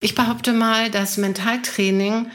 Ich 0.00 0.14
behaupte 0.14 0.54
mal, 0.54 0.90
dass 0.90 1.18
Mentaltraining 1.18 2.30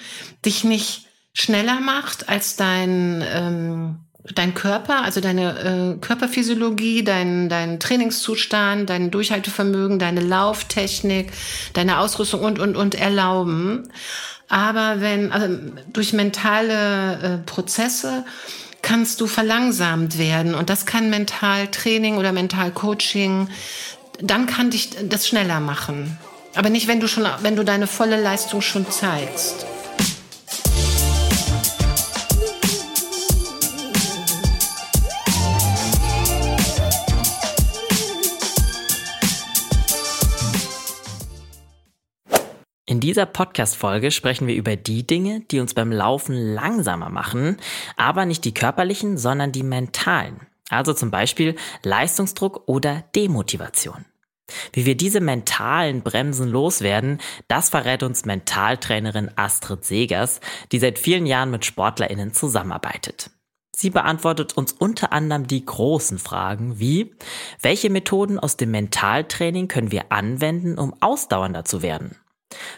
dich 0.45 0.63
nicht 0.63 1.07
schneller 1.33 1.79
macht 1.79 2.29
als 2.29 2.55
dein, 2.55 3.23
ähm, 3.27 3.95
dein 4.35 4.53
Körper, 4.53 5.03
also 5.03 5.19
deine 5.19 5.95
äh, 5.95 5.99
Körperphysiologie, 5.99 7.03
dein, 7.03 7.49
dein 7.49 7.79
Trainingszustand, 7.79 8.89
dein 8.91 9.09
Durchhaltevermögen, 9.09 9.97
deine 9.97 10.21
Lauftechnik, 10.21 11.31
deine 11.73 11.97
Ausrüstung 11.97 12.41
und, 12.41 12.59
und, 12.59 12.75
und 12.77 12.93
erlauben. 12.93 13.89
Aber 14.47 15.01
wenn, 15.01 15.31
also 15.31 15.57
durch 15.91 16.13
mentale 16.13 17.19
äh, 17.19 17.37
Prozesse 17.45 18.25
kannst 18.83 19.19
du 19.21 19.25
verlangsamt 19.25 20.19
werden 20.19 20.53
und 20.53 20.69
das 20.69 20.85
kann 20.85 21.09
Mentaltraining 21.09 22.17
oder 22.17 22.31
Mentalcoaching, 22.31 23.49
dann 24.21 24.45
kann 24.45 24.69
dich 24.69 24.91
das 25.09 25.27
schneller 25.27 25.59
machen. 25.59 26.19
Aber 26.55 26.69
nicht, 26.69 26.87
wenn 26.87 27.01
du 27.01 27.07
schon, 27.07 27.25
wenn 27.41 27.55
du 27.55 27.63
deine 27.65 27.85
volle 27.85 28.21
Leistung 28.21 28.61
schon 28.61 28.89
zeigst. 28.89 29.65
In 42.87 43.01
dieser 43.01 43.25
Podcast-Folge 43.25 44.11
sprechen 44.11 44.47
wir 44.47 44.55
über 44.55 44.77
die 44.77 45.05
Dinge, 45.05 45.41
die 45.51 45.59
uns 45.59 45.73
beim 45.73 45.91
Laufen 45.91 46.35
langsamer 46.35 47.09
machen, 47.09 47.57
aber 47.97 48.25
nicht 48.25 48.45
die 48.45 48.53
körperlichen, 48.53 49.17
sondern 49.17 49.51
die 49.51 49.63
mentalen. 49.63 50.47
Also 50.69 50.93
zum 50.93 51.11
Beispiel 51.11 51.55
Leistungsdruck 51.83 52.63
oder 52.67 53.03
Demotivation. 53.15 54.05
Wie 54.73 54.85
wir 54.85 54.95
diese 54.95 55.21
mentalen 55.21 56.01
Bremsen 56.01 56.47
loswerden, 56.47 57.19
das 57.47 57.69
verrät 57.69 58.03
uns 58.03 58.25
Mentaltrainerin 58.25 59.31
Astrid 59.35 59.85
Segers, 59.85 60.39
die 60.71 60.79
seit 60.79 60.99
vielen 60.99 61.25
Jahren 61.25 61.51
mit 61.51 61.65
SportlerInnen 61.65 62.33
zusammenarbeitet. 62.33 63.31
Sie 63.75 63.89
beantwortet 63.89 64.55
uns 64.55 64.71
unter 64.71 65.11
anderem 65.11 65.47
die 65.47 65.65
großen 65.65 66.17
Fragen 66.17 66.79
wie, 66.79 67.13
welche 67.61 67.89
Methoden 67.89 68.39
aus 68.39 68.55
dem 68.55 68.71
Mentaltraining 68.71 69.67
können 69.67 69.91
wir 69.91 70.11
anwenden, 70.13 70.77
um 70.77 70.93
ausdauernder 71.01 71.65
zu 71.65 71.81
werden? 71.81 72.15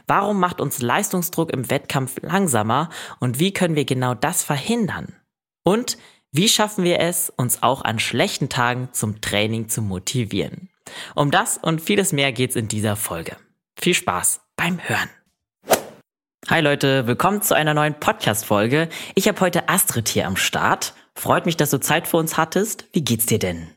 Warum 0.08 0.40
macht 0.40 0.59
uns 0.59 0.81
Leistungsdruck 0.81 1.52
im 1.52 1.70
Wettkampf 1.70 2.20
langsamer 2.22 2.90
und 3.20 3.40
wie 3.40 3.54
können 3.54 3.76
wir 3.76 3.86
genau 3.86 4.16
das 4.16 4.44
verhindern? 4.44 5.16
Und 5.64 6.00
wie 6.31 6.50
schaffen 6.50 6.84
wir 6.84 7.00
es, 7.00 7.31
uns 7.36 7.62
auch 7.62 7.84
an 7.84 8.00
schlechten 8.00 8.50
Tagen 8.50 8.90
zum 8.92 9.22
Training 9.22 9.70
zu 9.70 9.84
motivieren? 9.84 10.70
Um 11.16 11.32
das 11.32 11.58
und 11.58 11.82
vieles 11.82 12.12
mehr 12.12 12.32
geht's 12.32 12.56
in 12.56 12.68
dieser 12.68 12.96
Folge. 12.96 13.38
Viel 13.80 13.94
Spaß 13.94 14.42
beim 14.56 14.80
Hören. 14.80 15.10
Hi 16.50 16.62
Leute, 16.62 17.08
willkommen 17.08 17.42
zu 17.42 17.56
einer 17.56 17.74
neuen 17.74 18.00
Podcast-Folge. 18.00 18.88
Ich 19.16 19.28
habe 19.28 19.40
heute 19.42 19.68
Astrid 19.68 20.08
hier 20.08 20.28
am 20.28 20.38
Start. 20.38 20.94
Freut 21.14 21.46
mich, 21.46 21.58
dass 21.58 21.72
du 21.72 21.80
Zeit 21.80 22.08
für 22.08 22.18
uns 22.18 22.38
hattest. 22.38 22.86
Wie 22.94 23.04
geht's 23.04 23.26
dir 23.26 23.40
denn? 23.40 23.70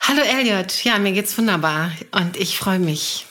Hallo 0.00 0.22
Elliot, 0.22 0.84
ja, 0.84 0.98
mir 0.98 1.12
geht's 1.12 1.36
wunderbar 1.38 1.92
und 2.12 2.36
ich 2.36 2.58
freue 2.58 2.78
mich 2.78 3.26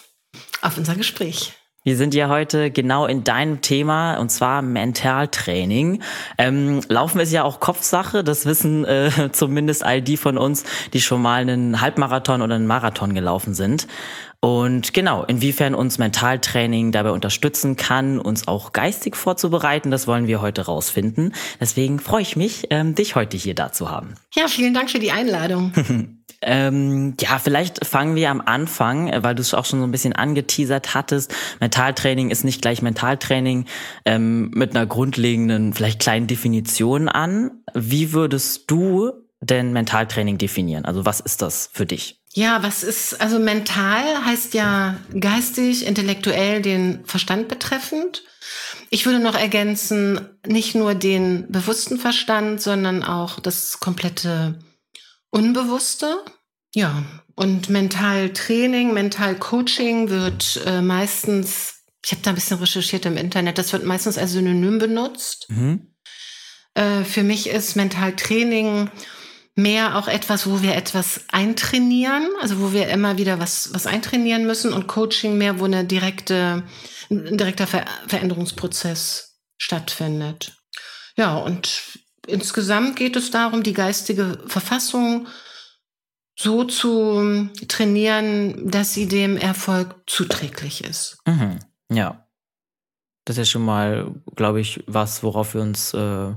auf 0.62 0.78
unser 0.78 0.96
Gespräch. 0.96 1.54
Wir 1.86 1.98
sind 1.98 2.16
ja 2.16 2.30
heute 2.30 2.72
genau 2.72 3.06
in 3.06 3.24
deinem 3.24 3.62
Thema 3.62 4.18
und 4.18 4.32
zwar 4.32 4.64
Mentaltraining. 4.64 6.02
Ähm, 6.40 6.82
Laufen 6.90 7.20
ist 7.20 7.32
ja 7.32 7.44
auch 7.44 7.60
Kopfsache, 7.60 8.24
das 8.24 8.48
wissen 8.48 8.86
äh, 8.86 9.12
zumindest 9.32 9.86
all 9.86 10.02
die 10.02 10.18
von 10.18 10.40
uns, 10.40 10.64
die 10.94 11.02
schon 11.02 11.22
mal 11.22 11.42
einen 11.42 11.82
Halbmarathon 11.82 12.42
oder 12.42 12.56
einen 12.56 12.66
Marathon 12.66 13.14
gelaufen 13.14 13.54
sind. 13.54 13.86
Und 14.46 14.94
genau, 14.94 15.24
inwiefern 15.24 15.74
uns 15.74 15.98
Mentaltraining 15.98 16.92
dabei 16.92 17.10
unterstützen 17.10 17.78
kann, 17.78 18.20
uns 18.20 18.48
auch 18.48 18.74
geistig 18.74 19.16
vorzubereiten, 19.16 19.90
das 19.90 20.06
wollen 20.06 20.28
wir 20.28 20.40
heute 20.40 20.68
rausfinden. 20.68 21.34
Deswegen 21.60 21.98
freue 21.98 22.22
ich 22.22 22.36
mich, 22.36 22.68
ähm, 22.70 22.94
dich 22.94 23.16
heute 23.16 23.38
hier 23.38 23.56
da 23.56 23.72
zu 23.72 23.90
haben. 23.90 24.14
Ja, 24.36 24.48
vielen 24.48 24.76
Dank 24.76 24.92
für 24.92 25.00
die 25.00 25.12
Einladung. 25.12 25.74
ähm, 26.44 27.16
ja, 27.20 27.40
vielleicht 27.40 27.88
fangen 27.88 28.16
wir 28.16 28.30
am 28.30 28.40
Anfang, 28.40 29.08
äh, 29.08 29.24
weil 29.24 29.34
du 29.34 29.42
es 29.42 29.56
auch 29.56 29.66
schon 29.66 29.80
so 29.80 29.88
ein 29.88 29.92
bisschen 29.92 30.14
angeteasert 30.14 30.94
hattest. 30.94 31.34
Mentaltraining 31.60 32.30
ist 32.30 32.44
nicht 32.44 32.62
gleich 32.62 32.84
Mentaltraining 32.84 33.66
ähm, 34.06 34.52
mit 34.54 34.76
einer 34.76 34.86
grundlegenden, 34.86 35.74
vielleicht 35.74 36.00
kleinen 36.00 36.28
Definition 36.28 37.10
an. 37.10 37.50
Wie 37.74 38.14
würdest 38.14 38.70
du 38.70 39.12
denn 39.42 39.74
Mentaltraining 39.74 40.38
definieren? 40.38 40.86
Also 40.86 41.04
was 41.04 41.20
ist 41.20 41.42
das 41.42 41.72
für 41.74 41.88
dich? 41.88 42.22
Ja, 42.38 42.62
was 42.64 42.84
ist, 42.84 43.22
also 43.22 43.40
mental 43.40 44.26
heißt 44.26 44.54
ja 44.56 44.98
geistig, 45.18 45.86
intellektuell 45.86 46.62
den 46.62 47.06
Verstand 47.06 47.48
betreffend. 47.48 48.24
Ich 48.90 49.06
würde 49.06 49.20
noch 49.20 49.36
ergänzen, 49.36 50.20
nicht 50.46 50.76
nur 50.76 50.96
den 50.96 51.50
bewussten 51.50 51.98
Verstand, 51.98 52.62
sondern 52.62 53.04
auch 53.04 53.40
das 53.40 53.80
komplette 53.80 54.60
Unbewusste. 55.30 56.26
Ja, 56.74 57.06
und 57.36 57.70
Mentaltraining, 57.70 58.94
Mentalcoaching 58.94 60.10
wird 60.10 60.62
äh, 60.66 60.82
meistens, 60.82 61.84
ich 62.04 62.12
habe 62.12 62.22
da 62.22 62.32
ein 62.32 62.36
bisschen 62.36 62.60
recherchiert 62.60 63.06
im 63.06 63.16
Internet, 63.16 63.58
das 63.58 63.72
wird 63.72 63.86
meistens 63.86 64.18
als 64.18 64.34
Synonym 64.34 64.78
benutzt. 64.78 65.48
Mhm. 65.50 65.96
Äh, 66.74 67.06
für 67.06 67.24
mich 67.24 67.48
ist 67.48 67.78
Mentaltraining 67.78 68.90
mehr 69.56 69.98
auch 69.98 70.08
etwas, 70.08 70.50
wo 70.50 70.62
wir 70.62 70.76
etwas 70.76 71.22
eintrainieren, 71.32 72.28
also 72.42 72.60
wo 72.60 72.74
wir 72.74 72.90
immer 72.90 73.18
wieder 73.18 73.40
was, 73.40 73.74
was 73.74 73.88
eintrainieren 73.88 74.46
müssen 74.46 74.74
und 74.74 74.88
Coaching 74.88 75.38
mehr, 75.38 75.60
wo 75.60 75.66
eine 75.66 75.86
direkte, 75.86 76.64
ein 77.10 77.38
direkter 77.38 77.66
Ver 77.66 77.86
Veränderungsprozess 78.08 79.40
stattfindet. 79.58 80.58
Ja, 81.16 81.38
und 81.38 81.82
insgesamt 82.28 82.98
geht 82.98 83.16
es 83.16 83.32
darum, 83.32 83.64
die 83.64 83.74
geistige 83.74 84.40
Verfassung 84.48 85.28
so 86.38 86.66
zu 86.66 87.50
trainieren, 87.70 88.70
dass 88.70 88.94
sie 88.94 89.08
dem 89.08 89.38
Erfolg 89.38 89.96
zuträglich 90.06 90.84
ist. 90.84 91.18
Mhm. 91.26 91.60
Ja. 91.90 92.28
Das 93.24 93.38
ist 93.38 93.50
schon 93.50 93.64
mal, 93.66 94.14
glaube 94.36 94.60
ich, 94.60 94.84
was, 94.86 95.24
worauf 95.24 95.54
wir 95.54 95.62
uns 95.62 95.94
äh, 95.94 96.34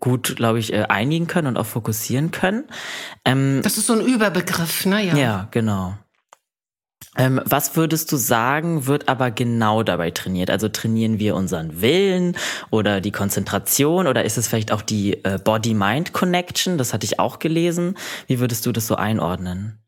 gut, 0.00 0.36
glaube 0.36 0.58
ich, 0.58 0.72
äh, 0.72 0.84
einigen 0.88 1.26
können 1.26 1.48
und 1.48 1.56
auch 1.56 1.66
fokussieren 1.66 2.30
können. 2.30 2.64
Ähm, 3.24 3.60
das 3.62 3.78
ist 3.78 3.86
so 3.86 3.92
ein 3.92 4.04
Überbegriff, 4.04 4.86
ne? 4.86 5.04
Ja, 5.04 5.16
ja 5.16 5.48
genau. 5.50 5.94
Ähm, 7.18 7.40
was 7.44 7.76
würdest 7.76 8.12
du 8.12 8.16
sagen, 8.16 8.86
wird 8.86 9.08
aber 9.08 9.30
genau 9.30 9.82
dabei 9.82 10.10
trainiert? 10.10 10.50
Also 10.50 10.68
trainieren 10.68 11.18
wir 11.18 11.34
unseren 11.34 11.80
Willen 11.80 12.36
oder 12.70 13.00
die 13.00 13.12
Konzentration 13.12 14.06
oder 14.06 14.24
ist 14.24 14.36
es 14.36 14.48
vielleicht 14.48 14.70
auch 14.70 14.82
die 14.82 15.24
äh, 15.24 15.38
Body-Mind-Connection? 15.42 16.76
Das 16.76 16.92
hatte 16.92 17.06
ich 17.06 17.18
auch 17.18 17.38
gelesen. 17.38 17.96
Wie 18.26 18.38
würdest 18.38 18.66
du 18.66 18.72
das 18.72 18.86
so 18.86 18.96
einordnen? 18.96 19.78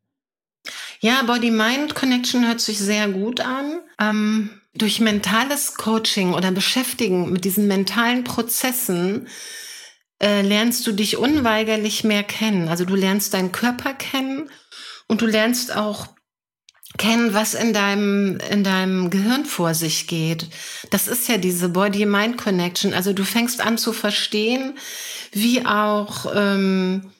Ja, 1.00 1.22
Body-Mind-Connection 1.22 2.46
hört 2.46 2.60
sich 2.60 2.78
sehr 2.78 3.08
gut 3.08 3.40
an. 3.40 3.80
Ähm, 4.00 4.50
durch 4.74 5.00
mentales 5.00 5.74
Coaching 5.74 6.34
oder 6.34 6.50
Beschäftigen 6.50 7.30
mit 7.32 7.44
diesen 7.44 7.66
mentalen 7.66 8.24
Prozessen 8.24 9.28
äh, 10.22 10.42
lernst 10.42 10.86
du 10.86 10.92
dich 10.92 11.16
unweigerlich 11.16 12.04
mehr 12.04 12.22
kennen. 12.22 12.68
Also 12.68 12.84
du 12.84 12.94
lernst 12.94 13.34
deinen 13.34 13.52
Körper 13.52 13.94
kennen 13.94 14.50
und 15.06 15.20
du 15.20 15.26
lernst 15.26 15.74
auch 15.74 16.08
kennen, 16.96 17.34
was 17.34 17.54
in 17.54 17.72
deinem, 17.72 18.38
in 18.50 18.64
deinem 18.64 19.10
Gehirn 19.10 19.44
vor 19.44 19.74
sich 19.74 20.06
geht. 20.06 20.48
Das 20.90 21.06
ist 21.06 21.28
ja 21.28 21.38
diese 21.38 21.68
Body-Mind-Connection. 21.68 22.94
Also 22.94 23.12
du 23.12 23.24
fängst 23.24 23.60
an 23.60 23.78
zu 23.78 23.92
verstehen, 23.92 24.76
wie 25.32 25.64
auch 25.64 26.26
ähm, 26.34 27.12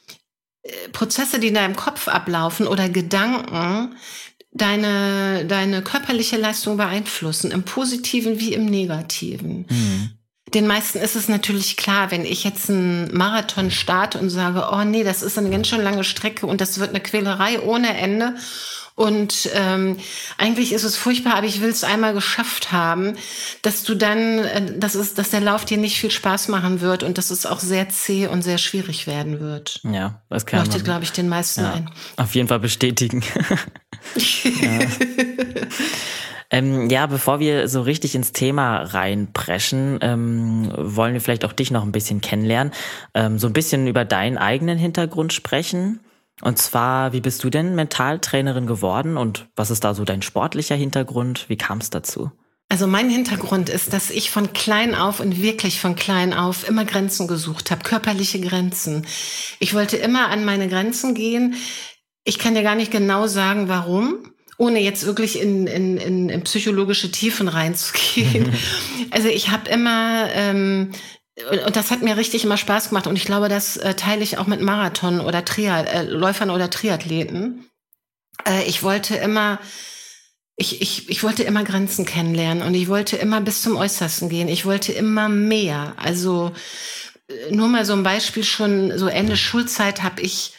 Prozesse, 0.92 1.38
die 1.38 1.48
in 1.48 1.54
deinem 1.54 1.76
Kopf 1.76 2.08
ablaufen 2.08 2.66
oder 2.66 2.88
Gedanken, 2.88 3.96
deine, 4.50 5.44
deine 5.46 5.82
körperliche 5.82 6.36
Leistung 6.36 6.76
beeinflussen, 6.76 7.50
im 7.50 7.62
positiven 7.62 8.40
wie 8.40 8.54
im 8.54 8.66
negativen. 8.66 9.66
Mhm. 9.68 10.17
Den 10.54 10.66
meisten 10.66 10.98
ist 10.98 11.16
es 11.16 11.28
natürlich 11.28 11.76
klar, 11.76 12.10
wenn 12.10 12.24
ich 12.24 12.44
jetzt 12.44 12.70
einen 12.70 13.14
Marathon 13.16 13.70
starte 13.70 14.18
und 14.18 14.30
sage, 14.30 14.68
oh 14.72 14.84
nee, 14.84 15.04
das 15.04 15.22
ist 15.22 15.38
eine 15.38 15.50
ganz 15.50 15.68
schön 15.68 15.82
lange 15.82 16.04
Strecke 16.04 16.46
und 16.46 16.60
das 16.60 16.78
wird 16.78 16.90
eine 16.90 17.00
Quälerei 17.00 17.60
ohne 17.60 17.96
Ende. 17.96 18.34
Und 18.98 19.48
ähm, 19.54 19.96
eigentlich 20.38 20.72
ist 20.72 20.82
es 20.82 20.96
furchtbar, 20.96 21.36
aber 21.36 21.46
ich 21.46 21.60
will 21.60 21.68
es 21.68 21.84
einmal 21.84 22.14
geschafft 22.14 22.72
haben, 22.72 23.16
dass 23.62 23.84
du 23.84 23.94
dann, 23.94 24.40
äh, 24.40 24.76
dass, 24.76 24.96
es, 24.96 25.14
dass 25.14 25.30
der 25.30 25.40
Lauf 25.40 25.64
dir 25.64 25.76
nicht 25.76 26.00
viel 26.00 26.10
Spaß 26.10 26.48
machen 26.48 26.80
wird 26.80 27.04
und 27.04 27.16
dass 27.16 27.30
es 27.30 27.46
auch 27.46 27.60
sehr 27.60 27.88
zäh 27.90 28.26
und 28.26 28.42
sehr 28.42 28.58
schwierig 28.58 29.06
werden 29.06 29.38
wird. 29.38 29.80
Ja, 29.84 30.20
das 30.30 30.46
kann 30.46 30.64
Leuchtet, 30.64 30.82
glaube 30.82 31.04
ich, 31.04 31.12
den 31.12 31.28
meisten 31.28 31.60
ja, 31.60 31.74
ein. 31.74 31.90
Auf 32.16 32.34
jeden 32.34 32.48
Fall 32.48 32.58
bestätigen. 32.58 33.22
ja. 34.16 34.78
Ähm, 36.50 36.88
ja, 36.88 37.06
bevor 37.06 37.40
wir 37.40 37.68
so 37.68 37.82
richtig 37.82 38.14
ins 38.14 38.32
Thema 38.32 38.78
reinpreschen, 38.78 39.98
ähm, 40.00 40.72
wollen 40.76 41.12
wir 41.12 41.20
vielleicht 41.20 41.44
auch 41.44 41.52
dich 41.52 41.70
noch 41.70 41.82
ein 41.82 41.92
bisschen 41.92 42.20
kennenlernen, 42.20 42.72
ähm, 43.14 43.38
so 43.38 43.46
ein 43.46 43.52
bisschen 43.52 43.86
über 43.86 44.04
deinen 44.04 44.38
eigenen 44.38 44.78
Hintergrund 44.78 45.32
sprechen. 45.32 46.00
Und 46.40 46.58
zwar, 46.58 47.12
wie 47.12 47.20
bist 47.20 47.42
du 47.44 47.50
denn 47.50 47.74
Mentaltrainerin 47.74 48.66
geworden 48.66 49.16
und 49.16 49.48
was 49.56 49.70
ist 49.70 49.84
da 49.84 49.92
so 49.92 50.04
dein 50.04 50.22
sportlicher 50.22 50.76
Hintergrund? 50.76 51.48
Wie 51.48 51.56
kam 51.56 51.78
es 51.78 51.90
dazu? 51.90 52.30
Also 52.70 52.86
mein 52.86 53.08
Hintergrund 53.08 53.70
ist, 53.70 53.92
dass 53.92 54.10
ich 54.10 54.30
von 54.30 54.52
klein 54.52 54.94
auf 54.94 55.20
und 55.20 55.40
wirklich 55.42 55.80
von 55.80 55.96
klein 55.96 56.34
auf 56.34 56.68
immer 56.68 56.84
Grenzen 56.84 57.26
gesucht 57.26 57.70
habe, 57.70 57.82
körperliche 57.82 58.40
Grenzen. 58.40 59.06
Ich 59.58 59.74
wollte 59.74 59.96
immer 59.96 60.28
an 60.28 60.44
meine 60.44 60.68
Grenzen 60.68 61.14
gehen. 61.14 61.54
Ich 62.24 62.38
kann 62.38 62.54
dir 62.54 62.62
gar 62.62 62.74
nicht 62.74 62.92
genau 62.92 63.26
sagen, 63.26 63.68
warum, 63.68 64.32
ohne 64.58 64.80
jetzt 64.80 65.06
wirklich 65.06 65.40
in, 65.40 65.66
in, 65.66 65.96
in, 65.96 66.28
in 66.28 66.42
psychologische 66.42 67.10
Tiefen 67.10 67.48
reinzugehen. 67.48 68.52
also 69.10 69.28
ich 69.28 69.50
habe 69.50 69.70
immer 69.70 70.28
ähm, 70.34 70.92
und 71.64 71.76
das 71.76 71.90
hat 71.92 72.02
mir 72.02 72.16
richtig 72.16 72.44
immer 72.44 72.56
Spaß 72.56 72.88
gemacht 72.88 73.06
und 73.06 73.16
ich 73.16 73.24
glaube, 73.24 73.48
das 73.48 73.76
äh, 73.76 73.94
teile 73.94 74.22
ich 74.22 74.38
auch 74.38 74.48
mit 74.48 74.60
Marathon 74.60 75.20
oder 75.20 75.44
Triad, 75.44 75.86
äh, 75.86 76.02
Läufern 76.02 76.50
oder 76.50 76.68
Triathleten. 76.68 77.64
Äh, 78.46 78.64
ich 78.64 78.82
wollte 78.82 79.14
immer 79.16 79.60
ich, 80.60 80.82
ich, 80.82 81.08
ich 81.08 81.22
wollte 81.22 81.44
immer 81.44 81.62
Grenzen 81.62 82.04
kennenlernen 82.04 82.64
und 82.64 82.74
ich 82.74 82.88
wollte 82.88 83.16
immer 83.16 83.40
bis 83.40 83.62
zum 83.62 83.76
Äußersten 83.76 84.28
gehen. 84.28 84.48
Ich 84.48 84.66
wollte 84.66 84.92
immer 84.92 85.28
mehr. 85.28 85.94
Also 85.96 86.50
äh, 87.28 87.54
nur 87.54 87.68
mal 87.68 87.84
so 87.84 87.92
ein 87.92 88.02
Beispiel 88.02 88.42
schon, 88.42 88.98
so 88.98 89.06
Ende 89.06 89.36
Schulzeit 89.36 90.02
habe 90.02 90.20
ich, 90.20 90.54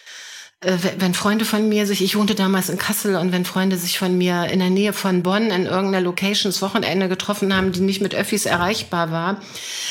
wenn 0.61 1.13
Freunde 1.13 1.45
von 1.45 1.69
mir 1.69 1.88
sich, 1.88 2.03
ich 2.03 2.17
wohnte 2.17 2.35
damals 2.35 2.67
in 2.67 2.77
Kassel 2.77 3.15
und 3.15 3.31
wenn 3.31 3.45
Freunde 3.45 3.77
sich 3.77 3.97
von 3.97 4.17
mir 4.17 4.47
in 4.51 4.59
der 4.59 4.69
Nähe 4.69 4.91
von 4.91 5.23
Bonn 5.23 5.51
in 5.51 5.65
irgendeiner 5.65 6.01
Location 6.01 6.51
das 6.51 6.61
Wochenende 6.61 7.07
getroffen 7.07 7.56
haben, 7.56 7.71
die 7.71 7.79
nicht 7.79 8.01
mit 8.01 8.13
Öffis 8.13 8.45
erreichbar 8.45 9.09
war, 9.09 9.38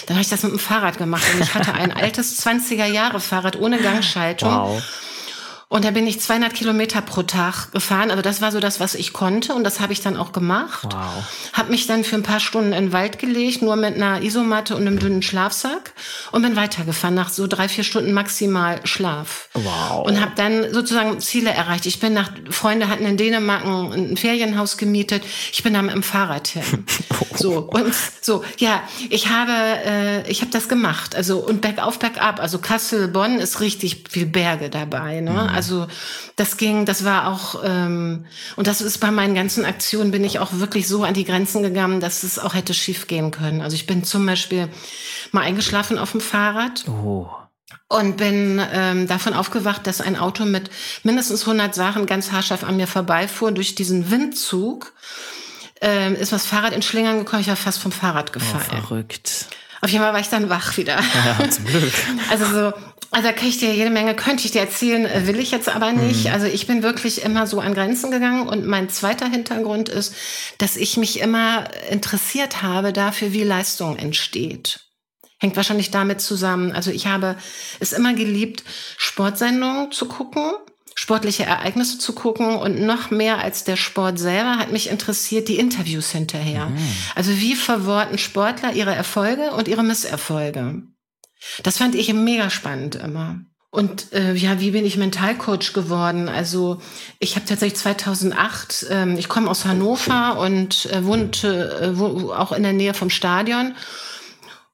dann 0.06 0.16
habe 0.16 0.22
ich 0.22 0.28
das 0.28 0.42
mit 0.42 0.52
dem 0.52 0.58
Fahrrad 0.58 0.98
gemacht 0.98 1.24
und 1.32 1.42
ich 1.42 1.54
hatte 1.54 1.72
ein 1.72 1.90
altes 1.96 2.44
20er 2.44 2.84
Jahre 2.84 3.18
Fahrrad 3.18 3.58
ohne 3.58 3.78
Gangschaltung. 3.78 4.50
Wow. 4.50 4.82
Und 5.70 5.84
da 5.84 5.90
bin 5.90 6.06
ich 6.06 6.18
200 6.18 6.54
Kilometer 6.54 7.02
pro 7.02 7.22
Tag 7.22 7.72
gefahren. 7.72 8.10
Also 8.10 8.22
das 8.22 8.40
war 8.40 8.52
so 8.52 8.58
das, 8.58 8.80
was 8.80 8.94
ich 8.94 9.12
konnte. 9.12 9.52
Und 9.54 9.64
das 9.64 9.80
habe 9.80 9.92
ich 9.92 10.00
dann 10.00 10.16
auch 10.16 10.32
gemacht. 10.32 10.84
Wow. 10.84 11.24
Habe 11.52 11.70
mich 11.70 11.86
dann 11.86 12.04
für 12.04 12.16
ein 12.16 12.22
paar 12.22 12.40
Stunden 12.40 12.72
in 12.72 12.86
den 12.86 12.92
Wald 12.94 13.18
gelegt, 13.18 13.60
nur 13.60 13.76
mit 13.76 13.94
einer 13.94 14.22
Isomatte 14.22 14.74
und 14.74 14.86
einem 14.86 14.98
dünnen 14.98 15.20
Schlafsack. 15.20 15.92
Und 16.32 16.40
bin 16.40 16.56
weitergefahren 16.56 17.14
nach 17.14 17.28
so 17.28 17.46
drei, 17.46 17.68
vier 17.68 17.84
Stunden 17.84 18.12
maximal 18.12 18.80
Schlaf. 18.84 19.50
Wow. 19.52 20.06
Und 20.06 20.22
habe 20.22 20.32
dann 20.36 20.72
sozusagen 20.72 21.20
Ziele 21.20 21.50
erreicht. 21.50 21.84
Ich 21.84 22.00
bin 22.00 22.14
nach, 22.14 22.30
Freunde 22.48 22.88
hatten 22.88 23.04
in 23.04 23.18
Dänemark 23.18 23.66
ein 23.66 24.16
Ferienhaus 24.16 24.78
gemietet. 24.78 25.22
Ich 25.52 25.62
bin 25.62 25.74
da 25.74 25.82
mit 25.82 25.92
dem 25.92 26.02
Fahrrad 26.02 26.48
hin. 26.48 26.86
so, 27.34 27.58
und 27.58 27.94
so, 28.22 28.42
ja, 28.56 28.82
ich 29.10 29.28
habe, 29.28 29.52
äh, 29.52 30.30
ich 30.30 30.40
habe 30.40 30.50
das 30.50 30.70
gemacht. 30.70 31.14
Also, 31.14 31.40
und 31.40 31.60
bergauf, 31.60 31.98
bergab. 31.98 32.40
Also 32.40 32.58
Kassel, 32.58 33.08
Bonn 33.08 33.38
ist 33.38 33.60
richtig 33.60 34.04
viel 34.08 34.24
Berge 34.24 34.70
dabei. 34.70 35.20
Ne? 35.20 35.32
Mhm. 35.32 35.57
Also 35.58 35.88
das 36.36 36.56
ging, 36.56 36.86
das 36.86 37.04
war 37.04 37.26
auch, 37.26 37.62
ähm, 37.64 38.26
und 38.54 38.68
das 38.68 38.80
ist 38.80 38.98
bei 38.98 39.10
meinen 39.10 39.34
ganzen 39.34 39.64
Aktionen, 39.64 40.12
bin 40.12 40.22
ich 40.22 40.38
auch 40.38 40.52
wirklich 40.52 40.86
so 40.86 41.02
an 41.02 41.14
die 41.14 41.24
Grenzen 41.24 41.64
gegangen, 41.64 41.98
dass 41.98 42.22
es 42.22 42.38
auch 42.38 42.54
hätte 42.54 42.74
schief 42.74 43.08
gehen 43.08 43.32
können. 43.32 43.60
Also 43.60 43.74
ich 43.74 43.86
bin 43.86 44.04
zum 44.04 44.24
Beispiel 44.24 44.68
mal 45.32 45.40
eingeschlafen 45.40 45.98
auf 45.98 46.12
dem 46.12 46.20
Fahrrad. 46.20 46.84
Oh. 46.86 47.26
Und 47.88 48.18
bin 48.18 48.62
ähm, 48.72 49.08
davon 49.08 49.34
aufgewacht, 49.34 49.86
dass 49.86 50.00
ein 50.00 50.16
Auto 50.16 50.44
mit 50.44 50.70
mindestens 51.02 51.40
100 51.42 51.74
Sachen 51.74 52.06
ganz 52.06 52.30
haarscharf 52.30 52.62
an 52.62 52.76
mir 52.76 52.86
vorbeifuhr 52.86 53.50
durch 53.50 53.74
diesen 53.74 54.10
Windzug. 54.10 54.92
Ähm, 55.80 56.14
ist 56.14 56.32
was 56.32 56.46
Fahrrad 56.46 56.72
in 56.72 56.82
Schlingern 56.82 57.18
gekommen, 57.18 57.42
ich 57.42 57.48
war 57.48 57.56
fast 57.56 57.80
vom 57.80 57.92
Fahrrad 57.92 58.30
oh, 58.30 58.32
gefallen. 58.32 58.64
Oh, 58.70 58.86
verrückt. 58.86 59.46
Auf 59.80 59.90
jeden 59.90 60.04
Fall 60.04 60.12
war 60.12 60.20
ich 60.20 60.28
dann 60.28 60.48
wach 60.48 60.76
wieder. 60.76 60.98
Ja, 60.98 61.50
zum 61.50 61.64
Glück. 61.64 61.92
Also 62.30 62.44
so, 62.46 62.72
also 63.10 63.28
da 63.28 63.32
kann 63.32 63.48
ich 63.48 63.58
dir 63.58 63.72
jede 63.74 63.90
Menge, 63.90 64.14
könnte 64.14 64.44
ich 64.44 64.52
dir 64.52 64.60
erzählen, 64.60 65.06
äh, 65.06 65.26
will 65.26 65.38
ich 65.38 65.50
jetzt 65.50 65.68
aber 65.68 65.92
nicht. 65.92 66.26
Mhm. 66.26 66.32
Also 66.32 66.46
ich 66.46 66.66
bin 66.66 66.82
wirklich 66.82 67.22
immer 67.22 67.46
so 67.46 67.60
an 67.60 67.74
Grenzen 67.74 68.10
gegangen 68.10 68.46
und 68.46 68.66
mein 68.66 68.88
zweiter 68.90 69.28
Hintergrund 69.28 69.88
ist, 69.88 70.14
dass 70.58 70.76
ich 70.76 70.96
mich 70.96 71.20
immer 71.20 71.68
interessiert 71.90 72.62
habe 72.62 72.92
dafür, 72.92 73.32
wie 73.32 73.44
Leistung 73.44 73.96
entsteht. 73.96 74.80
Hängt 75.40 75.56
wahrscheinlich 75.56 75.90
damit 75.90 76.20
zusammen. 76.20 76.72
Also 76.72 76.90
ich 76.90 77.06
habe 77.06 77.36
es 77.80 77.92
immer 77.92 78.12
geliebt, 78.14 78.64
Sportsendungen 78.96 79.92
zu 79.92 80.06
gucken 80.06 80.52
sportliche 80.98 81.44
Ereignisse 81.44 81.98
zu 81.98 82.12
gucken 82.12 82.56
und 82.56 82.80
noch 82.80 83.12
mehr 83.12 83.38
als 83.38 83.62
der 83.62 83.76
Sport 83.76 84.18
selber 84.18 84.58
hat 84.58 84.72
mich 84.72 84.90
interessiert 84.90 85.46
die 85.46 85.56
Interviews 85.56 86.10
hinterher. 86.10 86.66
Mhm. 86.66 86.78
Also 87.14 87.38
wie 87.38 87.54
verworten 87.54 88.18
Sportler 88.18 88.72
ihre 88.72 88.96
Erfolge 88.96 89.52
und 89.52 89.68
ihre 89.68 89.84
Misserfolge. 89.84 90.82
Das 91.62 91.78
fand 91.78 91.94
ich 91.94 92.12
mega 92.12 92.50
spannend 92.50 92.96
immer. 92.96 93.40
Und 93.70 94.12
äh, 94.14 94.32
ja, 94.34 94.60
wie 94.60 94.70
bin 94.70 94.86
ich 94.86 94.96
Mentalcoach 94.96 95.74
geworden? 95.74 96.28
Also 96.28 96.80
ich 97.18 97.36
habe 97.36 97.44
tatsächlich 97.44 97.78
2008, 97.78 98.86
ähm, 98.90 99.18
ich 99.18 99.28
komme 99.28 99.50
aus 99.50 99.66
Hannover 99.66 100.38
und 100.38 100.86
äh, 100.86 101.04
wohnte 101.04 101.80
äh, 101.80 101.98
wo, 101.98 102.32
auch 102.32 102.52
in 102.52 102.62
der 102.62 102.72
Nähe 102.72 102.94
vom 102.94 103.10
Stadion 103.10 103.74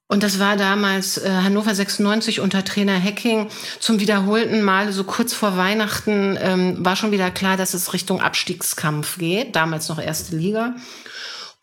und 0.06 0.22
das 0.22 0.38
war 0.38 0.56
damals 0.56 1.19
äh, 1.19 1.28
Hannover 1.28 1.75
96 1.75 2.40
unter 2.40 2.64
Trainer 2.64 3.02
Hacking 3.02 3.49
zum 3.81 4.00
wiederholten 4.00 4.62
Mal, 4.62 4.93
so 4.93 5.02
kurz 5.05 5.32
vor 5.32 5.56
Weihnachten, 5.56 6.38
ähm, 6.40 6.84
war 6.84 6.94
schon 6.94 7.11
wieder 7.11 7.31
klar, 7.31 7.56
dass 7.56 7.75
es 7.75 7.93
Richtung 7.94 8.20
Abstiegskampf 8.20 9.19
geht. 9.19 9.56
Damals 9.56 9.88
noch 9.88 9.99
erste 9.99 10.37
Liga. 10.37 10.76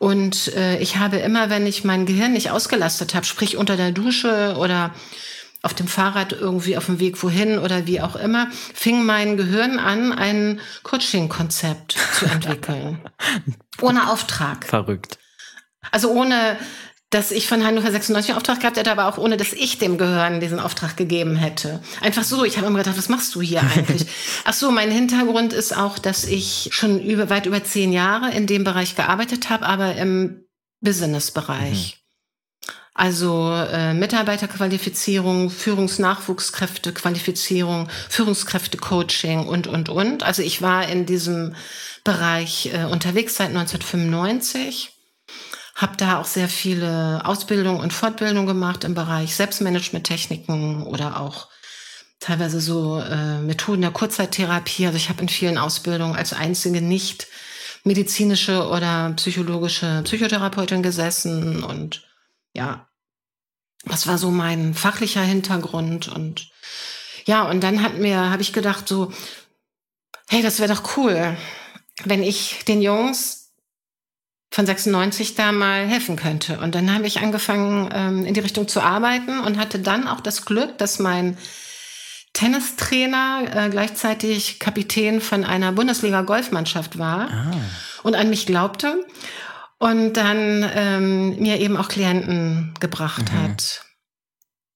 Und 0.02 0.52
äh, 0.56 0.78
ich 0.78 0.96
habe 0.96 1.18
immer, 1.18 1.48
wenn 1.48 1.64
ich 1.64 1.84
mein 1.84 2.06
Gehirn 2.06 2.32
nicht 2.32 2.50
ausgelastet 2.50 3.14
habe, 3.14 3.24
sprich 3.24 3.56
unter 3.56 3.76
der 3.76 3.92
Dusche 3.92 4.56
oder 4.58 4.92
auf 5.62 5.74
dem 5.74 5.86
Fahrrad 5.86 6.32
irgendwie 6.32 6.76
auf 6.76 6.86
dem 6.86 6.98
Weg 6.98 7.22
wohin 7.22 7.56
oder 7.56 7.86
wie 7.86 8.00
auch 8.00 8.16
immer, 8.16 8.48
fing 8.74 9.04
mein 9.04 9.36
Gehirn 9.36 9.78
an, 9.78 10.12
ein 10.12 10.58
Coaching-Konzept 10.82 11.96
zu 12.18 12.26
entwickeln. 12.26 12.98
ohne 13.80 14.10
Auftrag. 14.10 14.66
Verrückt. 14.66 15.20
Also 15.92 16.10
ohne 16.10 16.58
dass 17.12 17.30
ich 17.30 17.46
von 17.46 17.62
Hannover 17.62 17.90
96 17.90 18.30
einen 18.30 18.38
Auftrag 18.38 18.60
gehabt 18.60 18.78
hätte, 18.78 18.90
aber 18.90 19.06
auch 19.06 19.18
ohne, 19.18 19.36
dass 19.36 19.52
ich 19.52 19.78
dem 19.78 19.98
Gehören 19.98 20.40
diesen 20.40 20.58
Auftrag 20.58 20.96
gegeben 20.96 21.36
hätte. 21.36 21.82
Einfach 22.00 22.24
so. 22.24 22.42
Ich 22.44 22.56
habe 22.56 22.66
immer 22.66 22.78
gedacht, 22.78 22.96
was 22.96 23.10
machst 23.10 23.34
du 23.34 23.42
hier 23.42 23.60
eigentlich? 23.76 24.06
Ach 24.44 24.54
so, 24.54 24.70
mein 24.70 24.90
Hintergrund 24.90 25.52
ist 25.52 25.76
auch, 25.76 25.98
dass 25.98 26.24
ich 26.24 26.70
schon 26.72 26.98
über, 27.00 27.28
weit 27.28 27.44
über 27.44 27.62
zehn 27.62 27.92
Jahre 27.92 28.32
in 28.32 28.46
dem 28.46 28.64
Bereich 28.64 28.96
gearbeitet 28.96 29.50
habe, 29.50 29.66
aber 29.66 29.94
im 29.96 30.46
Business-Bereich. 30.80 31.96
Mhm. 31.96 31.98
Also 32.94 33.52
äh, 33.52 33.92
Mitarbeiterqualifizierung, 33.94 35.50
Führungsnachwuchskräftequalifizierung, 35.50 37.88
Führungskräftecoaching 38.08 39.46
und, 39.46 39.66
und, 39.66 39.90
und. 39.90 40.22
Also 40.22 40.40
ich 40.42 40.62
war 40.62 40.88
in 40.88 41.04
diesem 41.04 41.56
Bereich 42.04 42.70
äh, 42.72 42.84
unterwegs 42.84 43.36
seit 43.36 43.48
1995 43.48 44.92
habe 45.82 45.96
da 45.96 46.18
auch 46.20 46.24
sehr 46.24 46.48
viele 46.48 47.22
Ausbildungen 47.24 47.80
und 47.80 47.92
Fortbildungen 47.92 48.46
gemacht 48.46 48.84
im 48.84 48.94
Bereich 48.94 49.34
Selbstmanagement-Techniken 49.34 50.84
oder 50.84 51.20
auch 51.20 51.48
teilweise 52.20 52.60
so 52.60 53.00
äh, 53.00 53.38
Methoden 53.38 53.82
der 53.82 53.90
Kurzzeittherapie. 53.90 54.86
Also 54.86 54.96
ich 54.96 55.08
habe 55.08 55.22
in 55.22 55.28
vielen 55.28 55.58
Ausbildungen 55.58 56.14
als 56.14 56.32
einzige 56.32 56.80
nicht 56.80 57.26
medizinische 57.84 58.68
oder 58.68 59.12
psychologische 59.16 60.02
Psychotherapeutin 60.04 60.82
gesessen 60.82 61.64
und 61.64 62.06
ja, 62.54 62.88
das 63.84 64.06
war 64.06 64.18
so 64.18 64.30
mein 64.30 64.74
fachlicher 64.74 65.22
Hintergrund 65.22 66.06
und 66.08 66.50
ja, 67.24 67.48
und 67.48 67.60
dann 67.60 67.82
hat 67.82 67.98
mir, 67.98 68.30
habe 68.30 68.42
ich 68.42 68.52
gedacht 68.52 68.86
so, 68.86 69.12
hey, 70.28 70.42
das 70.42 70.60
wäre 70.60 70.72
doch 70.72 70.96
cool, 70.96 71.36
wenn 72.04 72.22
ich 72.22 72.64
den 72.66 72.82
Jungs 72.82 73.41
von 74.52 74.66
96 74.66 75.34
da 75.34 75.50
mal 75.50 75.86
helfen 75.86 76.14
könnte. 76.16 76.58
Und 76.60 76.74
dann 76.74 76.94
habe 76.94 77.06
ich 77.06 77.20
angefangen, 77.20 77.88
ähm, 77.92 78.26
in 78.26 78.34
die 78.34 78.40
Richtung 78.40 78.68
zu 78.68 78.82
arbeiten 78.82 79.40
und 79.40 79.58
hatte 79.58 79.78
dann 79.78 80.06
auch 80.06 80.20
das 80.20 80.44
Glück, 80.44 80.76
dass 80.76 80.98
mein 80.98 81.38
Tennistrainer 82.34 83.44
äh, 83.50 83.70
gleichzeitig 83.70 84.58
Kapitän 84.58 85.22
von 85.22 85.44
einer 85.44 85.72
Bundesliga-Golfmannschaft 85.72 86.98
war 86.98 87.30
ah. 87.30 87.50
und 88.02 88.14
an 88.14 88.28
mich 88.28 88.44
glaubte 88.44 89.06
und 89.78 90.18
dann 90.18 90.70
ähm, 90.74 91.38
mir 91.38 91.58
eben 91.58 91.78
auch 91.78 91.88
Klienten 91.88 92.74
gebracht 92.78 93.32
mhm. 93.32 93.42
hat. 93.42 93.86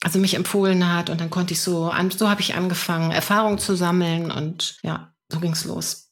Also 0.02 0.18
mich 0.18 0.35
empfohlen 0.35 0.90
hat 0.90 1.11
und 1.11 1.21
dann 1.21 1.30
konnte 1.30 1.52
ich 1.52 1.61
so, 1.61 1.90
an, 1.90 2.11
so 2.11 2.30
habe 2.30 2.40
ich 2.40 2.54
angefangen, 2.54 3.11
Erfahrungen 3.11 3.59
zu 3.59 3.75
sammeln 3.75 4.30
und 4.30 4.78
ja, 4.83 5.12
so 5.30 5.38
ging's 5.38 5.66
los. 5.66 6.06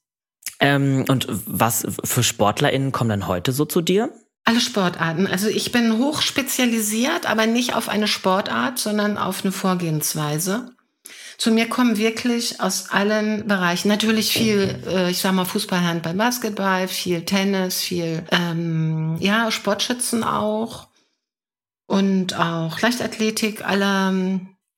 Ähm, 0.61 1.04
und 1.08 1.26
was 1.28 1.87
für 2.04 2.23
SportlerInnen 2.23 2.92
kommen 2.92 3.11
dann 3.11 3.26
heute 3.26 3.52
so 3.52 3.64
zu 3.64 3.80
dir? 3.80 4.12
Alle 4.44 4.61
Sportarten. 4.61 5.26
Also 5.26 5.49
ich 5.49 5.73
bin 5.73 5.99
hoch 5.99 6.20
spezialisiert, 6.20 7.26
aber 7.26 7.46
nicht 7.46 7.75
auf 7.75 7.88
eine 7.88 8.08
Sportart, 8.08 8.78
sondern 8.78 9.16
auf 9.16 9.42
eine 9.42 9.52
Vorgehensweise. 9.52 10.75
Zu 11.38 11.50
mir 11.50 11.68
kommen 11.68 11.96
wirklich 11.96 12.61
aus 12.61 12.90
allen 12.90 13.49
Bereichen. 13.49 13.88
Natürlich 13.88 14.32
viel, 14.32 14.82
äh, 14.87 15.11
ich 15.11 15.18
sag 15.18 15.32
mal, 15.32 15.44
Fußball, 15.44 15.80
Handball, 15.80 16.14
Basketball, 16.14 16.88
viel 16.88 17.25
Tennis, 17.25 17.80
viel, 17.80 18.25
ähm, 18.30 19.16
ja, 19.18 19.50
Sportschützen 19.50 20.23
auch. 20.23 20.88
Und 21.87 22.38
auch 22.38 22.80
Leichtathletik 22.80 23.66
aller, 23.66 24.12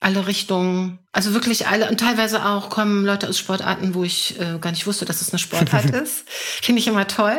alle 0.00 0.26
Richtungen, 0.26 0.99
also 1.12 1.33
wirklich 1.33 1.67
alle 1.67 1.88
und 1.88 1.99
teilweise 1.99 2.45
auch 2.45 2.69
kommen 2.69 3.05
Leute 3.05 3.29
aus 3.29 3.38
Sportarten, 3.38 3.95
wo 3.95 4.05
ich 4.05 4.38
äh, 4.38 4.59
gar 4.61 4.71
nicht 4.71 4.87
wusste, 4.87 5.05
dass 5.05 5.23
es 5.23 5.31
eine 5.31 5.38
Sportart 5.38 5.91
ist. 6.03 6.29
Finde 6.29 6.81
ich 6.81 6.87
immer 6.87 7.07
toll. 7.07 7.38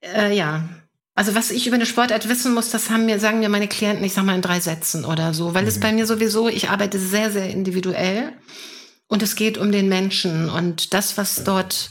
Äh, 0.00 0.34
ja, 0.34 0.68
also 1.14 1.34
was 1.34 1.50
ich 1.50 1.66
über 1.66 1.76
eine 1.76 1.86
Sportart 1.86 2.28
wissen 2.28 2.54
muss, 2.54 2.70
das 2.70 2.90
haben 2.90 3.06
mir, 3.06 3.20
sagen 3.20 3.40
mir 3.40 3.48
meine 3.48 3.68
Klienten, 3.68 4.04
ich 4.04 4.14
sag 4.14 4.24
mal 4.24 4.34
in 4.34 4.42
drei 4.42 4.60
Sätzen 4.60 5.04
oder 5.04 5.34
so, 5.34 5.54
weil 5.54 5.62
mhm. 5.62 5.68
es 5.68 5.80
bei 5.80 5.92
mir 5.92 6.06
sowieso, 6.06 6.48
ich 6.48 6.70
arbeite 6.70 6.98
sehr, 6.98 7.30
sehr 7.30 7.50
individuell 7.50 8.32
und 9.06 9.22
es 9.22 9.36
geht 9.36 9.58
um 9.58 9.70
den 9.70 9.88
Menschen 9.88 10.48
und 10.48 10.94
das, 10.94 11.18
was 11.18 11.44
dort, 11.44 11.90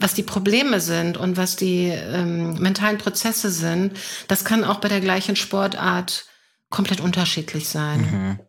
was 0.00 0.14
die 0.14 0.24
Probleme 0.24 0.80
sind 0.80 1.16
und 1.16 1.36
was 1.36 1.56
die 1.56 1.86
ähm, 1.86 2.54
mentalen 2.54 2.98
Prozesse 2.98 3.50
sind, 3.50 3.96
das 4.28 4.44
kann 4.44 4.64
auch 4.64 4.80
bei 4.80 4.88
der 4.88 5.00
gleichen 5.00 5.36
Sportart 5.36 6.26
komplett 6.68 7.00
unterschiedlich 7.00 7.68
sein. 7.68 8.00
Mhm. 8.00 8.45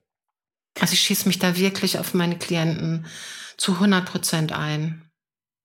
Also 0.80 0.94
ich 0.94 1.02
schieße 1.02 1.28
mich 1.28 1.40
da 1.40 1.58
wirklich 1.58 2.00
auf 2.00 2.14
meine 2.14 2.38
Klienten 2.38 3.06
zu 3.58 3.74
100 3.74 4.06
Prozent 4.06 4.52
ein. 4.52 5.08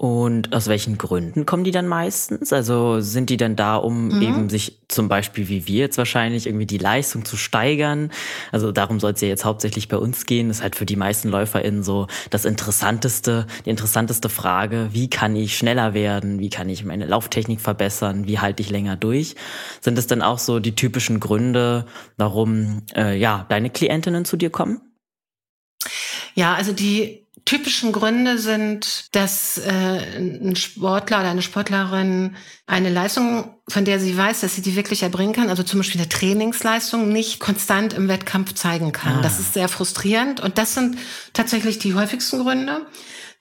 Und 0.02 0.52
aus 0.52 0.66
welchen 0.66 0.99
Gründen 0.99 1.47
kommen 1.47 1.62
die 1.62 1.71
dann 1.71 1.87
meistens? 1.87 2.52
Also 2.52 3.00
sind 3.00 3.31
die 3.31 3.37
dann 3.37 3.54
da, 3.54 3.76
um 3.76 4.09
mhm. 4.09 4.23
eben 4.23 4.50
sich 4.50 4.81
zum 4.88 5.07
Beispiel 5.07 5.49
wie 5.49 5.69
wir 5.69 5.78
jetzt 5.78 5.97
wahrscheinlich 5.97 6.49
irgendwie 6.49 6.66
die 6.66 6.78
Leistung 6.78 7.25
zu 7.25 7.37
steigern? 7.37 8.11
Also 8.50 8.73
darum 8.73 8.99
soll 8.99 9.12
es 9.12 9.21
ja 9.21 9.28
jetzt 9.28 9.45
hauptsächlich 9.45 9.87
bei 9.87 9.97
uns 9.97 10.26
gehen. 10.26 10.49
Das 10.49 10.57
ist 10.57 10.62
halt 10.64 10.75
für 10.75 10.87
die 10.87 10.97
meisten 10.97 11.28
LäuferInnen 11.28 11.85
so 11.85 12.09
das 12.31 12.45
interessanteste, 12.45 13.47
die 13.64 13.71
interessanteste 13.71 14.28
Frage. 14.28 14.88
Wie 14.90 15.09
kann 15.09 15.37
ich 15.37 15.57
schneller 15.57 15.95
werden? 15.95 16.40
Wie 16.40 16.50
kann 16.50 16.69
ich 16.69 16.85
meine 16.85 17.07
Lauftechnik 17.07 17.61
verbessern? 17.61 18.26
Wie 18.26 18.40
halte 18.40 18.61
ich 18.61 18.71
länger 18.71 18.97
durch? 18.97 19.37
Sind 19.81 19.97
es 19.99 20.09
dann 20.09 20.21
auch 20.21 20.40
so 20.40 20.59
die 20.59 20.75
typischen 20.75 21.21
Gründe, 21.21 21.87
warum 22.16 22.83
äh, 22.97 23.16
ja 23.16 23.47
deine 23.49 23.71
Klientinnen 23.71 24.25
zu 24.25 24.37
dir 24.37 24.50
kommen? 24.50 24.81
Ja, 26.34 26.54
also 26.54 26.72
die 26.72 27.22
typischen 27.44 27.92
Gründe 27.92 28.38
sind, 28.38 29.06
dass 29.12 29.58
äh, 29.58 29.68
ein 30.16 30.54
Sportler 30.54 31.20
oder 31.20 31.30
eine 31.30 31.42
Sportlerin 31.42 32.36
eine 32.66 32.88
Leistung, 32.88 33.56
von 33.68 33.84
der 33.84 33.98
sie 33.98 34.16
weiß, 34.16 34.40
dass 34.40 34.54
sie 34.54 34.62
die 34.62 34.76
wirklich 34.76 35.02
erbringen 35.02 35.32
kann, 35.32 35.48
also 35.48 35.62
zum 35.62 35.80
Beispiel 35.80 36.00
eine 36.00 36.08
Trainingsleistung, 36.08 37.08
nicht 37.08 37.40
konstant 37.40 37.94
im 37.94 38.08
Wettkampf 38.08 38.54
zeigen 38.54 38.92
kann. 38.92 39.18
Ah. 39.18 39.22
Das 39.22 39.40
ist 39.40 39.54
sehr 39.54 39.68
frustrierend 39.68 40.40
und 40.40 40.58
das 40.58 40.74
sind 40.74 40.98
tatsächlich 41.32 41.78
die 41.78 41.94
häufigsten 41.94 42.40
Gründe. 42.40 42.86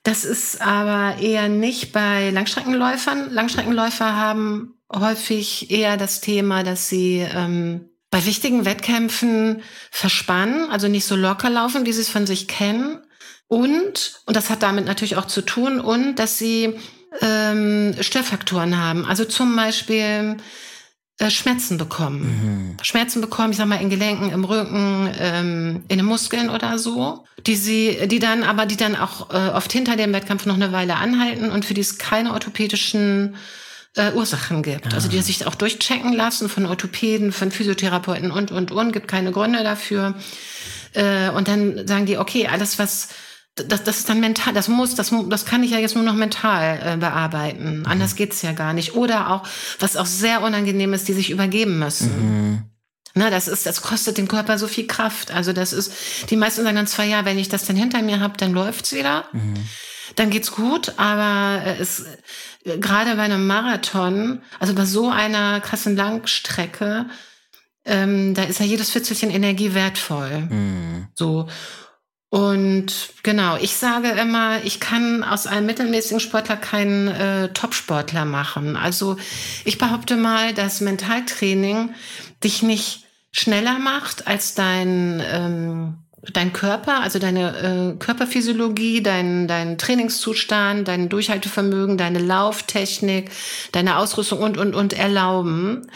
Das 0.03 0.25
ist 0.25 0.61
aber 0.61 1.21
eher 1.21 1.47
nicht 1.47 1.91
bei 1.91 2.31
Langstreckenläufern. 2.31 3.31
Langstreckenläufer 3.31 4.15
haben 4.15 4.73
häufig 4.91 5.69
eher 5.69 5.95
das 5.95 6.21
Thema, 6.21 6.63
dass 6.63 6.89
sie 6.89 7.19
ähm, 7.19 7.90
bei 8.11 8.23
wichtigen 8.25 8.65
Wettkämpfen 8.65 9.63
verspannen, 9.89 10.69
also 10.69 10.87
nicht 10.87 11.05
so 11.05 11.15
locker 11.15 11.49
laufen, 11.49 11.85
wie 11.85 11.93
sie 11.93 12.01
es 12.01 12.09
von 12.09 12.27
sich 12.27 12.47
kennen 12.47 12.99
und, 13.51 14.21
und 14.25 14.37
das 14.37 14.49
hat 14.49 14.63
damit 14.63 14.85
natürlich 14.85 15.17
auch 15.17 15.27
zu 15.27 15.41
tun, 15.41 15.81
und 15.81 16.15
dass 16.15 16.37
sie 16.37 16.73
ähm, 17.19 17.93
Störfaktoren 17.99 18.77
haben. 18.77 19.03
Also 19.03 19.25
zum 19.25 19.57
Beispiel 19.57 20.37
äh, 21.17 21.29
Schmerzen 21.29 21.77
bekommen. 21.77 22.77
Mhm. 22.77 22.77
Schmerzen 22.81 23.19
bekommen, 23.19 23.51
ich 23.51 23.57
sag 23.57 23.67
mal, 23.67 23.81
in 23.81 23.89
Gelenken, 23.89 24.31
im 24.31 24.45
Rücken, 24.45 25.09
ähm, 25.19 25.83
in 25.89 25.97
den 25.97 26.05
Muskeln 26.05 26.49
oder 26.49 26.79
so, 26.79 27.25
die 27.45 27.55
sie, 27.55 28.07
die 28.07 28.19
dann, 28.19 28.43
aber 28.43 28.65
die 28.65 28.77
dann 28.77 28.95
auch 28.95 29.29
äh, 29.31 29.49
oft 29.49 29.73
hinter 29.73 29.97
dem 29.97 30.13
Wettkampf 30.13 30.45
noch 30.45 30.55
eine 30.55 30.71
Weile 30.71 30.95
anhalten 30.95 31.51
und 31.51 31.65
für 31.65 31.73
die 31.73 31.81
es 31.81 31.97
keine 31.97 32.31
orthopädischen 32.31 33.35
äh, 33.95 34.11
Ursachen 34.13 34.63
gibt. 34.63 34.93
Also 34.93 35.09
die 35.09 35.19
ah. 35.19 35.21
sich 35.21 35.45
auch 35.47 35.55
durchchecken 35.55 36.13
lassen 36.13 36.49
von 36.49 36.65
Orthopäden, 36.65 37.31
von 37.31 37.51
Physiotherapeuten 37.51 38.31
und, 38.31 38.51
und, 38.51 38.71
und, 38.71 38.91
gibt 38.93 39.07
keine 39.07 39.31
Gründe 39.31 39.63
dafür. 39.63 40.15
Äh, 40.93 41.29
und 41.29 41.47
dann 41.47 41.87
sagen 41.87 42.05
die, 42.05 42.17
okay, 42.17 42.47
alles, 42.47 42.79
was 42.79 43.09
das, 43.55 43.83
das 43.83 43.99
ist 43.99 44.09
dann 44.09 44.21
mental, 44.21 44.53
das 44.53 44.69
muss, 44.69 44.95
das, 44.95 45.13
das 45.27 45.45
kann 45.45 45.63
ich 45.63 45.71
ja 45.71 45.77
jetzt 45.77 45.95
nur 45.95 46.05
noch 46.05 46.13
mental 46.13 46.79
äh, 46.83 46.97
bearbeiten. 46.97 47.79
Mhm. 47.79 47.85
Anders 47.85 48.15
geht's 48.15 48.41
ja 48.41 48.53
gar 48.53 48.73
nicht. 48.73 48.95
Oder 48.95 49.29
auch, 49.29 49.43
was 49.79 49.97
auch 49.97 50.05
sehr 50.05 50.41
unangenehm 50.41 50.93
ist, 50.93 51.07
die 51.07 51.13
sich 51.13 51.29
übergeben 51.29 51.77
müssen. 51.77 52.11
Mhm. 52.11 52.61
Na, 53.13 53.29
das 53.29 53.49
ist, 53.49 53.65
das 53.65 53.81
kostet 53.81 54.17
den 54.17 54.29
Körper 54.29 54.57
so 54.57 54.67
viel 54.67 54.87
Kraft. 54.87 55.31
Also 55.31 55.51
das 55.51 55.73
ist, 55.73 55.91
die 56.29 56.37
meisten 56.37 56.63
sagen 56.63 56.77
dann 56.77 56.87
zwar, 56.87 57.03
ja, 57.03 57.25
wenn 57.25 57.37
ich 57.37 57.49
das 57.49 57.65
dann 57.65 57.75
hinter 57.75 58.01
mir 58.01 58.21
habe, 58.21 58.37
dann 58.37 58.53
läuft's 58.53 58.93
wieder. 58.93 59.25
Mhm. 59.33 59.55
Dann 60.15 60.29
geht's 60.29 60.51
gut, 60.51 60.93
aber 60.97 61.65
äh, 61.65 61.77
es, 61.79 62.05
äh, 62.63 62.77
gerade 62.77 63.15
bei 63.15 63.23
einem 63.23 63.47
Marathon, 63.47 64.41
also 64.59 64.73
bei 64.73 64.85
so 64.85 65.09
einer 65.09 65.61
krassen 65.61 65.95
Langstrecke, 65.95 67.05
ähm, 67.85 68.33
da 68.33 68.43
ist 68.43 68.59
ja 68.59 68.65
jedes 68.65 68.91
Fitzelchen 68.91 69.31
Energie 69.31 69.73
wertvoll. 69.73 70.47
Mhm. 70.49 71.07
So. 71.15 71.47
Und 72.29 73.09
genau, 73.23 73.57
ich 73.57 73.75
sage 73.75 74.09
immer, 74.11 74.63
ich 74.63 74.79
kann 74.79 75.21
aus 75.23 75.47
einem 75.47 75.65
mittelmäßigen 75.65 76.21
Sportler 76.21 76.55
keinen 76.55 77.09
äh, 77.09 77.49
Top-Sportler 77.49 78.23
machen. 78.23 78.77
Also 78.77 79.17
ich 79.65 79.77
behaupte 79.77 80.15
mal, 80.15 80.53
dass 80.53 80.79
Mentaltraining 80.79 81.93
dich 82.41 82.63
nicht 82.63 83.05
schneller 83.33 83.79
macht 83.79 84.27
als 84.27 84.53
dein 84.53 85.21
ähm, 85.25 85.97
dein 86.33 86.53
Körper, 86.53 87.01
also 87.01 87.19
deine 87.19 87.93
äh, 87.93 87.97
Körperphysiologie, 87.97 89.01
dein, 89.01 89.47
dein 89.47 89.77
Trainingszustand, 89.77 90.87
dein 90.87 91.09
Durchhaltevermögen, 91.09 91.97
deine 91.97 92.19
Lauftechnik, 92.19 93.31
deine 93.71 93.97
Ausrüstung 93.97 94.39
und, 94.39 94.57
und, 94.57 94.75
und 94.75 94.93
erlauben. 94.93 95.87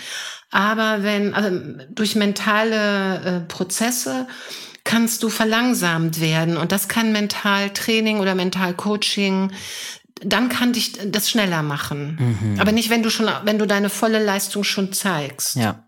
Aber 0.51 1.03
wenn, 1.03 1.33
also 1.33 1.49
durch 1.89 2.15
mentale 2.15 3.21
äh, 3.23 3.39
Prozesse 3.41 4.27
kannst 4.83 5.23
du 5.23 5.29
verlangsamt 5.29 6.21
werden. 6.21 6.57
Und 6.57 6.71
das 6.71 6.87
kann 6.87 7.11
Mentaltraining 7.11 8.19
oder 8.19 8.35
Mentalcoaching 8.35 9.51
dann 10.21 10.49
kann 10.49 10.73
dich 10.73 10.93
das 11.11 11.29
schneller 11.29 11.61
machen. 11.61 12.17
Mhm. 12.19 12.59
Aber 12.59 12.71
nicht, 12.71 12.89
wenn 12.89 13.03
du 13.03 13.09
schon, 13.09 13.29
wenn 13.43 13.59
du 13.59 13.67
deine 13.67 13.89
volle 13.89 14.23
Leistung 14.23 14.63
schon 14.63 14.93
zeigst. 14.93 15.55
Ja. 15.55 15.83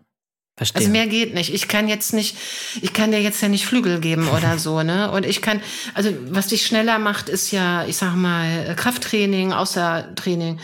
Verstehe. 0.58 0.80
Also 0.80 0.90
mehr 0.90 1.06
geht 1.06 1.34
nicht. 1.34 1.54
Ich 1.54 1.68
kann 1.68 1.88
jetzt 1.88 2.12
nicht, 2.12 2.36
ich 2.82 2.92
kann 2.92 3.12
dir 3.12 3.22
jetzt 3.22 3.40
ja 3.40 3.48
nicht 3.48 3.64
Flügel 3.64 4.00
geben 4.00 4.28
oder 4.36 4.58
so, 4.58 4.82
ne? 4.82 5.10
Und 5.10 5.24
ich 5.24 5.40
kann, 5.40 5.62
also 5.94 6.12
was 6.30 6.48
dich 6.48 6.66
schneller 6.66 6.98
macht, 6.98 7.28
ist 7.28 7.52
ja, 7.52 7.86
ich 7.86 7.96
sag 7.96 8.16
mal, 8.16 8.74
Krafttraining, 8.76 9.52
Außertraining, 9.52 10.58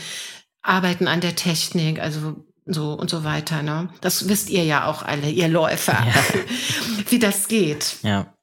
Arbeiten 0.62 1.06
an 1.06 1.20
der 1.20 1.36
Technik, 1.36 2.00
also 2.00 2.44
so 2.66 2.94
und 2.94 3.08
so 3.08 3.22
weiter. 3.22 3.62
Ne? 3.62 3.88
Das 4.00 4.28
wisst 4.28 4.50
ihr 4.50 4.64
ja 4.64 4.86
auch 4.86 5.02
alle, 5.02 5.30
ihr 5.30 5.48
Läufer, 5.48 5.92
ja. 5.92 6.14
wie 7.10 7.20
das 7.20 7.46
geht. 7.46 7.96
Ja. 8.02 8.34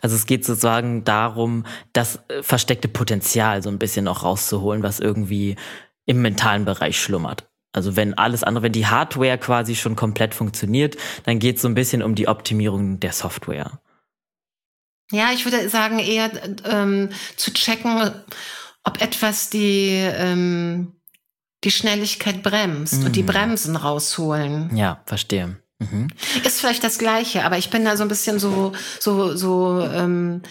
Also 0.00 0.16
es 0.16 0.24
geht 0.26 0.44
sozusagen 0.46 1.04
darum, 1.04 1.66
das 1.92 2.20
äh, 2.28 2.42
versteckte 2.42 2.88
Potenzial 2.88 3.62
so 3.62 3.68
ein 3.68 3.78
bisschen 3.78 4.04
noch 4.04 4.22
rauszuholen, 4.22 4.82
was 4.82 5.00
irgendwie 5.00 5.56
im 6.06 6.22
mentalen 6.22 6.64
Bereich 6.64 6.98
schlummert. 6.98 7.48
Also 7.76 7.94
wenn 7.94 8.14
alles 8.14 8.42
andere, 8.42 8.64
wenn 8.64 8.72
die 8.72 8.86
Hardware 8.86 9.36
quasi 9.36 9.76
schon 9.76 9.96
komplett 9.96 10.34
funktioniert, 10.34 10.96
dann 11.24 11.38
geht 11.38 11.56
es 11.56 11.62
so 11.62 11.68
ein 11.68 11.74
bisschen 11.74 12.02
um 12.02 12.14
die 12.14 12.26
Optimierung 12.26 13.00
der 13.00 13.12
Software. 13.12 13.80
Ja, 15.12 15.30
ich 15.32 15.44
würde 15.44 15.68
sagen, 15.68 15.98
eher 15.98 16.30
ähm, 16.64 17.10
zu 17.36 17.52
checken, 17.52 18.12
ob 18.82 19.02
etwas 19.02 19.50
die 19.50 19.90
ähm, 19.90 20.92
die 21.64 21.70
Schnelligkeit 21.70 22.42
bremst 22.42 23.00
mhm. 23.00 23.06
und 23.06 23.16
die 23.16 23.22
mhm. 23.22 23.26
Bremsen 23.26 23.76
rausholen. 23.76 24.74
Ja, 24.74 25.02
verstehe. 25.04 25.56
Mhm. 25.78 26.08
Ist 26.44 26.60
vielleicht 26.60 26.82
das 26.82 26.98
Gleiche, 26.98 27.44
aber 27.44 27.58
ich 27.58 27.68
bin 27.68 27.84
da 27.84 27.96
so 27.98 28.04
ein 28.04 28.08
bisschen 28.08 28.38
so, 28.38 28.72
so, 28.98 29.36
so, 29.36 29.80
ähm, 29.82 30.42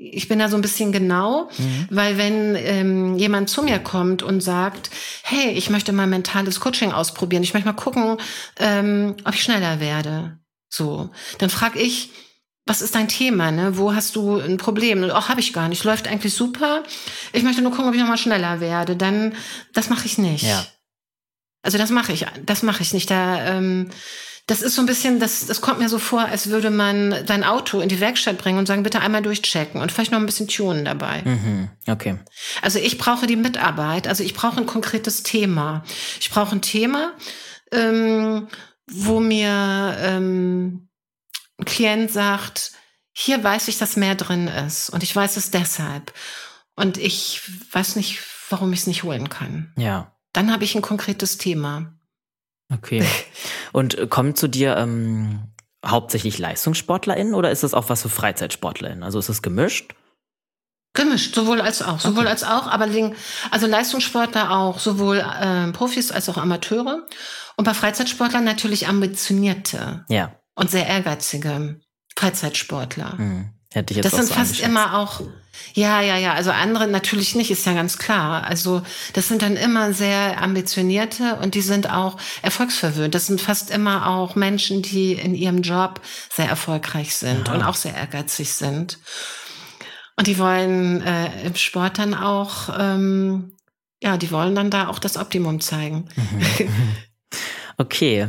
ich 0.00 0.28
bin 0.28 0.38
da 0.38 0.48
so 0.48 0.56
ein 0.56 0.62
bisschen 0.62 0.92
genau, 0.92 1.50
mhm. 1.58 1.88
weil 1.90 2.16
wenn 2.16 2.56
ähm, 2.56 3.18
jemand 3.18 3.50
zu 3.50 3.62
mir 3.62 3.78
kommt 3.78 4.22
und 4.22 4.40
sagt, 4.40 4.90
hey, 5.22 5.50
ich 5.50 5.68
möchte 5.68 5.92
mal 5.92 6.06
mentales 6.06 6.58
Coaching 6.58 6.92
ausprobieren, 6.92 7.42
ich 7.42 7.52
möchte 7.52 7.68
mal 7.68 7.74
gucken, 7.74 8.16
ähm, 8.58 9.14
ob 9.24 9.34
ich 9.34 9.42
schneller 9.42 9.78
werde, 9.78 10.38
so, 10.70 11.10
dann 11.38 11.50
frage 11.50 11.78
ich, 11.78 12.10
was 12.66 12.82
ist 12.82 12.94
dein 12.94 13.08
Thema, 13.08 13.50
ne? 13.50 13.76
Wo 13.76 13.94
hast 13.94 14.16
du 14.16 14.38
ein 14.38 14.56
Problem? 14.56 15.10
Ach, 15.12 15.28
habe 15.28 15.40
ich 15.40 15.52
gar 15.52 15.68
nicht. 15.68 15.82
Läuft 15.82 16.06
eigentlich 16.06 16.34
super. 16.34 16.84
Ich 17.32 17.42
möchte 17.42 17.62
nur 17.62 17.72
gucken, 17.72 17.88
ob 17.88 17.94
ich 17.94 18.00
nochmal 18.00 18.18
schneller 18.18 18.60
werde. 18.60 18.94
Dann, 18.96 19.34
das 19.72 19.88
mache 19.88 20.06
ich 20.06 20.18
nicht. 20.18 20.44
Ja. 20.44 20.64
Also 21.62 21.78
das 21.78 21.90
mache 21.90 22.12
ich, 22.12 22.26
das 22.46 22.62
mache 22.62 22.82
ich 22.82 22.92
nicht. 22.92 23.10
Da, 23.10 23.44
ähm, 23.44 23.90
das 24.46 24.62
ist 24.62 24.74
so 24.74 24.82
ein 24.82 24.86
bisschen, 24.86 25.20
das, 25.20 25.46
das 25.46 25.60
kommt 25.60 25.78
mir 25.78 25.88
so 25.88 25.98
vor, 25.98 26.22
als 26.22 26.48
würde 26.48 26.70
man 26.70 27.26
sein 27.26 27.44
Auto 27.44 27.80
in 27.80 27.88
die 27.88 28.00
Werkstatt 28.00 28.38
bringen 28.38 28.58
und 28.58 28.66
sagen, 28.66 28.82
bitte 28.82 29.00
einmal 29.00 29.22
durchchecken 29.22 29.80
und 29.80 29.92
vielleicht 29.92 30.10
noch 30.10 30.18
ein 30.18 30.26
bisschen 30.26 30.48
tunen 30.48 30.84
dabei. 30.84 31.22
Mhm, 31.24 31.68
okay. 31.86 32.18
Also 32.62 32.78
ich 32.78 32.98
brauche 32.98 33.26
die 33.26 33.36
Mitarbeit. 33.36 34.08
Also 34.08 34.24
ich 34.24 34.34
brauche 34.34 34.58
ein 34.58 34.66
konkretes 34.66 35.22
Thema. 35.22 35.84
Ich 36.18 36.30
brauche 36.30 36.56
ein 36.56 36.62
Thema, 36.62 37.12
ähm, 37.70 38.48
wo 38.90 39.20
mir 39.20 39.96
ähm, 40.00 40.88
ein 41.58 41.64
Klient 41.64 42.10
sagt, 42.10 42.72
hier 43.12 43.42
weiß 43.42 43.68
ich, 43.68 43.78
dass 43.78 43.96
mehr 43.96 44.14
drin 44.14 44.48
ist 44.48 44.90
und 44.90 45.02
ich 45.02 45.14
weiß 45.14 45.36
es 45.36 45.50
deshalb 45.50 46.12
und 46.74 46.96
ich 46.96 47.42
weiß 47.72 47.96
nicht, 47.96 48.20
warum 48.48 48.72
ich 48.72 48.80
es 48.80 48.86
nicht 48.86 49.02
holen 49.02 49.28
kann. 49.28 49.72
Ja. 49.76 50.16
Dann 50.32 50.52
habe 50.52 50.64
ich 50.64 50.74
ein 50.74 50.82
konkretes 50.82 51.38
Thema. 51.38 51.92
Okay. 52.72 53.04
Und 53.72 53.98
äh, 53.98 54.06
kommen 54.06 54.34
zu 54.34 54.48
dir 54.48 54.76
ähm, 54.76 55.40
hauptsächlich 55.84 56.38
LeistungssportlerInnen 56.38 57.34
oder 57.34 57.50
ist 57.50 57.62
das 57.62 57.74
auch 57.74 57.88
was 57.88 58.02
für 58.02 58.08
FreizeitsportlerInnen? 58.08 59.02
Also 59.02 59.18
ist 59.18 59.28
es 59.28 59.42
gemischt? 59.42 59.94
Gemischt, 60.92 61.34
sowohl 61.36 61.60
als 61.60 61.82
auch, 61.82 62.00
sowohl 62.00 62.22
okay. 62.22 62.30
als 62.30 62.42
auch, 62.42 62.66
aber 62.66 62.88
also 63.52 63.66
Leistungssportler 63.68 64.50
auch, 64.50 64.80
sowohl 64.80 65.18
äh, 65.18 65.70
Profis 65.70 66.10
als 66.10 66.28
auch 66.28 66.36
Amateure 66.36 67.06
und 67.56 67.64
bei 67.64 67.74
Freizeitsportlern 67.74 68.42
natürlich 68.42 68.88
ambitionierte 68.88 70.04
ja. 70.08 70.34
und 70.56 70.68
sehr 70.68 70.88
ehrgeizige 70.88 71.80
Freizeitsportler. 72.16 73.14
Mhm. 73.18 73.59
Hätte 73.72 73.92
ich 73.92 73.98
jetzt 73.98 74.06
das 74.06 74.18
sind 74.18 74.28
so 74.28 74.34
fast 74.34 74.60
immer 74.60 74.98
auch, 74.98 75.20
ja, 75.74 76.00
ja, 76.00 76.16
ja, 76.16 76.34
also 76.34 76.50
andere 76.50 76.88
natürlich 76.88 77.36
nicht, 77.36 77.52
ist 77.52 77.66
ja 77.66 77.72
ganz 77.72 77.98
klar. 77.98 78.44
Also 78.44 78.82
das 79.12 79.28
sind 79.28 79.42
dann 79.42 79.56
immer 79.56 79.92
sehr 79.92 80.42
ambitionierte 80.42 81.36
und 81.36 81.54
die 81.54 81.60
sind 81.60 81.88
auch 81.88 82.16
erfolgsverwöhnt. 82.42 83.14
Das 83.14 83.28
sind 83.28 83.40
fast 83.40 83.70
immer 83.70 84.08
auch 84.08 84.34
Menschen, 84.34 84.82
die 84.82 85.12
in 85.12 85.36
ihrem 85.36 85.62
Job 85.62 86.00
sehr 86.30 86.48
erfolgreich 86.48 87.14
sind 87.14 87.46
ja. 87.46 87.54
und 87.54 87.62
auch 87.62 87.76
sehr 87.76 87.94
ehrgeizig 87.94 88.52
sind. 88.52 88.98
Und 90.16 90.26
die 90.26 90.38
wollen 90.38 91.00
äh, 91.02 91.46
im 91.46 91.54
Sport 91.54 91.98
dann 91.98 92.14
auch, 92.14 92.76
ähm, 92.76 93.56
ja, 94.02 94.16
die 94.16 94.32
wollen 94.32 94.56
dann 94.56 94.70
da 94.70 94.88
auch 94.88 94.98
das 94.98 95.16
Optimum 95.16 95.60
zeigen. 95.60 96.08
Mhm. 96.16 96.68
Okay. 97.80 98.28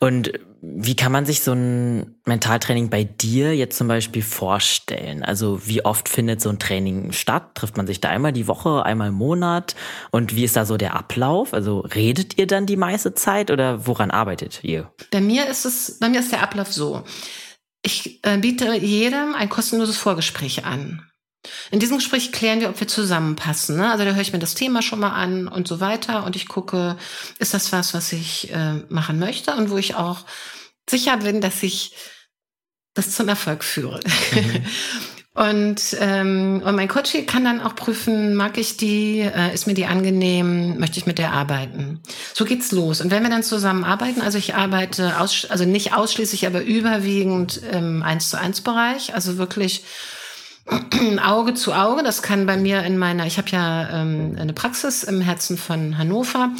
Und 0.00 0.32
wie 0.60 0.96
kann 0.96 1.12
man 1.12 1.24
sich 1.24 1.42
so 1.42 1.52
ein 1.52 2.16
Mentaltraining 2.24 2.90
bei 2.90 3.04
dir 3.04 3.54
jetzt 3.54 3.78
zum 3.78 3.86
Beispiel 3.86 4.22
vorstellen? 4.22 5.22
Also 5.22 5.66
wie 5.66 5.84
oft 5.84 6.08
findet 6.08 6.40
so 6.40 6.48
ein 6.48 6.58
Training 6.58 7.12
statt? 7.12 7.54
Trifft 7.54 7.76
man 7.76 7.86
sich 7.86 8.00
da 8.00 8.08
einmal 8.08 8.32
die 8.32 8.48
Woche, 8.48 8.84
einmal 8.84 9.08
im 9.08 9.14
Monat? 9.14 9.76
Und 10.10 10.34
wie 10.34 10.44
ist 10.44 10.56
da 10.56 10.64
so 10.64 10.76
der 10.76 10.94
Ablauf? 10.94 11.54
Also 11.54 11.80
redet 11.80 12.38
ihr 12.38 12.46
dann 12.46 12.66
die 12.66 12.76
meiste 12.76 13.14
Zeit 13.14 13.50
oder 13.50 13.86
woran 13.86 14.10
arbeitet 14.10 14.64
ihr? 14.64 14.90
Bei 15.12 15.20
mir 15.20 15.46
ist 15.46 15.64
es, 15.64 15.98
bei 16.00 16.08
mir 16.08 16.20
ist 16.20 16.32
der 16.32 16.42
Ablauf 16.42 16.72
so. 16.72 17.04
Ich 17.82 18.24
äh, 18.24 18.38
biete 18.38 18.74
jedem 18.74 19.34
ein 19.34 19.48
kostenloses 19.48 19.96
Vorgespräch 19.96 20.64
an. 20.64 21.07
In 21.70 21.80
diesem 21.80 21.98
Gespräch 21.98 22.32
klären 22.32 22.60
wir, 22.60 22.70
ob 22.70 22.80
wir 22.80 22.88
zusammenpassen. 22.88 23.76
Ne? 23.76 23.90
Also 23.90 24.04
da 24.04 24.12
höre 24.12 24.22
ich 24.22 24.32
mir 24.32 24.38
das 24.38 24.54
Thema 24.54 24.82
schon 24.82 25.00
mal 25.00 25.12
an 25.12 25.48
und 25.48 25.68
so 25.68 25.80
weiter 25.80 26.24
und 26.24 26.36
ich 26.36 26.48
gucke, 26.48 26.96
ist 27.38 27.54
das 27.54 27.72
was, 27.72 27.94
was 27.94 28.12
ich 28.12 28.52
äh, 28.52 28.74
machen 28.88 29.18
möchte 29.18 29.54
und 29.54 29.70
wo 29.70 29.76
ich 29.76 29.94
auch 29.94 30.24
sicher 30.88 31.16
bin, 31.18 31.40
dass 31.40 31.62
ich 31.62 31.94
das 32.94 33.12
zum 33.12 33.28
Erfolg 33.28 33.62
führe. 33.62 34.00
Mhm. 34.32 34.64
und, 35.34 35.96
ähm, 36.00 36.62
und 36.64 36.74
mein 36.74 36.88
Coach 36.88 37.12
kann 37.26 37.44
dann 37.44 37.60
auch 37.60 37.76
prüfen, 37.76 38.34
mag 38.34 38.58
ich 38.58 38.76
die, 38.76 39.20
äh, 39.20 39.54
ist 39.54 39.66
mir 39.66 39.74
die 39.74 39.86
angenehm, 39.86 40.78
möchte 40.78 40.98
ich 40.98 41.06
mit 41.06 41.18
der 41.18 41.32
arbeiten. 41.32 42.02
So 42.34 42.44
geht's 42.44 42.72
los. 42.72 43.00
Und 43.00 43.10
wenn 43.10 43.22
wir 43.22 43.30
dann 43.30 43.44
zusammen 43.44 43.84
arbeiten, 43.84 44.20
also 44.20 44.36
ich 44.38 44.54
arbeite 44.54 45.20
aus, 45.20 45.46
also 45.48 45.64
nicht 45.64 45.94
ausschließlich, 45.94 46.46
aber 46.46 46.62
überwiegend 46.62 47.58
im 47.58 48.02
eins 48.02 48.30
zu 48.30 48.38
eins 48.38 48.60
Bereich, 48.60 49.14
also 49.14 49.38
wirklich 49.38 49.84
Auge 51.24 51.54
zu 51.54 51.72
Auge. 51.72 52.02
Das 52.02 52.22
kann 52.22 52.46
bei 52.46 52.56
mir 52.56 52.82
in 52.82 52.98
meiner, 52.98 53.26
ich 53.26 53.38
habe 53.38 53.48
ja 53.50 53.88
ähm, 53.90 54.36
eine 54.38 54.52
Praxis 54.52 55.02
im 55.02 55.20
Herzen 55.20 55.56
von 55.56 55.98
Hannover, 55.98 56.50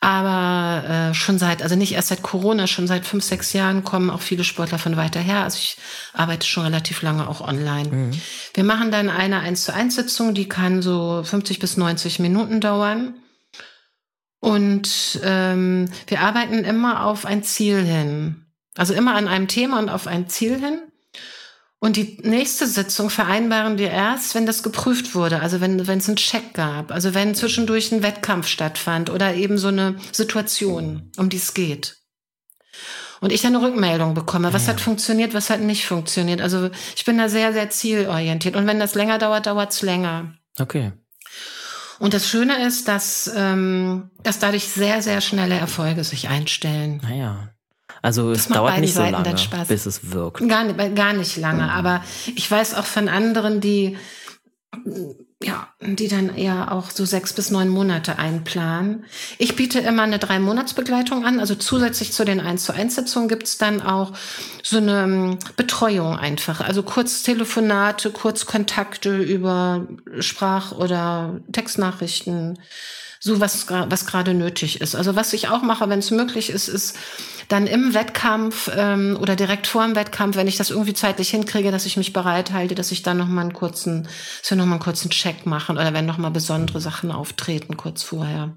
aber 0.00 0.88
äh, 0.88 1.14
schon 1.14 1.38
seit, 1.38 1.62
also 1.62 1.74
nicht 1.74 1.92
erst 1.92 2.08
seit 2.08 2.22
Corona, 2.22 2.66
schon 2.66 2.86
seit 2.86 3.06
fünf, 3.06 3.24
sechs 3.24 3.52
Jahren 3.52 3.82
kommen 3.82 4.10
auch 4.10 4.20
viele 4.20 4.44
Sportler 4.44 4.78
von 4.78 4.96
weiter 4.96 5.20
her. 5.20 5.42
Also 5.42 5.58
ich 5.58 5.78
arbeite 6.12 6.46
schon 6.46 6.64
relativ 6.64 7.02
lange 7.02 7.28
auch 7.28 7.40
online. 7.40 7.88
Mhm. 7.88 8.20
Wir 8.54 8.64
machen 8.64 8.90
dann 8.90 9.08
eine 9.08 9.40
1 9.40 9.64
zu 9.64 9.74
1 9.74 9.94
Sitzung, 9.94 10.34
die 10.34 10.48
kann 10.48 10.82
so 10.82 11.22
50 11.24 11.58
bis 11.58 11.76
90 11.76 12.18
Minuten 12.18 12.60
dauern. 12.60 13.14
Und 14.40 15.18
ähm, 15.24 15.90
wir 16.06 16.20
arbeiten 16.20 16.64
immer 16.64 17.04
auf 17.04 17.24
ein 17.26 17.42
Ziel 17.42 17.82
hin. 17.82 18.46
Also 18.76 18.92
immer 18.94 19.14
an 19.14 19.26
einem 19.26 19.48
Thema 19.48 19.78
und 19.78 19.88
auf 19.88 20.06
ein 20.06 20.28
Ziel 20.28 20.58
hin. 20.60 20.80
Und 21.86 21.94
die 21.94 22.18
nächste 22.24 22.66
Sitzung 22.66 23.10
vereinbaren 23.10 23.78
wir 23.78 23.92
erst, 23.92 24.34
wenn 24.34 24.44
das 24.44 24.64
geprüft 24.64 25.14
wurde, 25.14 25.38
also 25.38 25.60
wenn, 25.60 25.86
wenn 25.86 25.98
es 25.98 26.08
einen 26.08 26.16
Check 26.16 26.52
gab, 26.52 26.90
also 26.90 27.14
wenn 27.14 27.36
zwischendurch 27.36 27.92
ein 27.92 28.02
Wettkampf 28.02 28.48
stattfand 28.48 29.08
oder 29.08 29.34
eben 29.34 29.56
so 29.56 29.68
eine 29.68 29.94
Situation, 30.10 31.12
um 31.16 31.28
die 31.28 31.36
es 31.36 31.54
geht. 31.54 31.98
Und 33.20 33.32
ich 33.32 33.40
dann 33.40 33.54
eine 33.54 33.64
Rückmeldung 33.64 34.14
bekomme, 34.14 34.52
was 34.52 34.66
ja. 34.66 34.72
hat 34.72 34.80
funktioniert, 34.80 35.32
was 35.32 35.48
hat 35.48 35.60
nicht 35.60 35.86
funktioniert. 35.86 36.40
Also 36.40 36.70
ich 36.96 37.04
bin 37.04 37.18
da 37.18 37.28
sehr, 37.28 37.52
sehr 37.52 37.70
zielorientiert. 37.70 38.56
Und 38.56 38.66
wenn 38.66 38.80
das 38.80 38.96
länger 38.96 39.18
dauert, 39.18 39.46
dauert 39.46 39.70
es 39.70 39.82
länger. 39.82 40.34
Okay. 40.58 40.90
Und 42.00 42.14
das 42.14 42.28
Schöne 42.28 42.66
ist, 42.66 42.88
dass, 42.88 43.30
ähm, 43.32 44.10
dass 44.24 44.40
dadurch 44.40 44.66
sehr, 44.66 45.02
sehr 45.02 45.20
schnelle 45.20 45.54
Erfolge 45.54 46.02
sich 46.02 46.26
einstellen. 46.26 47.00
Naja. 47.04 47.55
Also 48.06 48.30
es 48.30 48.46
dauert 48.46 48.78
nicht 48.78 48.94
so 48.94 49.02
lange, 49.02 49.34
bis 49.66 49.84
es 49.84 50.12
wirkt. 50.12 50.48
Gar, 50.48 50.72
gar 50.72 51.12
nicht 51.12 51.36
lange, 51.38 51.64
mhm. 51.64 51.70
aber 51.70 52.04
ich 52.36 52.48
weiß 52.48 52.74
auch 52.74 52.84
von 52.84 53.08
anderen, 53.08 53.60
die 53.60 53.96
ja, 55.42 55.68
die 55.80 56.06
dann 56.06 56.32
eher 56.32 56.70
auch 56.70 56.90
so 56.90 57.04
sechs 57.04 57.32
bis 57.32 57.50
neun 57.50 57.68
Monate 57.68 58.16
einplanen. 58.16 59.06
Ich 59.38 59.56
biete 59.56 59.80
immer 59.80 60.04
eine 60.04 60.20
drei 60.20 60.38
Monatsbegleitung 60.38 61.24
an, 61.24 61.40
also 61.40 61.56
zusätzlich 61.56 62.12
zu 62.12 62.24
den 62.24 62.38
eins 62.38 62.62
zu 62.62 62.72
eins 62.72 62.94
Sitzungen 62.94 63.28
gibt's 63.28 63.58
dann 63.58 63.82
auch 63.82 64.12
so 64.62 64.76
eine 64.76 65.02
ähm, 65.02 65.38
Betreuung 65.56 66.16
einfach, 66.16 66.60
also 66.60 66.84
kurz 66.84 67.24
Telefonate, 67.24 68.10
kurz 68.12 68.46
Kontakte 68.46 69.16
über 69.18 69.88
Sprach- 70.20 70.72
oder 70.72 71.40
Textnachrichten, 71.50 72.60
so 73.20 73.40
was, 73.40 73.66
was 73.68 74.06
gerade 74.06 74.34
nötig 74.34 74.80
ist. 74.80 74.94
Also 74.94 75.16
was 75.16 75.32
ich 75.32 75.48
auch 75.48 75.62
mache, 75.62 75.88
wenn 75.88 75.98
es 75.98 76.10
möglich 76.10 76.50
ist, 76.50 76.68
ist 76.68 76.96
dann 77.48 77.66
im 77.66 77.94
Wettkampf 77.94 78.70
ähm, 78.76 79.16
oder 79.20 79.36
direkt 79.36 79.66
vor 79.66 79.84
dem 79.84 79.94
Wettkampf, 79.94 80.36
wenn 80.36 80.48
ich 80.48 80.56
das 80.56 80.70
irgendwie 80.70 80.94
zeitlich 80.94 81.30
hinkriege, 81.30 81.70
dass 81.70 81.86
ich 81.86 81.96
mich 81.96 82.12
bereit 82.12 82.52
halte, 82.52 82.74
dass 82.74 82.92
ich 82.92 83.02
dann 83.02 83.18
noch 83.18 83.28
mal 83.28 83.42
einen 83.42 83.52
kurzen, 83.52 84.08
dass 84.40 84.50
wir 84.50 84.56
noch 84.56 84.66
mal 84.66 84.72
einen 84.72 84.82
kurzen 84.82 85.10
Check 85.10 85.46
machen 85.46 85.76
oder 85.76 85.94
wenn 85.94 86.06
noch 86.06 86.18
mal 86.18 86.30
besondere 86.30 86.80
Sachen 86.80 87.10
auftreten 87.10 87.76
kurz 87.76 88.02
vorher. 88.02 88.56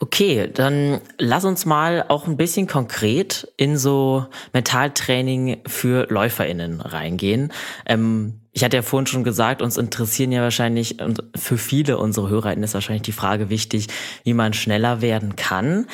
Okay, 0.00 0.50
dann 0.52 1.00
lass 1.18 1.44
uns 1.44 1.66
mal 1.66 2.06
auch 2.08 2.26
ein 2.26 2.38
bisschen 2.38 2.66
konkret 2.66 3.52
in 3.58 3.76
so 3.76 4.26
Mentaltraining 4.54 5.62
für 5.66 6.06
LäuferInnen 6.10 6.80
reingehen. 6.80 7.52
Ähm, 7.86 8.43
ich 8.54 8.62
hatte 8.62 8.76
ja 8.76 8.82
vorhin 8.82 9.06
schon 9.06 9.24
gesagt, 9.24 9.60
uns 9.60 9.76
interessieren 9.76 10.30
ja 10.30 10.40
wahrscheinlich, 10.40 11.00
und 11.00 11.24
für 11.34 11.58
viele 11.58 11.98
unserer 11.98 12.28
HörerInnen 12.28 12.62
ist 12.62 12.74
wahrscheinlich 12.74 13.02
die 13.02 13.12
Frage 13.12 13.50
wichtig, 13.50 13.88
wie 14.22 14.32
man 14.32 14.54
schneller 14.54 15.02
werden 15.02 15.34
kann. 15.34 15.86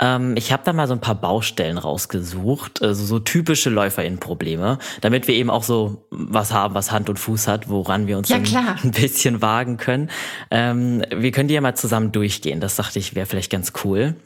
Ähm, 0.00 0.34
ich 0.38 0.50
habe 0.50 0.62
da 0.64 0.72
mal 0.72 0.88
so 0.88 0.94
ein 0.94 1.02
paar 1.02 1.14
Baustellen 1.14 1.76
rausgesucht, 1.76 2.82
also 2.82 3.04
so 3.04 3.18
typische 3.18 3.68
LäuferInnen-Probleme, 3.68 4.78
damit 5.02 5.28
wir 5.28 5.34
eben 5.34 5.50
auch 5.50 5.62
so 5.62 6.06
was 6.10 6.54
haben, 6.54 6.74
was 6.74 6.90
Hand 6.90 7.10
und 7.10 7.18
Fuß 7.18 7.46
hat, 7.46 7.68
woran 7.68 8.06
wir 8.06 8.16
uns 8.16 8.30
ja, 8.30 8.38
ein 8.82 8.90
bisschen 8.92 9.42
wagen 9.42 9.76
können. 9.76 10.10
Ähm, 10.50 11.02
wir 11.14 11.32
können 11.32 11.48
die 11.48 11.54
ja 11.54 11.60
mal 11.60 11.74
zusammen 11.74 12.12
durchgehen. 12.12 12.60
Das 12.60 12.76
dachte 12.76 12.98
ich, 12.98 13.14
wäre 13.14 13.26
vielleicht 13.26 13.52
ganz 13.52 13.74
cool. 13.84 14.16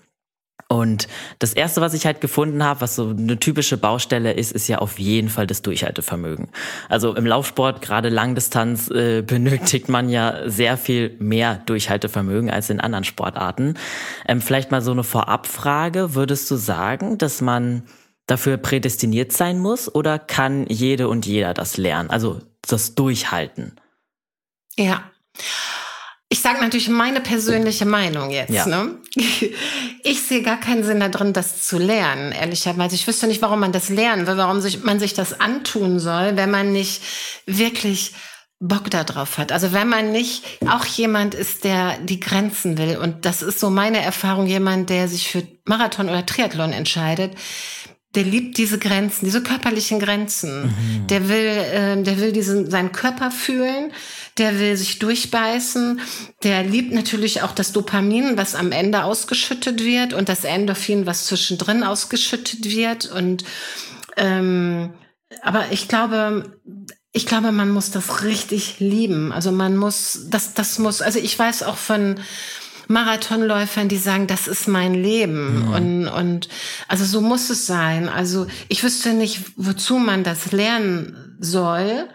Und 0.68 1.08
das 1.40 1.52
erste, 1.52 1.80
was 1.80 1.94
ich 1.94 2.06
halt 2.06 2.20
gefunden 2.20 2.64
habe, 2.64 2.80
was 2.80 2.94
so 2.94 3.10
eine 3.10 3.38
typische 3.38 3.76
Baustelle 3.76 4.32
ist, 4.32 4.52
ist 4.52 4.66
ja 4.68 4.78
auf 4.78 4.98
jeden 4.98 5.28
Fall 5.28 5.46
das 5.46 5.62
Durchhaltevermögen. 5.62 6.48
Also 6.88 7.14
im 7.14 7.26
Laufsport, 7.26 7.82
gerade 7.82 8.08
Langdistanz, 8.08 8.90
äh, 8.90 9.22
benötigt 9.26 9.88
man 9.88 10.08
ja 10.08 10.48
sehr 10.48 10.76
viel 10.76 11.16
mehr 11.18 11.56
Durchhaltevermögen 11.66 12.50
als 12.50 12.70
in 12.70 12.80
anderen 12.80 13.04
Sportarten. 13.04 13.74
Ähm, 14.26 14.40
vielleicht 14.40 14.70
mal 14.70 14.82
so 14.82 14.92
eine 14.92 15.04
Vorabfrage. 15.04 16.14
Würdest 16.14 16.50
du 16.50 16.56
sagen, 16.56 17.18
dass 17.18 17.40
man 17.40 17.82
dafür 18.26 18.56
prädestiniert 18.56 19.32
sein 19.32 19.58
muss 19.58 19.94
oder 19.94 20.18
kann 20.18 20.66
jede 20.66 21.08
und 21.08 21.26
jeder 21.26 21.52
das 21.52 21.76
lernen? 21.76 22.10
Also 22.10 22.40
das 22.62 22.94
Durchhalten? 22.94 23.76
Ja. 24.76 25.04
Ich 26.28 26.40
sage 26.40 26.60
natürlich 26.60 26.88
meine 26.88 27.20
persönliche 27.20 27.84
Meinung 27.84 28.30
jetzt. 28.30 28.52
Ja. 28.52 28.66
Ne? 28.66 28.96
Ich 30.06 30.20
sehe 30.22 30.42
gar 30.42 30.60
keinen 30.60 30.84
Sinn 30.84 31.00
darin, 31.00 31.32
das 31.32 31.62
zu 31.62 31.78
lernen, 31.78 32.32
ehrlicherweise. 32.32 32.94
Ich 32.94 33.06
wüsste 33.06 33.26
nicht, 33.26 33.40
warum 33.40 33.60
man 33.60 33.72
das 33.72 33.88
lernen 33.88 34.26
will, 34.26 34.37
warum 34.37 34.60
sich, 34.60 34.84
man 34.84 35.00
sich 35.00 35.14
das 35.14 35.40
antun 35.40 35.98
soll, 35.98 36.37
wenn 36.37 36.50
man 36.50 36.72
nicht 36.72 37.00
wirklich 37.46 38.12
Bock 38.60 38.90
darauf 38.90 39.38
hat. 39.38 39.50
Also 39.50 39.72
wenn 39.72 39.88
man 39.88 40.12
nicht 40.12 40.44
auch 40.68 40.84
jemand 40.84 41.34
ist, 41.34 41.64
der 41.64 41.98
die 41.98 42.20
Grenzen 42.20 42.76
will. 42.78 42.98
Und 42.98 43.24
das 43.24 43.42
ist 43.42 43.60
so 43.60 43.70
meine 43.70 44.02
Erfahrung, 44.02 44.46
jemand, 44.46 44.90
der 44.90 45.08
sich 45.08 45.28
für 45.30 45.46
Marathon 45.64 46.08
oder 46.08 46.26
Triathlon 46.26 46.72
entscheidet, 46.72 47.32
der 48.14 48.22
liebt 48.22 48.58
diese 48.58 48.78
Grenzen, 48.78 49.24
diese 49.24 49.42
körperlichen 49.42 49.98
Grenzen. 49.98 50.66
Mhm. 50.66 51.06
Der 51.08 51.28
will, 51.28 51.46
äh, 51.46 52.02
der 52.02 52.18
will 52.18 52.32
diesen, 52.32 52.70
seinen 52.70 52.92
Körper 52.92 53.30
fühlen, 53.30 53.92
der 54.38 54.58
will 54.58 54.76
sich 54.76 54.98
durchbeißen, 54.98 56.00
der 56.42 56.64
liebt 56.64 56.92
natürlich 56.92 57.42
auch 57.42 57.52
das 57.52 57.72
Dopamin, 57.72 58.36
was 58.36 58.54
am 58.54 58.72
Ende 58.72 59.04
ausgeschüttet 59.04 59.84
wird 59.84 60.12
und 60.12 60.28
das 60.28 60.44
Endorphin, 60.44 61.06
was 61.06 61.26
zwischendrin 61.26 61.84
ausgeschüttet 61.84 62.64
wird. 62.70 63.06
Und 63.06 63.44
ähm, 64.16 64.94
aber 65.42 65.66
ich 65.70 65.88
glaube, 65.88 66.58
ich 67.12 67.26
glaube, 67.26 67.52
man 67.52 67.70
muss 67.70 67.92
das 67.92 68.24
richtig 68.24 68.80
lieben. 68.80 69.30
Also 69.32 69.52
man 69.52 69.76
muss, 69.76 70.26
das, 70.30 70.54
das 70.54 70.78
muss, 70.78 71.00
also 71.00 71.20
ich 71.20 71.38
weiß 71.38 71.62
auch 71.62 71.76
von 71.76 72.16
Marathonläufern, 72.88 73.88
die 73.88 73.96
sagen, 73.96 74.26
das 74.26 74.48
ist 74.48 74.66
mein 74.68 74.94
Leben. 74.94 75.66
Mhm. 75.66 75.72
Und, 75.72 76.08
und 76.08 76.48
also 76.88 77.04
so 77.04 77.20
muss 77.20 77.50
es 77.50 77.66
sein. 77.66 78.08
Also 78.08 78.46
ich 78.68 78.82
wüsste 78.82 79.14
nicht, 79.14 79.40
wozu 79.56 79.98
man 79.98 80.24
das 80.24 80.50
lernen 80.52 81.36
soll, 81.38 82.08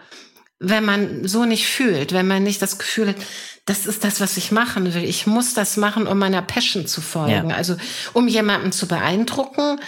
wenn 0.60 0.84
man 0.84 1.26
so 1.26 1.46
nicht 1.46 1.66
fühlt, 1.66 2.12
wenn 2.12 2.28
man 2.28 2.42
nicht 2.42 2.60
das 2.60 2.78
Gefühl 2.78 3.08
hat, 3.08 3.16
das 3.64 3.86
ist 3.86 4.04
das, 4.04 4.20
was 4.20 4.36
ich 4.36 4.52
machen 4.52 4.92
will. 4.94 5.04
Ich 5.04 5.26
muss 5.26 5.54
das 5.54 5.76
machen, 5.76 6.06
um 6.06 6.18
meiner 6.18 6.42
Passion 6.42 6.86
zu 6.86 7.00
folgen. 7.00 7.50
Ja. 7.50 7.56
Also 7.56 7.76
um 8.12 8.28
jemanden 8.28 8.70
zu 8.70 8.86
beeindrucken. 8.86 9.80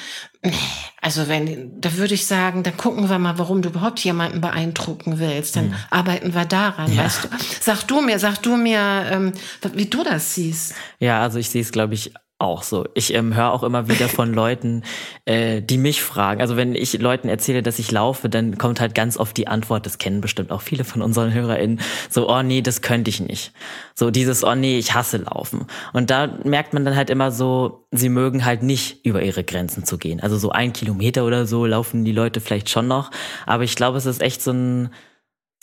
Also 1.00 1.28
wenn, 1.28 1.80
da 1.80 1.96
würde 1.96 2.14
ich 2.14 2.26
sagen, 2.26 2.62
dann 2.62 2.76
gucken 2.76 3.08
wir 3.10 3.18
mal, 3.18 3.38
warum 3.38 3.60
du 3.60 3.68
überhaupt 3.68 4.00
jemanden 4.00 4.40
beeindrucken 4.40 5.18
willst. 5.18 5.56
Dann 5.56 5.68
mhm. 5.68 5.74
arbeiten 5.90 6.34
wir 6.34 6.44
daran, 6.46 6.92
ja. 6.92 7.04
weißt 7.04 7.24
du. 7.24 7.28
Sag 7.60 7.82
du 7.82 8.00
mir, 8.00 8.18
sag 8.18 8.38
du 8.42 8.56
mir, 8.56 9.06
ähm, 9.10 9.32
wie 9.74 9.86
du 9.86 10.02
das 10.04 10.34
siehst. 10.34 10.74
Ja, 10.98 11.20
also 11.20 11.38
ich 11.38 11.50
sehe 11.50 11.62
es, 11.62 11.70
glaube 11.70 11.94
ich, 11.94 12.12
auch 12.42 12.62
so. 12.62 12.86
Ich 12.94 13.14
ähm, 13.14 13.34
höre 13.34 13.52
auch 13.52 13.62
immer 13.62 13.88
wieder 13.88 14.08
von 14.08 14.34
Leuten, 14.34 14.82
äh, 15.24 15.62
die 15.62 15.78
mich 15.78 16.02
fragen. 16.02 16.40
Also 16.40 16.56
wenn 16.56 16.74
ich 16.74 16.98
Leuten 17.00 17.28
erzähle, 17.28 17.62
dass 17.62 17.78
ich 17.78 17.90
laufe, 17.90 18.28
dann 18.28 18.58
kommt 18.58 18.80
halt 18.80 18.94
ganz 18.94 19.16
oft 19.16 19.36
die 19.36 19.48
Antwort, 19.48 19.86
das 19.86 19.98
kennen 19.98 20.20
bestimmt 20.20 20.50
auch 20.50 20.60
viele 20.60 20.84
von 20.84 21.00
unseren 21.02 21.32
HörerInnen, 21.32 21.80
so, 22.10 22.28
oh 22.28 22.42
nee, 22.42 22.60
das 22.60 22.82
könnte 22.82 23.08
ich 23.08 23.20
nicht. 23.20 23.52
So 23.94 24.10
dieses, 24.10 24.44
oh 24.44 24.54
nee, 24.54 24.78
ich 24.78 24.94
hasse 24.94 25.18
Laufen. 25.18 25.66
Und 25.92 26.10
da 26.10 26.38
merkt 26.44 26.74
man 26.74 26.84
dann 26.84 26.96
halt 26.96 27.10
immer 27.10 27.30
so, 27.30 27.86
sie 27.90 28.08
mögen 28.08 28.44
halt 28.44 28.62
nicht 28.62 29.04
über 29.04 29.22
ihre 29.22 29.44
Grenzen 29.44 29.84
zu 29.84 29.96
gehen. 29.96 30.20
Also 30.20 30.36
so 30.36 30.50
ein 30.50 30.72
Kilometer 30.72 31.24
oder 31.24 31.46
so 31.46 31.64
laufen 31.66 32.04
die 32.04 32.12
Leute 32.12 32.40
vielleicht 32.40 32.70
schon 32.70 32.88
noch. 32.88 33.10
Aber 33.46 33.64
ich 33.64 33.76
glaube, 33.76 33.98
es 33.98 34.06
ist 34.06 34.20
echt 34.20 34.42
so 34.42 34.52
ein 34.52 34.90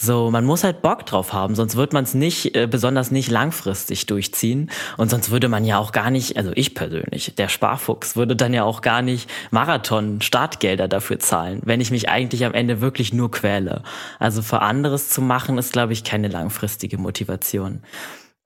so, 0.02 0.32
man 0.32 0.46
muss 0.46 0.64
halt 0.64 0.82
Bock 0.82 1.06
drauf 1.06 1.34
haben, 1.34 1.56
sonst 1.56 1.76
wird 1.76 1.92
man 1.92 2.06
es 2.06 2.14
nicht, 2.14 2.56
äh, 2.56 2.68
besonders 2.68 3.12
nicht 3.12 3.30
langfristig 3.30 4.06
durchziehen. 4.06 4.72
Und 4.96 5.10
sonst 5.10 5.30
würde 5.30 5.50
man 5.50 5.66
ja 5.66 5.78
auch 5.78 5.92
gar 5.92 6.10
nicht, 6.10 6.38
also 6.38 6.52
ich 6.56 6.74
persönlich, 6.74 7.36
der 7.36 7.50
Sparfuchs, 7.50 8.16
würde 8.16 8.38
dann 8.38 8.54
ja 8.54 8.64
auch 8.64 8.80
gar 8.82 9.02
nicht 9.02 9.30
Marathon-Startgelder 9.52 10.88
dafür 10.88 11.20
zahlen, 11.20 11.60
wenn 11.66 11.82
ich 11.82 11.92
mich 11.92 12.08
eigentlich 12.08 12.46
am 12.46 12.54
Ende 12.54 12.80
wirklich 12.80 13.12
nur 13.12 13.30
quäle. 13.30 13.84
Also 14.20 14.42
für 14.42 14.62
anderes 14.62 15.10
zu 15.10 15.22
machen, 15.22 15.58
ist, 15.58 15.74
glaube 15.74 15.92
ich, 15.92 16.06
keine 16.06 16.30
langfristige 16.30 16.98
Motivation. 16.98 17.84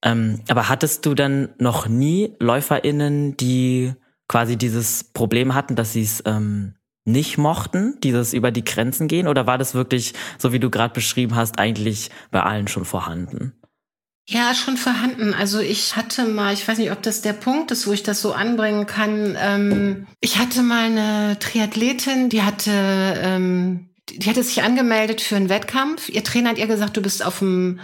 Ähm, 0.03 0.41
aber 0.49 0.69
hattest 0.69 1.05
du 1.05 1.13
dann 1.13 1.49
noch 1.59 1.87
nie 1.87 2.35
LäuferInnen, 2.39 3.37
die 3.37 3.93
quasi 4.27 4.57
dieses 4.57 5.03
Problem 5.03 5.53
hatten, 5.53 5.75
dass 5.75 5.93
sie 5.93 6.01
es 6.01 6.23
ähm, 6.25 6.73
nicht 7.05 7.37
mochten, 7.37 7.99
dieses 8.01 8.33
über 8.33 8.51
die 8.51 8.63
Grenzen 8.63 9.07
gehen? 9.07 9.27
Oder 9.27 9.47
war 9.47 9.57
das 9.57 9.73
wirklich, 9.73 10.13
so 10.37 10.53
wie 10.53 10.59
du 10.59 10.69
gerade 10.69 10.93
beschrieben 10.93 11.35
hast, 11.35 11.59
eigentlich 11.59 12.09
bei 12.31 12.41
allen 12.41 12.67
schon 12.67 12.85
vorhanden? 12.85 13.53
Ja, 14.25 14.55
schon 14.55 14.77
vorhanden. 14.77 15.33
Also 15.33 15.59
ich 15.59 15.97
hatte 15.97 16.25
mal, 16.25 16.53
ich 16.53 16.65
weiß 16.65 16.77
nicht, 16.77 16.91
ob 16.91 17.01
das 17.01 17.21
der 17.21 17.33
Punkt 17.33 17.71
ist, 17.71 17.87
wo 17.87 17.91
ich 17.91 18.03
das 18.03 18.21
so 18.21 18.31
anbringen 18.31 18.85
kann. 18.85 19.37
Ähm, 19.37 20.07
ich 20.21 20.37
hatte 20.37 20.61
mal 20.61 20.85
eine 20.85 21.37
Triathletin, 21.39 22.29
die 22.29 22.41
hatte, 22.41 22.71
ähm, 22.71 23.89
die 24.09 24.29
hatte 24.29 24.43
sich 24.43 24.63
angemeldet 24.63 25.19
für 25.19 25.35
einen 25.35 25.49
Wettkampf. 25.49 26.07
Ihr 26.07 26.23
Trainer 26.23 26.51
hat 26.51 26.57
ihr 26.57 26.67
gesagt, 26.67 26.95
du 26.95 27.01
bist 27.01 27.25
auf 27.25 27.39
dem 27.39 27.81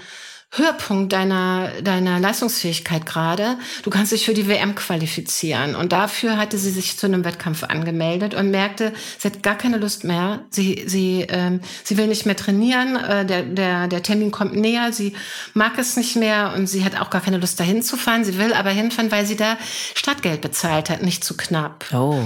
Höhepunkt 0.52 1.14
deiner, 1.14 1.70
deiner 1.84 2.20
Leistungsfähigkeit 2.20 3.06
gerade. 3.06 3.58
Du 3.84 3.92
kannst 3.92 4.12
dich 4.12 4.26
für 4.26 4.34
die 4.34 4.48
WM 4.48 4.74
qualifizieren. 4.74 5.76
Und 5.76 5.92
dafür 5.92 6.38
hatte 6.38 6.58
sie 6.58 6.72
sich 6.72 6.98
zu 6.98 7.06
einem 7.06 7.24
Wettkampf 7.24 7.64
angemeldet 7.64 8.34
und 8.34 8.50
merkte, 8.50 8.92
sie 9.20 9.28
hat 9.28 9.44
gar 9.44 9.56
keine 9.56 9.78
Lust 9.78 10.06
mehr. 10.06 10.46
Sie, 10.50 10.86
sie, 10.88 11.28
ähm, 11.30 11.62
sie 11.84 11.98
will 11.98 12.08
nicht 12.08 12.26
mehr 12.26 12.36
trainieren. 12.36 12.96
Äh, 12.96 13.26
der, 13.28 13.44
der, 13.44 13.88
der 13.88 14.02
Termin 14.02 14.32
kommt 14.32 14.56
näher. 14.56 14.92
Sie 14.92 15.14
mag 15.54 15.78
es 15.78 15.98
nicht 15.98 16.16
mehr 16.16 16.54
und 16.56 16.66
sie 16.66 16.84
hat 16.84 17.00
auch 17.00 17.12
gar 17.12 17.22
keine 17.22 17.38
Lust, 17.38 17.60
dahin 17.60 17.84
zu 17.84 17.96
fahren. 17.96 18.26
Sie 18.26 18.40
will 18.40 18.54
aber 18.54 18.72
hinfahren, 18.72 19.12
weil 19.12 19.28
sie 19.28 19.36
da 19.36 19.56
Startgeld 19.94 20.42
bezahlt 20.42 20.90
hat, 20.90 21.04
nicht 21.04 21.24
zu 21.24 21.38
knapp. 21.38 21.86
Oh. 21.94 22.24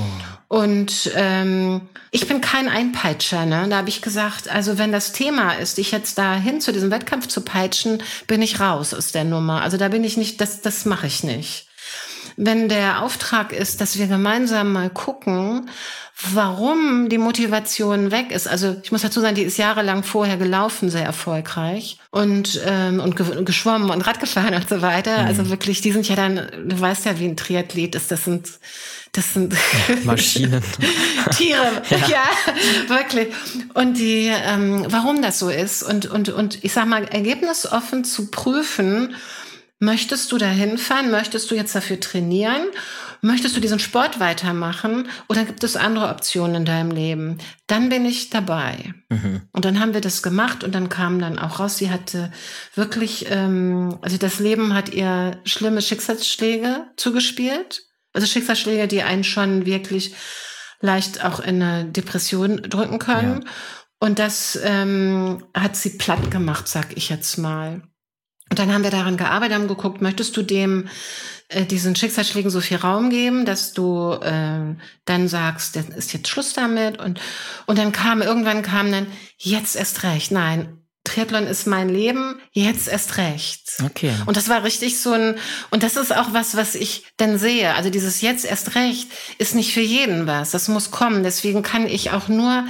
Und 0.54 1.10
ähm, 1.16 1.82
ich 2.12 2.28
bin 2.28 2.39
kein 2.39 2.70
Einpeitscher. 2.70 3.48
Ne? 3.48 3.66
Da 3.72 3.78
habe 3.78 3.89
ich 3.89 4.04
gesagt, 4.04 4.48
also 4.50 4.78
wenn 4.78 4.92
das 4.92 5.12
Thema 5.12 5.54
ist, 5.54 5.80
dich 5.80 5.92
jetzt 5.92 6.20
dahin 6.20 6.62
zu 6.62 6.72
diesem 6.72 6.92
Wettkampf 6.92 7.28
zu 7.28 7.42
peitschen, 7.42 8.04
bin 8.28 8.39
ich 8.44 8.60
raus 8.60 8.94
aus 8.94 9.12
der 9.12 9.24
Nummer. 9.24 9.63
Also 9.63 9.78
da 9.78 9.88
bin 9.88 10.04
ich 10.04 10.16
nicht, 10.16 10.39
das, 10.42 10.62
das 10.62 10.86
mache 10.86 11.08
ich 11.08 11.24
nicht. 11.24 11.70
Wenn 12.36 12.69
der 12.69 13.02
Auftrag 13.02 13.52
ist, 13.54 13.82
dass 13.82 13.98
wir 13.98 14.08
gemeinsam 14.08 14.72
mal 14.74 14.89
gucken, 14.89 15.69
warum 16.32 17.10
die 17.10 17.17
Motivation 17.17 18.12
weg 18.12 18.32
ist. 18.32 18.48
Also 18.48 18.76
ich 18.84 18.91
muss 18.91 19.02
dazu 19.02 19.19
sagen, 19.19 19.36
die 19.36 19.41
ist 19.41 19.58
jahrelang 19.58 20.04
vorher 20.04 20.38
gelaufen, 20.38 20.89
sehr 20.89 21.04
erfolgreich 21.04 21.98
und 22.12 22.62
ähm, 22.65 23.00
und 23.00 23.15
geschwommen 23.46 23.89
und 23.89 24.02
Rad 24.02 24.19
gefahren 24.19 24.54
und 24.54 24.69
so 24.69 24.82
weiter. 24.82 25.24
Mhm. 25.24 25.28
Also 25.28 25.50
wirklich, 25.50 25.82
die 25.82 25.91
sind 25.91 26.08
ja 26.08 26.15
dann, 26.15 26.48
du 26.65 26.80
weißt 26.80 27.06
ja, 27.06 27.19
wie 27.19 27.26
ein 27.26 27.36
Triathlet 27.36 27.96
ist. 27.96 28.12
Das 28.12 28.24
sind 28.24 28.48
das 29.13 29.34
sind 29.34 29.54
Maschinen. 30.06 30.63
Tiere, 31.38 31.84
ja. 31.89 31.98
ja. 31.98 32.89
wirklich. 32.89 33.28
Und 33.76 34.00
die, 34.00 34.32
ähm, 34.34 34.88
warum 34.89 35.22
das 35.22 35.38
so 35.38 35.50
ist 35.50 35.84
und, 35.84 36.08
und, 36.08 36.30
und 36.30 36.63
ich 36.63 36.74
sag 36.74 36.88
mal, 36.88 37.04
ergebnisoffen 37.04 38.04
zu 38.06 38.32
prüfen, 38.32 39.15
möchtest 39.84 40.32
du 40.32 40.38
da 40.38 40.48
hinfahren, 40.48 41.12
möchtest 41.12 41.50
du 41.52 41.56
jetzt 41.56 41.76
dafür 41.76 42.00
trainieren, 42.00 42.67
möchtest 43.22 43.56
du 43.56 43.62
diesen 43.62 43.80
Sport 43.80 44.19
weitermachen 44.19 45.08
oder 45.30 45.46
gibt 45.46 45.63
es 45.63 45.76
andere 45.76 46.10
Optionen 46.10 46.58
in 46.58 46.65
deinem 46.65 46.91
Leben? 46.91 47.38
Dann 47.67 47.89
bin 47.89 48.06
ich 48.06 48.30
dabei. 48.30 48.93
Mhm. 49.10 49.41
Und 49.52 49.65
dann 49.65 49.80
haben 49.80 49.93
wir 49.93 50.02
das 50.02 50.24
gemacht 50.24 50.63
und 50.63 50.74
dann 50.74 50.89
kam 50.89 51.19
dann 51.19 51.39
auch 51.39 51.60
raus, 51.60 51.78
sie 51.78 51.91
hatte 51.91 52.32
wirklich, 52.76 53.28
ähm, 53.30 53.98
also 54.02 54.17
das 54.17 54.39
Leben 54.39 54.74
hat 54.74 54.89
ihr 54.89 55.39
schlimme 55.46 55.82
Schicksalsschläge 55.82 56.88
zugespielt 56.98 57.84
also 58.13 58.28
Schicksalsschläge, 58.28 58.88
die 58.88 59.04
einen 59.04 59.24
schon 59.24 59.65
wirklich 59.65 60.15
leicht 60.80 61.26
auch 61.26 61.39
in 61.39 61.62
eine 61.62 61.86
Depression 61.86 62.58
drücken 62.58 63.00
können. 63.00 63.41
Ja. 63.43 63.50
Und 64.00 64.19
das 64.19 64.60
ähm, 64.63 65.43
hat 65.54 65.76
sie 65.76 65.98
platt 65.98 66.30
gemacht, 66.30 66.67
sag 66.67 66.96
ich 66.96 67.10
jetzt 67.10 67.38
mal. 67.38 67.82
Und 68.54 68.60
dann 68.60 68.72
haben 68.72 68.84
wir 68.84 68.92
daran 68.92 69.18
gearbeitet, 69.18 69.56
haben 69.56 69.68
geguckt, 69.68 70.04
möchtest 70.04 70.38
du 70.38 70.44
dem 70.44 70.88
äh, 71.48 71.66
diesen 71.66 71.96
Schicksalsschlägen 71.96 72.52
so 72.52 72.62
viel 72.62 72.78
Raum 72.78 73.10
geben, 73.10 73.46
dass 73.46 73.74
du 73.74 74.12
äh, 74.22 74.76
dann 75.06 75.28
sagst, 75.28 75.76
das 75.76 75.89
ist 75.89 76.13
jetzt 76.13 76.28
Schluss 76.28 76.54
damit. 76.54 77.00
Und, 77.00 77.20
und 77.66 77.80
dann 77.80 77.92
kam, 77.92 78.22
irgendwann 78.22 78.62
kam 78.62 78.92
dann, 78.92 79.08
jetzt 79.39 79.76
erst 79.76 80.04
recht. 80.04 80.30
Nein, 80.30 80.84
Triathlon 81.04 81.48
ist 81.48 81.66
mein 81.66 81.89
Leben, 81.89 82.39
jetzt 82.52 82.88
erst 82.88 83.18
recht. 83.18 83.72
Okay. 83.84 84.13
Und 84.28 84.38
das 84.38 84.50
war 84.50 84.63
richtig 84.63 85.00
so 85.00 85.13
ein, 85.13 85.36
und 85.72 85.82
das 85.82 85.96
ist 85.96 86.16
auch 86.16 86.32
was, 86.34 86.56
was 86.56 86.76
ich 86.76 87.08
dann 87.18 87.39
sehe. 87.39 87.74
Also 87.74 87.89
dieses 87.89 88.22
jetzt 88.22 88.46
erst 88.46 88.76
recht 88.76 89.10
ist 89.39 89.56
nicht 89.56 89.74
für 89.74 89.82
jeden 89.82 90.28
was. 90.28 90.52
Das 90.52 90.68
muss 90.68 90.92
kommen. 90.92 91.24
Deswegen 91.24 91.63
kann 91.63 91.88
ich 91.88 92.12
auch 92.12 92.28
nur 92.28 92.66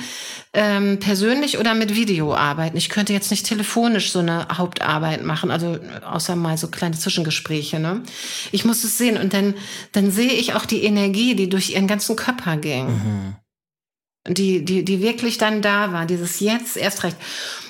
ähm, 0.54 1.00
persönlich 1.00 1.58
oder 1.58 1.74
mit 1.74 1.96
Video 1.96 2.36
arbeiten. 2.36 2.78
Ich 2.78 2.90
könnte 2.90 3.14
jetzt 3.14 3.32
nicht 3.32 3.46
telefonisch 3.46 4.12
so 4.12 4.20
eine 4.20 4.48
Hauptarbeit 4.54 5.24
machen, 5.24 5.52
also 5.52 5.80
außer 6.06 6.36
mal 6.36 6.58
so 6.58 6.68
kleine 6.68 6.98
Zwischengespräche. 6.98 7.80
Ne? 7.80 8.04
Ich 8.52 8.64
muss 8.64 8.84
es 8.84 8.98
sehen 8.98 9.18
und 9.18 9.34
dann, 9.34 9.56
dann 9.92 10.12
sehe 10.12 10.32
ich 10.32 10.54
auch 10.54 10.66
die 10.66 10.84
Energie, 10.84 11.36
die 11.36 11.50
durch 11.50 11.72
ihren 11.72 11.88
ganzen 11.88 12.16
Körper 12.16 12.58
ging. 12.58 12.88
Mhm 12.88 13.36
die, 14.28 14.64
die, 14.64 14.86
die 14.86 15.02
wirklich 15.02 15.38
dann 15.38 15.62
da 15.62 15.92
war, 15.92 16.06
dieses 16.06 16.40
Jetzt 16.40 16.78
erst 16.78 17.04
recht. 17.04 17.18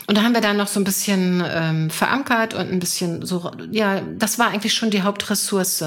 Und 0.06 0.18
da 0.18 0.24
haben 0.24 0.34
wir 0.34 0.42
dann 0.42 0.58
noch 0.58 0.68
so 0.68 0.80
ein 0.80 0.84
bisschen 0.84 1.44
ähm, 1.48 1.90
verankert 1.90 2.54
und 2.54 2.72
ein 2.72 2.80
bisschen 2.80 3.26
so, 3.26 3.50
ja, 3.72 4.02
das 4.02 4.38
war 4.38 4.50
eigentlich 4.50 4.74
schon 4.74 4.92
die 4.92 5.02
Hauptressource. 5.02 5.84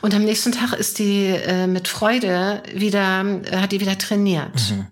Und 0.00 0.14
am 0.14 0.24
nächsten 0.24 0.52
Tag 0.52 0.72
ist 0.72 0.98
die 0.98 1.26
äh, 1.26 1.66
mit 1.66 1.88
Freude 1.88 2.62
wieder, 2.72 3.24
äh, 3.44 3.56
hat 3.56 3.72
die 3.72 3.80
wieder 3.80 3.98
trainiert. 3.98 4.70
Mhm. 4.70 4.86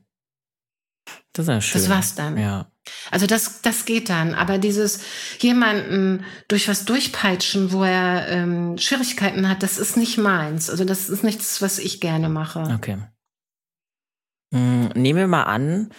Das 1.39 1.45
ist 1.47 1.55
ja 1.55 1.61
schön. 1.61 1.81
Das 1.81 1.89
war's 1.89 2.15
dann. 2.17 2.37
Ja. 2.37 2.67
Also 3.13 3.27
das, 3.27 3.63
das 3.63 3.85
geht 3.85 4.09
dann. 4.09 4.35
Aber 4.35 4.59
dieses 4.59 5.01
jemanden 5.39 6.25
durch 6.49 6.69
was 6.69 6.85
durchpeitschen, 6.85 7.71
wo 7.71 7.85
er 7.85 8.27
ähm, 8.29 8.77
Schwierigkeiten 8.77 9.49
hat, 9.49 9.63
das 9.63 9.79
ist 9.79 9.97
nicht 9.97 10.19
meins. 10.19 10.69
Also 10.69 10.85
das 10.85 11.09
ist 11.09 11.23
nichts, 11.23 11.63
was 11.63 11.79
ich 11.79 12.01
gerne 12.01 12.29
mache. 12.29 12.63
Okay. 12.75 12.99
Hm, 14.53 14.89
nehmen 14.97 15.21
wir 15.21 15.29
mal 15.29 15.45
an, 15.45 15.91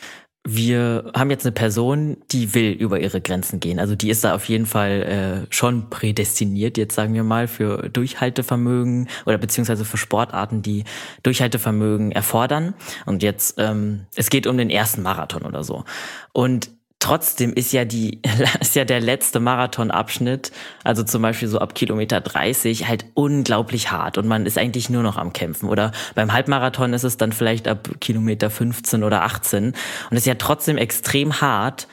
wir 0.48 1.12
haben 1.14 1.30
jetzt 1.30 1.46
eine 1.46 1.52
Person, 1.52 2.18
die 2.32 2.54
will 2.54 2.72
über 2.72 3.00
ihre 3.00 3.20
Grenzen 3.20 3.60
gehen. 3.60 3.80
Also 3.80 3.96
die 3.96 4.10
ist 4.10 4.24
da 4.24 4.34
auf 4.34 4.46
jeden 4.46 4.66
Fall 4.66 5.46
äh, 5.50 5.54
schon 5.54 5.90
prädestiniert, 5.90 6.78
jetzt 6.78 6.96
sagen 6.96 7.14
wir 7.14 7.24
mal, 7.24 7.48
für 7.48 7.90
Durchhaltevermögen 7.90 9.10
oder 9.26 9.38
beziehungsweise 9.38 9.84
für 9.84 9.98
Sportarten, 9.98 10.62
die 10.62 10.86
Durchhaltevermögen 11.24 12.12
erfordern. 12.12 12.74
Und 13.06 13.22
jetzt, 13.22 13.56
ähm, 13.58 14.06
es 14.16 14.30
geht 14.30 14.48
um 14.48 14.58
den 14.58 14.70
ersten 14.70 15.02
Marathon 15.02 15.44
oder 15.44 15.64
so. 15.64 15.84
Und 16.32 16.72
Trotzdem 17.00 17.54
ist 17.54 17.72
ja 17.72 17.86
die, 17.86 18.22
ist 18.60 18.76
ja 18.76 18.86
der 18.86 19.00
letzte 19.00 19.40
Marathonabschnitt, 19.40 20.52
also 20.84 21.04
zum 21.04 21.22
Beispiel 21.22 21.48
so 21.48 21.60
ab 21.60 21.74
Kilometer 21.74 22.20
30, 22.20 22.88
halt 22.88 23.06
unglaublich 23.14 23.92
hart 23.92 24.18
und 24.18 24.28
man 24.28 24.46
ist 24.46 24.58
eigentlich 24.58 24.90
nur 24.90 25.02
noch 25.02 25.18
am 25.18 25.32
Kämpfen. 25.32 25.70
Oder 25.70 25.94
beim 26.16 26.34
Halbmarathon 26.34 26.94
ist 26.94 27.04
es 27.04 27.18
dann 27.18 27.32
vielleicht 27.32 27.68
ab 27.68 27.90
Kilometer 28.02 28.50
15 28.50 29.04
oder 29.04 29.24
18 29.24 29.74
und 30.12 30.18
ist 30.18 30.28
ja 30.28 30.36
trotzdem 30.36 30.78
extrem 30.78 31.40
hart. 31.42 31.88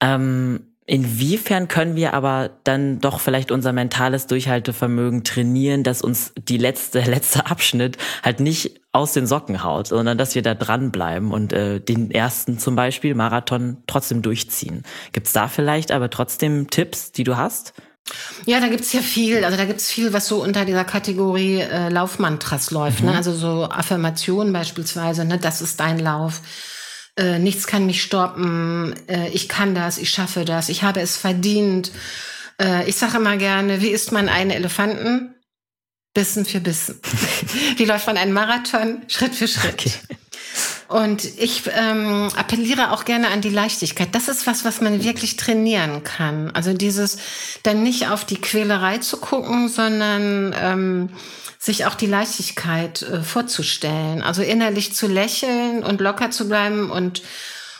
Ähm, 0.00 0.60
Inwiefern 0.88 1.66
können 1.66 1.96
wir 1.96 2.14
aber 2.14 2.50
dann 2.62 3.00
doch 3.00 3.18
vielleicht 3.18 3.50
unser 3.50 3.72
mentales 3.72 4.28
Durchhaltevermögen 4.28 5.24
trainieren, 5.24 5.82
dass 5.82 6.00
uns 6.00 6.32
die 6.38 6.58
letzte 6.58 7.00
letzte 7.10 7.46
Abschnitt 7.46 7.98
halt 8.22 8.38
nicht 8.38 8.80
aus 8.96 9.12
den 9.12 9.26
Socken 9.26 9.62
haut, 9.62 9.88
sondern 9.88 10.16
dass 10.16 10.34
wir 10.34 10.42
da 10.42 10.54
dranbleiben 10.54 11.30
und 11.30 11.52
äh, 11.52 11.80
den 11.80 12.10
ersten 12.10 12.58
zum 12.58 12.76
Beispiel 12.76 13.14
Marathon 13.14 13.76
trotzdem 13.86 14.22
durchziehen. 14.22 14.84
Gibt's 15.12 15.32
da 15.32 15.48
vielleicht 15.48 15.92
aber 15.92 16.08
trotzdem 16.08 16.70
Tipps, 16.70 17.12
die 17.12 17.22
du 17.22 17.36
hast? 17.36 17.74
Ja, 18.46 18.58
da 18.58 18.68
gibt's 18.68 18.92
ja 18.94 19.00
viel. 19.00 19.44
Also 19.44 19.58
da 19.58 19.66
gibt's 19.66 19.90
viel, 19.90 20.12
was 20.12 20.28
so 20.28 20.42
unter 20.42 20.64
dieser 20.64 20.84
Kategorie 20.84 21.60
äh, 21.60 21.90
Laufmantras 21.90 22.70
läuft. 22.70 23.00
Ne? 23.00 23.06
Mhm. 23.06 23.12
Ne? 23.12 23.16
Also 23.18 23.34
so 23.34 23.68
Affirmationen 23.68 24.52
beispielsweise, 24.52 25.24
ne? 25.24 25.38
das 25.38 25.60
ist 25.60 25.78
dein 25.78 25.98
Lauf. 25.98 26.40
Äh, 27.18 27.38
nichts 27.38 27.66
kann 27.66 27.84
mich 27.84 28.02
stoppen. 28.02 28.94
Äh, 29.08 29.28
ich 29.28 29.48
kann 29.48 29.74
das, 29.74 29.98
ich 29.98 30.08
schaffe 30.10 30.46
das, 30.46 30.70
ich 30.70 30.82
habe 30.82 31.00
es 31.00 31.18
verdient. 31.18 31.92
Äh, 32.60 32.88
ich 32.88 32.96
sage 32.96 33.18
immer 33.18 33.36
gerne, 33.36 33.82
wie 33.82 33.88
isst 33.88 34.12
man 34.12 34.30
einen 34.30 34.50
Elefanten? 34.50 35.35
Bissen 36.16 36.46
für 36.46 36.60
Bissen. 36.60 36.98
wie 37.76 37.84
läuft 37.84 38.06
man 38.06 38.16
einen 38.16 38.32
Marathon? 38.32 39.02
Schritt 39.06 39.34
für 39.34 39.46
Schritt. 39.46 39.74
Okay. 39.74 39.92
Und 40.88 41.24
ich 41.38 41.64
ähm, 41.76 42.30
appelliere 42.36 42.90
auch 42.92 43.04
gerne 43.04 43.28
an 43.28 43.42
die 43.42 43.50
Leichtigkeit. 43.50 44.08
Das 44.14 44.26
ist 44.28 44.46
was, 44.46 44.64
was 44.64 44.80
man 44.80 45.04
wirklich 45.04 45.36
trainieren 45.36 46.04
kann. 46.04 46.50
Also 46.52 46.72
dieses 46.72 47.18
dann 47.64 47.82
nicht 47.82 48.08
auf 48.08 48.24
die 48.24 48.40
Quälerei 48.40 48.96
zu 48.96 49.18
gucken, 49.18 49.68
sondern 49.68 50.54
ähm, 50.58 51.10
sich 51.58 51.84
auch 51.84 51.96
die 51.96 52.06
Leichtigkeit 52.06 53.02
äh, 53.02 53.22
vorzustellen. 53.22 54.22
Also 54.22 54.40
innerlich 54.40 54.94
zu 54.94 55.08
lächeln 55.08 55.84
und 55.84 56.00
locker 56.00 56.30
zu 56.30 56.48
bleiben 56.48 56.90
und 56.90 57.20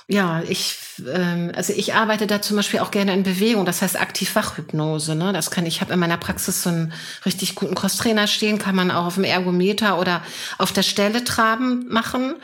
ja, 0.08 0.40
ich, 0.48 0.76
ähm, 1.12 1.50
also 1.56 1.72
ich 1.72 1.94
arbeite 1.94 2.28
da 2.28 2.40
zum 2.40 2.56
Beispiel 2.56 2.78
auch 2.78 2.92
gerne 2.92 3.12
in 3.12 3.24
Bewegung, 3.24 3.64
das 3.64 3.82
heißt 3.82 4.00
aktiv 4.00 4.36
Wachhypnose. 4.36 5.16
Ne? 5.16 5.32
Das 5.32 5.50
kann 5.50 5.66
ich 5.66 5.80
habe 5.80 5.92
in 5.94 5.98
meiner 5.98 6.16
Praxis 6.16 6.62
so 6.62 6.70
einen 6.70 6.92
richtig 7.24 7.56
guten 7.56 7.74
Crosstrainer 7.74 8.28
stehen, 8.28 8.58
kann 8.58 8.76
man 8.76 8.92
auch 8.92 9.06
auf 9.06 9.14
dem 9.16 9.24
Ergometer 9.24 9.98
oder 9.98 10.22
auf 10.58 10.72
der 10.72 10.84
Stelle 10.84 11.24
traben 11.24 11.88
machen, 11.88 12.36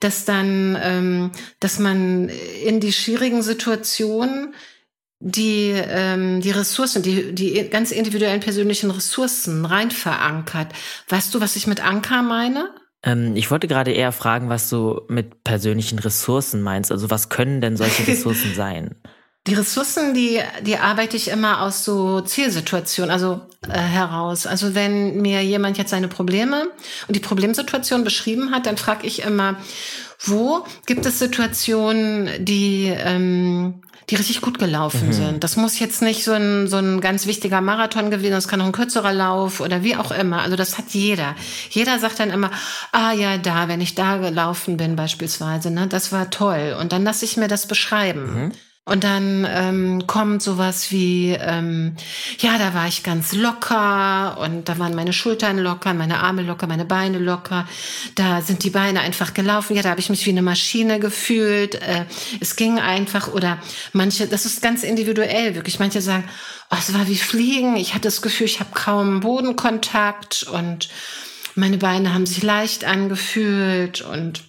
dass 0.00 0.24
dann, 0.24 0.76
ähm, 0.82 1.30
dass 1.60 1.78
man 1.78 2.28
in 2.64 2.80
die 2.80 2.92
schwierigen 2.92 3.42
Situationen 3.44 4.52
die, 5.20 5.70
ähm, 5.70 6.40
die 6.40 6.50
Ressourcen, 6.50 7.02
die, 7.02 7.32
die 7.32 7.70
ganz 7.70 7.92
individuellen 7.92 8.40
persönlichen 8.40 8.90
Ressourcen 8.90 9.64
rein 9.64 9.92
verankert. 9.92 10.72
Weißt 11.08 11.32
du, 11.32 11.40
was 11.40 11.54
ich 11.54 11.68
mit 11.68 11.82
Anker 11.82 12.22
meine? 12.22 12.74
Ähm, 13.04 13.36
ich 13.36 13.50
wollte 13.50 13.68
gerade 13.68 13.92
eher 13.92 14.12
fragen, 14.12 14.48
was 14.48 14.68
du 14.70 15.02
mit 15.08 15.44
persönlichen 15.44 15.98
Ressourcen 15.98 16.62
meinst. 16.62 16.90
Also 16.90 17.10
was 17.10 17.28
können 17.28 17.60
denn 17.60 17.76
solche 17.76 18.06
Ressourcen 18.08 18.54
sein? 18.54 18.94
Die 19.46 19.54
Ressourcen, 19.54 20.14
die, 20.14 20.40
die 20.62 20.78
arbeite 20.78 21.18
ich 21.18 21.28
immer 21.28 21.60
aus 21.60 21.84
so 21.84 22.22
Zielsituationen, 22.22 23.10
also 23.10 23.42
äh, 23.68 23.78
heraus. 23.78 24.46
Also 24.46 24.74
wenn 24.74 25.20
mir 25.20 25.44
jemand 25.44 25.76
jetzt 25.76 25.90
seine 25.90 26.08
Probleme 26.08 26.66
und 27.06 27.14
die 27.14 27.20
Problemsituation 27.20 28.04
beschrieben 28.04 28.52
hat, 28.52 28.64
dann 28.64 28.78
frage 28.78 29.06
ich 29.06 29.22
immer, 29.22 29.56
wo 30.18 30.64
gibt 30.86 31.04
es 31.04 31.18
Situationen, 31.18 32.42
die 32.42 32.86
ähm, 32.86 33.82
die 34.10 34.16
richtig 34.16 34.40
gut 34.40 34.58
gelaufen 34.58 35.08
mhm. 35.08 35.12
sind. 35.12 35.44
Das 35.44 35.56
muss 35.56 35.78
jetzt 35.78 36.02
nicht 36.02 36.24
so 36.24 36.32
ein, 36.32 36.68
so 36.68 36.76
ein 36.76 37.00
ganz 37.00 37.26
wichtiger 37.26 37.60
Marathon 37.60 38.10
gewesen, 38.10 38.32
sein, 38.32 38.38
das 38.38 38.48
kann 38.48 38.60
auch 38.60 38.66
ein 38.66 38.72
kürzerer 38.72 39.12
Lauf 39.12 39.60
oder 39.60 39.82
wie 39.82 39.96
auch 39.96 40.10
immer. 40.10 40.42
Also 40.42 40.56
das 40.56 40.76
hat 40.76 40.90
jeder. 40.90 41.34
Jeder 41.70 41.98
sagt 41.98 42.20
dann 42.20 42.30
immer, 42.30 42.50
ah 42.92 43.12
ja, 43.12 43.38
da, 43.38 43.68
wenn 43.68 43.80
ich 43.80 43.94
da 43.94 44.18
gelaufen 44.18 44.76
bin 44.76 44.96
beispielsweise, 44.96 45.70
ne, 45.70 45.86
das 45.86 46.12
war 46.12 46.30
toll. 46.30 46.76
Und 46.78 46.92
dann 46.92 47.04
lasse 47.04 47.24
ich 47.24 47.36
mir 47.36 47.48
das 47.48 47.66
beschreiben. 47.66 48.44
Mhm. 48.44 48.52
Und 48.86 49.02
dann 49.02 49.46
ähm, 49.48 50.06
kommt 50.06 50.42
sowas 50.42 50.90
wie, 50.90 51.30
ähm, 51.30 51.96
ja, 52.38 52.58
da 52.58 52.74
war 52.74 52.86
ich 52.86 53.02
ganz 53.02 53.32
locker 53.32 54.36
und 54.38 54.68
da 54.68 54.78
waren 54.78 54.94
meine 54.94 55.14
Schultern 55.14 55.56
locker, 55.58 55.94
meine 55.94 56.20
Arme 56.20 56.42
locker, 56.42 56.66
meine 56.66 56.84
Beine 56.84 57.18
locker. 57.18 57.66
Da 58.14 58.42
sind 58.42 58.62
die 58.62 58.68
Beine 58.68 59.00
einfach 59.00 59.32
gelaufen. 59.32 59.74
Ja, 59.74 59.80
da 59.80 59.88
habe 59.88 60.00
ich 60.00 60.10
mich 60.10 60.26
wie 60.26 60.30
eine 60.30 60.42
Maschine 60.42 61.00
gefühlt. 61.00 61.76
Äh, 61.76 62.04
es 62.40 62.56
ging 62.56 62.78
einfach 62.78 63.28
oder 63.28 63.58
manche, 63.94 64.26
das 64.26 64.44
ist 64.44 64.60
ganz 64.60 64.82
individuell 64.82 65.54
wirklich. 65.54 65.78
Manche 65.78 66.02
sagen, 66.02 66.28
oh, 66.70 66.76
es 66.78 66.92
war 66.92 67.06
wie 67.06 67.16
Fliegen. 67.16 67.76
Ich 67.76 67.94
hatte 67.94 68.08
das 68.08 68.20
Gefühl, 68.20 68.48
ich 68.48 68.60
habe 68.60 68.72
kaum 68.74 69.20
Bodenkontakt 69.20 70.42
und 70.42 70.90
meine 71.54 71.78
Beine 71.78 72.12
haben 72.12 72.26
sich 72.26 72.42
leicht 72.42 72.84
angefühlt 72.84 74.02
und 74.02 74.44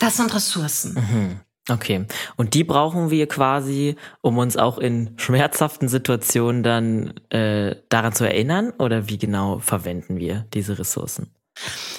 das 0.00 0.16
sind 0.16 0.34
Ressourcen. 0.34 0.94
Mhm. 0.94 1.40
Okay, 1.70 2.06
und 2.36 2.52
die 2.52 2.62
brauchen 2.62 3.10
wir 3.10 3.26
quasi, 3.26 3.96
um 4.20 4.36
uns 4.36 4.58
auch 4.58 4.76
in 4.76 5.18
schmerzhaften 5.18 5.88
Situationen 5.88 6.62
dann 6.62 7.14
äh, 7.30 7.76
daran 7.88 8.12
zu 8.12 8.24
erinnern? 8.24 8.72
Oder 8.78 9.08
wie 9.08 9.16
genau 9.16 9.60
verwenden 9.60 10.18
wir 10.18 10.46
diese 10.52 10.78
Ressourcen? 10.78 11.33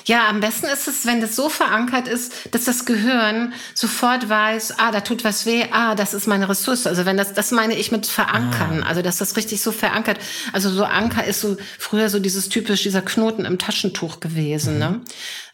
Ja, 0.05 0.29
am 0.29 0.39
besten 0.39 0.67
ist 0.67 0.87
es, 0.87 1.05
wenn 1.05 1.21
das 1.21 1.35
so 1.35 1.49
verankert 1.49 2.07
ist, 2.07 2.33
dass 2.51 2.65
das 2.65 2.85
Gehirn 2.85 3.53
sofort 3.73 4.29
weiß, 4.29 4.77
ah, 4.77 4.91
da 4.91 5.01
tut 5.01 5.23
was 5.23 5.45
weh, 5.45 5.65
ah, 5.71 5.95
das 5.95 6.13
ist 6.13 6.27
meine 6.27 6.47
Ressource. 6.47 6.85
Also 6.85 7.05
wenn 7.05 7.17
das, 7.17 7.33
das 7.33 7.51
meine 7.51 7.75
ich 7.75 7.91
mit 7.91 8.05
verankern, 8.05 8.83
ah. 8.83 8.87
also 8.87 9.01
dass 9.01 9.17
das 9.17 9.35
richtig 9.35 9.61
so 9.61 9.71
verankert. 9.71 10.19
Also 10.53 10.69
so 10.69 10.83
Anker 10.83 11.25
ist 11.25 11.41
so 11.41 11.57
früher 11.79 12.09
so 12.09 12.19
dieses 12.19 12.49
typisch, 12.49 12.83
dieser 12.83 13.01
Knoten 13.01 13.45
im 13.45 13.57
Taschentuch 13.57 14.19
gewesen. 14.19 14.77
Ne? 14.77 14.89
Mhm. 14.89 14.95
Ne? 14.95 15.01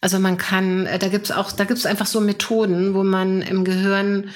Also 0.02 0.20
man 0.20 0.38
kann, 0.38 0.86
äh, 0.86 1.00
da 1.00 1.08
gibt's 1.08 1.32
auch, 1.32 1.52
da 1.52 1.64
gibt's 1.64 1.86
einfach 1.86 2.08
so 2.08 2.20
Methoden, 2.20 2.94
wo 2.94 3.04
man 3.04 3.42
im 3.42 3.64
Gehirn 3.64 4.32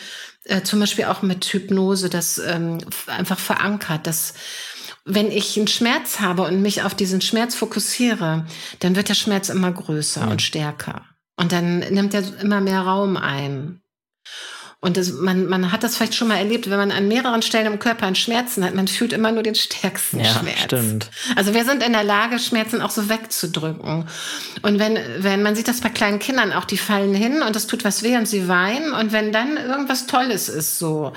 äh, 0.45 0.61
zum 0.61 0.79
Beispiel 0.79 1.05
auch 1.05 1.23
mit 1.23 1.43
Hypnose 1.43 2.09
das 2.09 2.37
ähm, 2.37 2.77
einfach 3.07 3.39
verankert, 3.39 4.05
dass 4.07 4.35
wenn 5.05 5.31
ich 5.31 5.55
einen 5.55 5.67
Schmerz 5.67 6.19
habe 6.19 6.41
und 6.41 6.61
mich 6.61 6.83
auf 6.83 6.95
diesen 6.95 7.21
Schmerz 7.21 7.55
fokussiere, 7.55 8.45
dann 8.79 8.95
wird 8.95 9.07
der 9.07 9.13
Schmerz 9.13 9.49
immer 9.49 9.71
größer 9.71 10.25
mhm. 10.25 10.31
und 10.31 10.41
stärker. 10.41 11.03
Und 11.37 11.51
dann 11.51 11.79
nimmt 11.79 12.13
er 12.13 12.23
immer 12.41 12.59
mehr 12.59 12.81
Raum 12.81 13.15
ein. 13.15 13.81
Und 14.81 14.97
das, 14.97 15.13
man, 15.13 15.47
man 15.47 15.71
hat 15.71 15.83
das 15.83 15.97
vielleicht 15.97 16.13
schon 16.13 16.27
mal 16.27 16.37
erlebt, 16.37 16.69
wenn 16.69 16.77
man 16.77 16.91
an 16.91 17.07
mehreren 17.07 17.41
Stellen 17.41 17.65
im 17.65 17.79
Körper 17.79 18.05
einen 18.05 18.15
Schmerzen 18.15 18.63
hat, 18.63 18.75
man 18.75 18.87
fühlt 18.87 19.13
immer 19.13 19.31
nur 19.31 19.41
den 19.41 19.55
stärksten 19.55 20.19
ja, 20.19 20.25
Schmerz. 20.25 20.63
Stimmt. 20.65 21.09
Also 21.35 21.53
wir 21.53 21.65
sind 21.65 21.81
in 21.81 21.93
der 21.93 22.03
Lage, 22.03 22.37
Schmerzen 22.37 22.81
auch 22.81 22.91
so 22.91 23.09
wegzudrücken. 23.09 24.05
Und 24.61 24.79
wenn, 24.79 24.99
wenn 25.19 25.41
man 25.41 25.55
sieht 25.55 25.67
das 25.67 25.81
bei 25.81 25.89
kleinen 25.89 26.19
Kindern 26.19 26.53
auch, 26.53 26.65
die 26.65 26.77
fallen 26.77 27.15
hin 27.15 27.41
und 27.41 27.55
es 27.55 27.65
tut 27.65 27.83
was 27.83 28.03
weh 28.03 28.15
und 28.15 28.27
sie 28.27 28.47
weinen. 28.47 28.93
Und 28.93 29.11
wenn 29.11 29.31
dann 29.31 29.57
irgendwas 29.57 30.05
Tolles 30.05 30.49
ist, 30.49 30.77
so, 30.77 31.13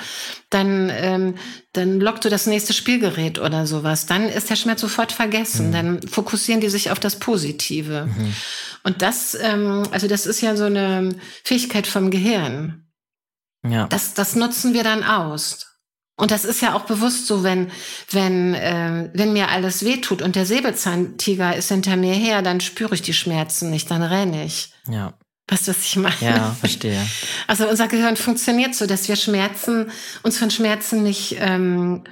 dann, 0.49 0.90
ähm, 0.90 1.35
dann 1.75 2.01
lockt 2.01 2.25
du 2.25 2.31
das 2.31 2.47
nächste 2.47 2.73
Spielgerät 2.73 3.38
oder 3.38 3.66
sowas. 3.66 4.07
Dann 4.07 4.29
ist 4.29 4.49
der 4.49 4.57
Schmerz 4.57 4.81
sofort 4.81 5.12
vergessen. 5.12 5.68
Mhm. 5.68 5.73
Dann 5.73 6.03
fokussieren 6.03 6.61
die 6.61 6.71
sich 6.71 6.90
auf 6.90 7.01
das 7.01 7.16
Positive. 7.16 8.07
Mhm. 8.07 8.35
Und 8.83 9.03
das, 9.03 9.37
ähm, 9.38 9.83
also 9.90 10.09
das 10.09 10.25
ist 10.25 10.40
ja 10.40 10.57
so 10.57 10.64
eine 10.64 11.14
Fähigkeit 11.44 11.87
vom 11.87 12.11
Gehirn. 12.11 12.88
Ja. 13.66 13.87
Das, 13.87 14.14
das 14.14 14.37
nutzen 14.37 14.75
wir 14.75 14.85
dann 14.85 15.03
aus. 15.05 15.66
Und 16.16 16.33
das 16.33 16.44
ist 16.44 16.61
ja 16.61 16.75
auch 16.75 16.85
bewusst 16.85 17.29
so, 17.29 17.44
wenn, 17.44 17.71
wenn, 18.11 18.53
äh, 18.55 19.09
wenn 19.14 19.33
mir 19.33 19.51
alles 19.51 19.85
wehtut 19.85 20.21
und 20.21 20.35
der 20.35 20.47
Säbelzahntiger 20.47 21.55
ist 21.55 21.68
hinter 21.68 21.97
mir 21.97 22.14
her, 22.14 22.42
dann 22.42 22.61
spüre 22.61 22.94
ich 22.94 23.03
die 23.03 23.14
Schmerzen 23.14 23.71
nicht, 23.71 23.88
dann 23.90 24.03
renne 24.03 24.44
ich. 24.44 24.73
Ja. 24.88 25.14
Weißt 25.49 25.68
du, 25.68 25.71
was 25.71 25.85
ich 25.85 25.97
meine? 25.97 26.16
Ja, 26.21 26.57
verstehe. 26.59 27.01
Also 27.47 27.68
unser 27.68 27.87
Gehirn 27.87 28.16
funktioniert 28.16 28.75
so, 28.75 28.87
dass 28.87 29.09
wir 29.09 29.14
Schmerzen, 29.14 29.90
uns 30.25 30.38
von 30.38 30.51
Schmerzen 30.51 31.05
nicht, 31.05 31.37
ähm, 31.38 32.03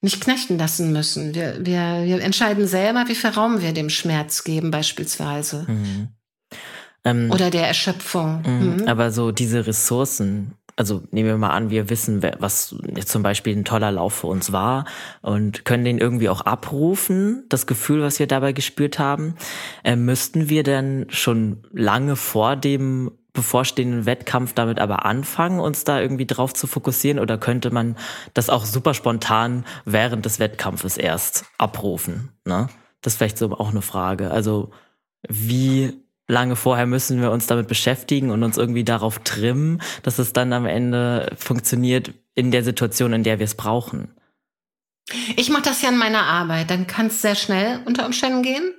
nicht 0.00 0.20
knechten 0.20 0.58
lassen 0.58 0.92
müssen. 0.92 1.32
Wir, 1.34 1.64
wir, 1.64 2.02
wir 2.04 2.20
entscheiden 2.20 2.66
selber, 2.66 3.04
wie 3.06 3.14
viel 3.14 3.30
Raum 3.30 3.62
wir 3.62 3.72
dem 3.72 3.90
Schmerz 3.90 4.42
geben, 4.42 4.72
beispielsweise. 4.72 5.64
Mhm. 5.68 6.08
Ähm, 7.04 7.30
Oder 7.30 7.50
der 7.50 7.66
Erschöpfung. 7.66 8.42
Mhm. 8.42 8.88
Aber 8.88 9.10
so 9.10 9.30
diese 9.32 9.66
Ressourcen, 9.66 10.54
also 10.82 11.00
nehmen 11.12 11.28
wir 11.28 11.38
mal 11.38 11.50
an, 11.50 11.70
wir 11.70 11.90
wissen, 11.90 12.24
was 12.40 12.74
jetzt 12.96 13.12
zum 13.12 13.22
Beispiel 13.22 13.56
ein 13.56 13.64
toller 13.64 13.92
Lauf 13.92 14.14
für 14.14 14.26
uns 14.26 14.50
war 14.50 14.84
und 15.20 15.64
können 15.64 15.84
den 15.84 15.98
irgendwie 15.98 16.28
auch 16.28 16.40
abrufen, 16.40 17.44
das 17.48 17.68
Gefühl, 17.68 18.02
was 18.02 18.18
wir 18.18 18.26
dabei 18.26 18.52
gespürt 18.52 18.98
haben. 18.98 19.36
Äh, 19.84 19.94
müssten 19.94 20.48
wir 20.48 20.64
denn 20.64 21.06
schon 21.08 21.62
lange 21.70 22.16
vor 22.16 22.56
dem 22.56 23.12
bevorstehenden 23.32 24.06
Wettkampf 24.06 24.54
damit 24.54 24.80
aber 24.80 25.04
anfangen, 25.04 25.60
uns 25.60 25.84
da 25.84 26.00
irgendwie 26.00 26.26
drauf 26.26 26.52
zu 26.52 26.66
fokussieren 26.66 27.20
oder 27.20 27.38
könnte 27.38 27.70
man 27.70 27.96
das 28.34 28.50
auch 28.50 28.64
super 28.64 28.92
spontan 28.92 29.64
während 29.84 30.26
des 30.26 30.40
Wettkampfes 30.40 30.96
erst 30.96 31.44
abrufen? 31.58 32.32
Ne? 32.44 32.68
Das 33.02 33.12
ist 33.12 33.18
vielleicht 33.18 33.38
so 33.38 33.52
auch 33.52 33.70
eine 33.70 33.82
Frage. 33.82 34.32
Also 34.32 34.72
wie 35.28 36.01
lange 36.32 36.56
vorher 36.56 36.86
müssen 36.86 37.20
wir 37.20 37.30
uns 37.30 37.46
damit 37.46 37.68
beschäftigen 37.68 38.30
und 38.30 38.42
uns 38.42 38.56
irgendwie 38.56 38.84
darauf 38.84 39.20
trimmen, 39.20 39.80
dass 40.02 40.18
es 40.18 40.32
dann 40.32 40.52
am 40.52 40.66
Ende 40.66 41.30
funktioniert 41.36 42.12
in 42.34 42.50
der 42.50 42.64
Situation, 42.64 43.12
in 43.12 43.22
der 43.22 43.38
wir 43.38 43.44
es 43.44 43.54
brauchen. 43.54 44.10
Ich 45.36 45.50
mache 45.50 45.62
das 45.62 45.82
ja 45.82 45.90
in 45.90 45.98
meiner 45.98 46.24
Arbeit. 46.24 46.70
Dann 46.70 46.86
kann 46.86 47.08
es 47.08 47.20
sehr 47.20 47.34
schnell 47.34 47.80
unter 47.84 48.06
Umständen 48.06 48.42
gehen. 48.42 48.72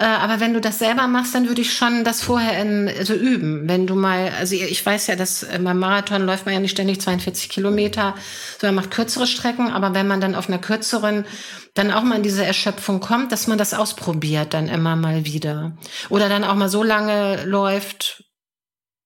Äh, 0.00 0.04
aber 0.04 0.40
wenn 0.40 0.54
du 0.54 0.62
das 0.62 0.78
selber 0.78 1.06
machst, 1.08 1.34
dann 1.34 1.46
würde 1.46 1.60
ich 1.60 1.74
schon 1.74 2.04
das 2.04 2.22
vorher 2.22 2.58
in, 2.62 2.88
also 2.88 3.12
üben. 3.12 3.68
Wenn 3.68 3.86
du 3.86 3.94
mal, 3.94 4.32
also 4.38 4.54
ich 4.54 4.84
weiß 4.84 5.08
ja, 5.08 5.14
dass 5.14 5.46
beim 5.62 5.78
Marathon 5.78 6.22
läuft 6.22 6.46
man 6.46 6.54
ja 6.54 6.60
nicht 6.60 6.70
ständig 6.70 7.02
42 7.02 7.50
Kilometer, 7.50 8.14
sondern 8.58 8.76
macht 8.76 8.90
kürzere 8.90 9.26
Strecken. 9.26 9.70
Aber 9.70 9.92
wenn 9.92 10.06
man 10.06 10.22
dann 10.22 10.34
auf 10.34 10.48
einer 10.48 10.58
kürzeren 10.58 11.26
dann 11.74 11.90
auch 11.90 12.02
mal 12.02 12.16
in 12.16 12.22
diese 12.22 12.46
Erschöpfung 12.46 13.00
kommt, 13.00 13.30
dass 13.30 13.46
man 13.46 13.58
das 13.58 13.74
ausprobiert 13.74 14.54
dann 14.54 14.68
immer 14.68 14.96
mal 14.96 15.26
wieder. 15.26 15.76
Oder 16.08 16.30
dann 16.30 16.44
auch 16.44 16.54
mal 16.54 16.70
so 16.70 16.82
lange 16.82 17.44
läuft, 17.44 18.24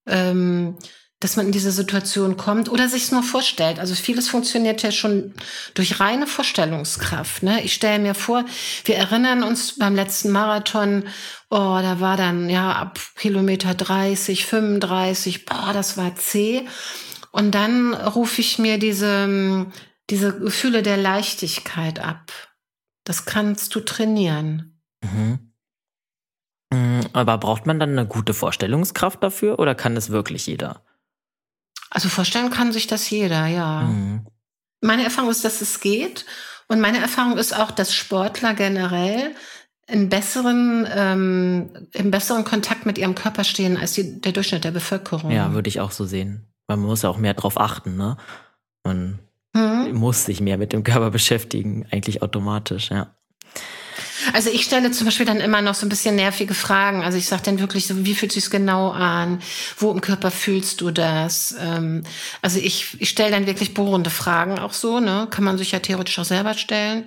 ähm, 0.06 0.78
dass 1.24 1.36
man 1.36 1.46
in 1.46 1.52
diese 1.52 1.72
Situation 1.72 2.36
kommt 2.36 2.68
oder 2.68 2.86
sich 2.86 3.04
es 3.04 3.10
nur 3.10 3.22
vorstellt. 3.22 3.78
Also 3.78 3.94
vieles 3.94 4.28
funktioniert 4.28 4.82
ja 4.82 4.92
schon 4.92 5.32
durch 5.72 5.98
reine 5.98 6.26
Vorstellungskraft. 6.26 7.42
Ne? 7.42 7.64
Ich 7.64 7.72
stelle 7.72 7.98
mir 7.98 8.14
vor, 8.14 8.44
wir 8.84 8.96
erinnern 8.96 9.42
uns 9.42 9.78
beim 9.78 9.94
letzten 9.94 10.30
Marathon, 10.32 11.04
oh, 11.48 11.78
da 11.80 11.98
war 11.98 12.18
dann 12.18 12.50
ja 12.50 12.72
ab 12.72 13.00
Kilometer 13.16 13.72
30, 13.72 14.44
35, 14.44 15.46
boah, 15.46 15.70
das 15.72 15.96
war 15.96 16.14
zäh. 16.14 16.68
Und 17.32 17.54
dann 17.54 17.94
rufe 17.94 18.42
ich 18.42 18.58
mir 18.58 18.78
diese, 18.78 19.66
diese 20.10 20.38
Gefühle 20.38 20.82
der 20.82 20.98
Leichtigkeit 20.98 22.00
ab. 22.00 22.32
Das 23.04 23.24
kannst 23.24 23.74
du 23.74 23.80
trainieren. 23.80 24.78
Mhm. 25.02 25.38
Mm, 26.70 27.00
aber 27.14 27.38
braucht 27.38 27.64
man 27.64 27.80
dann 27.80 27.92
eine 27.92 28.06
gute 28.06 28.34
Vorstellungskraft 28.34 29.22
dafür 29.22 29.58
oder 29.58 29.74
kann 29.74 29.96
es 29.96 30.10
wirklich 30.10 30.46
jeder? 30.46 30.82
Also 31.94 32.08
vorstellen 32.08 32.50
kann 32.50 32.72
sich 32.72 32.88
das 32.88 33.08
jeder, 33.08 33.46
ja. 33.46 33.82
Mhm. 33.82 34.26
Meine 34.80 35.04
Erfahrung 35.04 35.30
ist, 35.30 35.44
dass 35.44 35.62
es 35.62 35.80
geht. 35.80 36.26
Und 36.66 36.80
meine 36.80 36.98
Erfahrung 36.98 37.38
ist 37.38 37.56
auch, 37.56 37.70
dass 37.70 37.94
Sportler 37.94 38.52
generell 38.54 39.34
in 39.86 40.08
besseren, 40.08 40.88
ähm, 40.92 41.88
im 41.92 42.10
besseren 42.10 42.44
Kontakt 42.44 42.84
mit 42.84 42.98
ihrem 42.98 43.14
Körper 43.14 43.44
stehen 43.44 43.76
als 43.76 43.92
die, 43.92 44.20
der 44.20 44.32
Durchschnitt 44.32 44.64
der 44.64 44.72
Bevölkerung. 44.72 45.30
Ja, 45.30 45.52
würde 45.52 45.68
ich 45.68 45.80
auch 45.80 45.92
so 45.92 46.04
sehen. 46.04 46.48
Man 46.66 46.80
muss 46.80 47.02
ja 47.02 47.10
auch 47.10 47.18
mehr 47.18 47.34
drauf 47.34 47.60
achten, 47.60 47.96
ne? 47.96 48.16
Man 48.82 49.20
mhm. 49.52 49.92
muss 49.92 50.24
sich 50.24 50.40
mehr 50.40 50.58
mit 50.58 50.72
dem 50.72 50.82
Körper 50.82 51.10
beschäftigen, 51.12 51.86
eigentlich 51.92 52.22
automatisch, 52.22 52.90
ja. 52.90 53.14
Also 54.34 54.50
ich 54.50 54.64
stelle 54.64 54.90
zum 54.90 55.04
Beispiel 55.04 55.26
dann 55.26 55.36
immer 55.36 55.62
noch 55.62 55.76
so 55.76 55.86
ein 55.86 55.88
bisschen 55.88 56.16
nervige 56.16 56.54
Fragen. 56.54 57.04
Also 57.04 57.16
ich 57.16 57.26
sage 57.26 57.42
dann 57.44 57.60
wirklich 57.60 57.86
so, 57.86 58.04
wie 58.04 58.16
fühlt 58.16 58.32
sich 58.32 58.50
genau 58.50 58.90
an? 58.90 59.40
Wo 59.76 59.92
im 59.92 60.00
Körper 60.00 60.32
fühlst 60.32 60.80
du 60.80 60.90
das? 60.90 61.54
Ähm, 61.60 62.02
also 62.42 62.58
ich, 62.58 62.96
ich 63.00 63.10
stelle 63.10 63.30
dann 63.30 63.46
wirklich 63.46 63.74
bohrende 63.74 64.10
Fragen 64.10 64.58
auch 64.58 64.72
so, 64.72 64.98
ne? 64.98 65.28
Kann 65.30 65.44
man 65.44 65.56
sich 65.56 65.70
ja 65.70 65.78
theoretisch 65.78 66.18
auch 66.18 66.24
selber 66.24 66.54
stellen. 66.54 67.04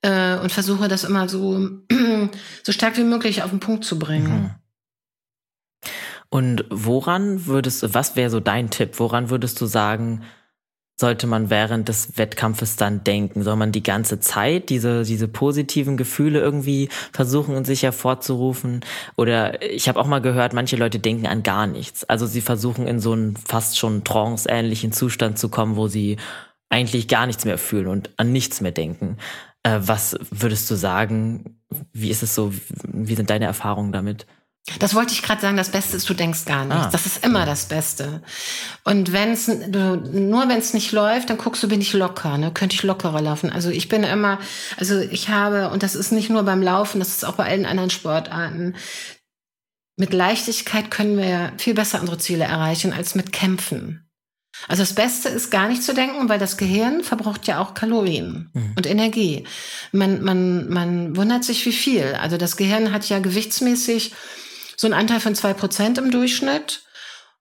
Äh, 0.00 0.38
und 0.38 0.50
versuche 0.50 0.88
das 0.88 1.04
immer 1.04 1.28
so, 1.28 1.68
so 2.62 2.72
stark 2.72 2.96
wie 2.96 3.04
möglich 3.04 3.42
auf 3.42 3.50
den 3.50 3.60
Punkt 3.60 3.84
zu 3.84 3.98
bringen. 3.98 4.32
Mhm. 4.32 4.50
Und 6.30 6.64
woran 6.70 7.44
würdest 7.44 7.82
du, 7.82 7.92
was 7.92 8.16
wäre 8.16 8.30
so 8.30 8.40
dein 8.40 8.70
Tipp? 8.70 8.94
Woran 8.98 9.28
würdest 9.28 9.60
du 9.60 9.66
sagen, 9.66 10.22
sollte 10.98 11.26
man 11.26 11.50
während 11.50 11.88
des 11.88 12.16
Wettkampfes 12.16 12.76
dann 12.76 13.04
denken? 13.04 13.42
Soll 13.42 13.56
man 13.56 13.70
die 13.70 13.82
ganze 13.82 14.18
Zeit 14.18 14.70
diese, 14.70 15.04
diese 15.04 15.28
positiven 15.28 15.96
Gefühle 15.96 16.40
irgendwie 16.40 16.88
versuchen 17.12 17.54
und 17.54 17.66
sich 17.66 17.82
hervorzurufen? 17.82 18.80
Oder 19.16 19.62
ich 19.62 19.88
habe 19.88 20.00
auch 20.00 20.06
mal 20.06 20.22
gehört, 20.22 20.54
manche 20.54 20.76
Leute 20.76 20.98
denken 20.98 21.26
an 21.26 21.42
gar 21.42 21.66
nichts. 21.66 22.04
Also 22.04 22.26
sie 22.26 22.40
versuchen 22.40 22.86
in 22.86 22.98
so 22.98 23.12
einen 23.12 23.36
fast 23.36 23.78
schon 23.78 24.04
trance-ähnlichen 24.04 24.92
Zustand 24.92 25.38
zu 25.38 25.50
kommen, 25.50 25.76
wo 25.76 25.86
sie 25.86 26.16
eigentlich 26.70 27.08
gar 27.08 27.26
nichts 27.26 27.44
mehr 27.44 27.58
fühlen 27.58 27.86
und 27.88 28.10
an 28.16 28.32
nichts 28.32 28.60
mehr 28.62 28.72
denken. 28.72 29.18
Äh, 29.62 29.80
was 29.82 30.16
würdest 30.30 30.70
du 30.70 30.76
sagen? 30.76 31.58
Wie 31.92 32.10
ist 32.10 32.22
es 32.22 32.34
so? 32.34 32.52
Wie 32.84 33.14
sind 33.14 33.30
deine 33.30 33.44
Erfahrungen 33.44 33.92
damit? 33.92 34.26
Das 34.80 34.94
wollte 34.94 35.12
ich 35.12 35.22
gerade 35.22 35.40
sagen, 35.40 35.56
das 35.56 35.70
Beste 35.70 35.96
ist, 35.96 36.08
du 36.08 36.14
denkst 36.14 36.44
gar 36.44 36.64
nichts. 36.64 36.86
Ah. 36.86 36.90
Das 36.90 37.06
ist 37.06 37.24
immer 37.24 37.46
das 37.46 37.66
Beste. 37.66 38.20
Und 38.82 39.12
wenn 39.12 39.30
es 39.30 39.46
nur 39.46 40.48
wenn 40.48 40.58
es 40.58 40.74
nicht 40.74 40.90
läuft, 40.90 41.30
dann 41.30 41.38
guckst 41.38 41.62
du, 41.62 41.68
bin 41.68 41.80
ich 41.80 41.92
locker, 41.92 42.36
ne? 42.36 42.50
Könnte 42.52 42.74
ich 42.74 42.82
lockerer 42.82 43.20
laufen. 43.20 43.50
Also 43.50 43.70
ich 43.70 43.88
bin 43.88 44.02
immer, 44.02 44.40
also 44.76 44.98
ich 44.98 45.28
habe, 45.28 45.70
und 45.70 45.84
das 45.84 45.94
ist 45.94 46.10
nicht 46.10 46.30
nur 46.30 46.42
beim 46.42 46.62
Laufen, 46.62 46.98
das 46.98 47.08
ist 47.08 47.24
auch 47.24 47.34
bei 47.34 47.44
allen 47.44 47.64
anderen 47.64 47.90
Sportarten. 47.90 48.74
Mit 49.96 50.12
Leichtigkeit 50.12 50.90
können 50.90 51.16
wir 51.16 51.52
viel 51.58 51.74
besser 51.74 52.00
unsere 52.00 52.18
Ziele 52.18 52.44
erreichen 52.44 52.92
als 52.92 53.14
mit 53.14 53.32
Kämpfen. 53.32 54.02
Also 54.68 54.82
das 54.82 54.94
Beste 54.94 55.28
ist 55.28 55.50
gar 55.50 55.68
nicht 55.68 55.82
zu 55.82 55.94
denken, 55.94 56.28
weil 56.28 56.38
das 56.38 56.56
Gehirn 56.56 57.04
verbraucht 57.04 57.46
ja 57.46 57.60
auch 57.60 57.74
Kalorien 57.74 58.50
mhm. 58.52 58.72
und 58.76 58.86
Energie. 58.86 59.46
Man, 59.92 60.24
man, 60.24 60.68
man 60.68 61.16
wundert 61.16 61.44
sich, 61.44 61.64
wie 61.66 61.72
viel. 61.72 62.16
Also 62.20 62.36
das 62.36 62.56
Gehirn 62.56 62.92
hat 62.92 63.08
ja 63.08 63.20
gewichtsmäßig 63.20 64.12
so 64.76 64.86
ein 64.86 64.92
Anteil 64.92 65.20
von 65.20 65.34
zwei 65.34 65.54
Prozent 65.54 65.98
im 65.98 66.10
Durchschnitt. 66.10 66.82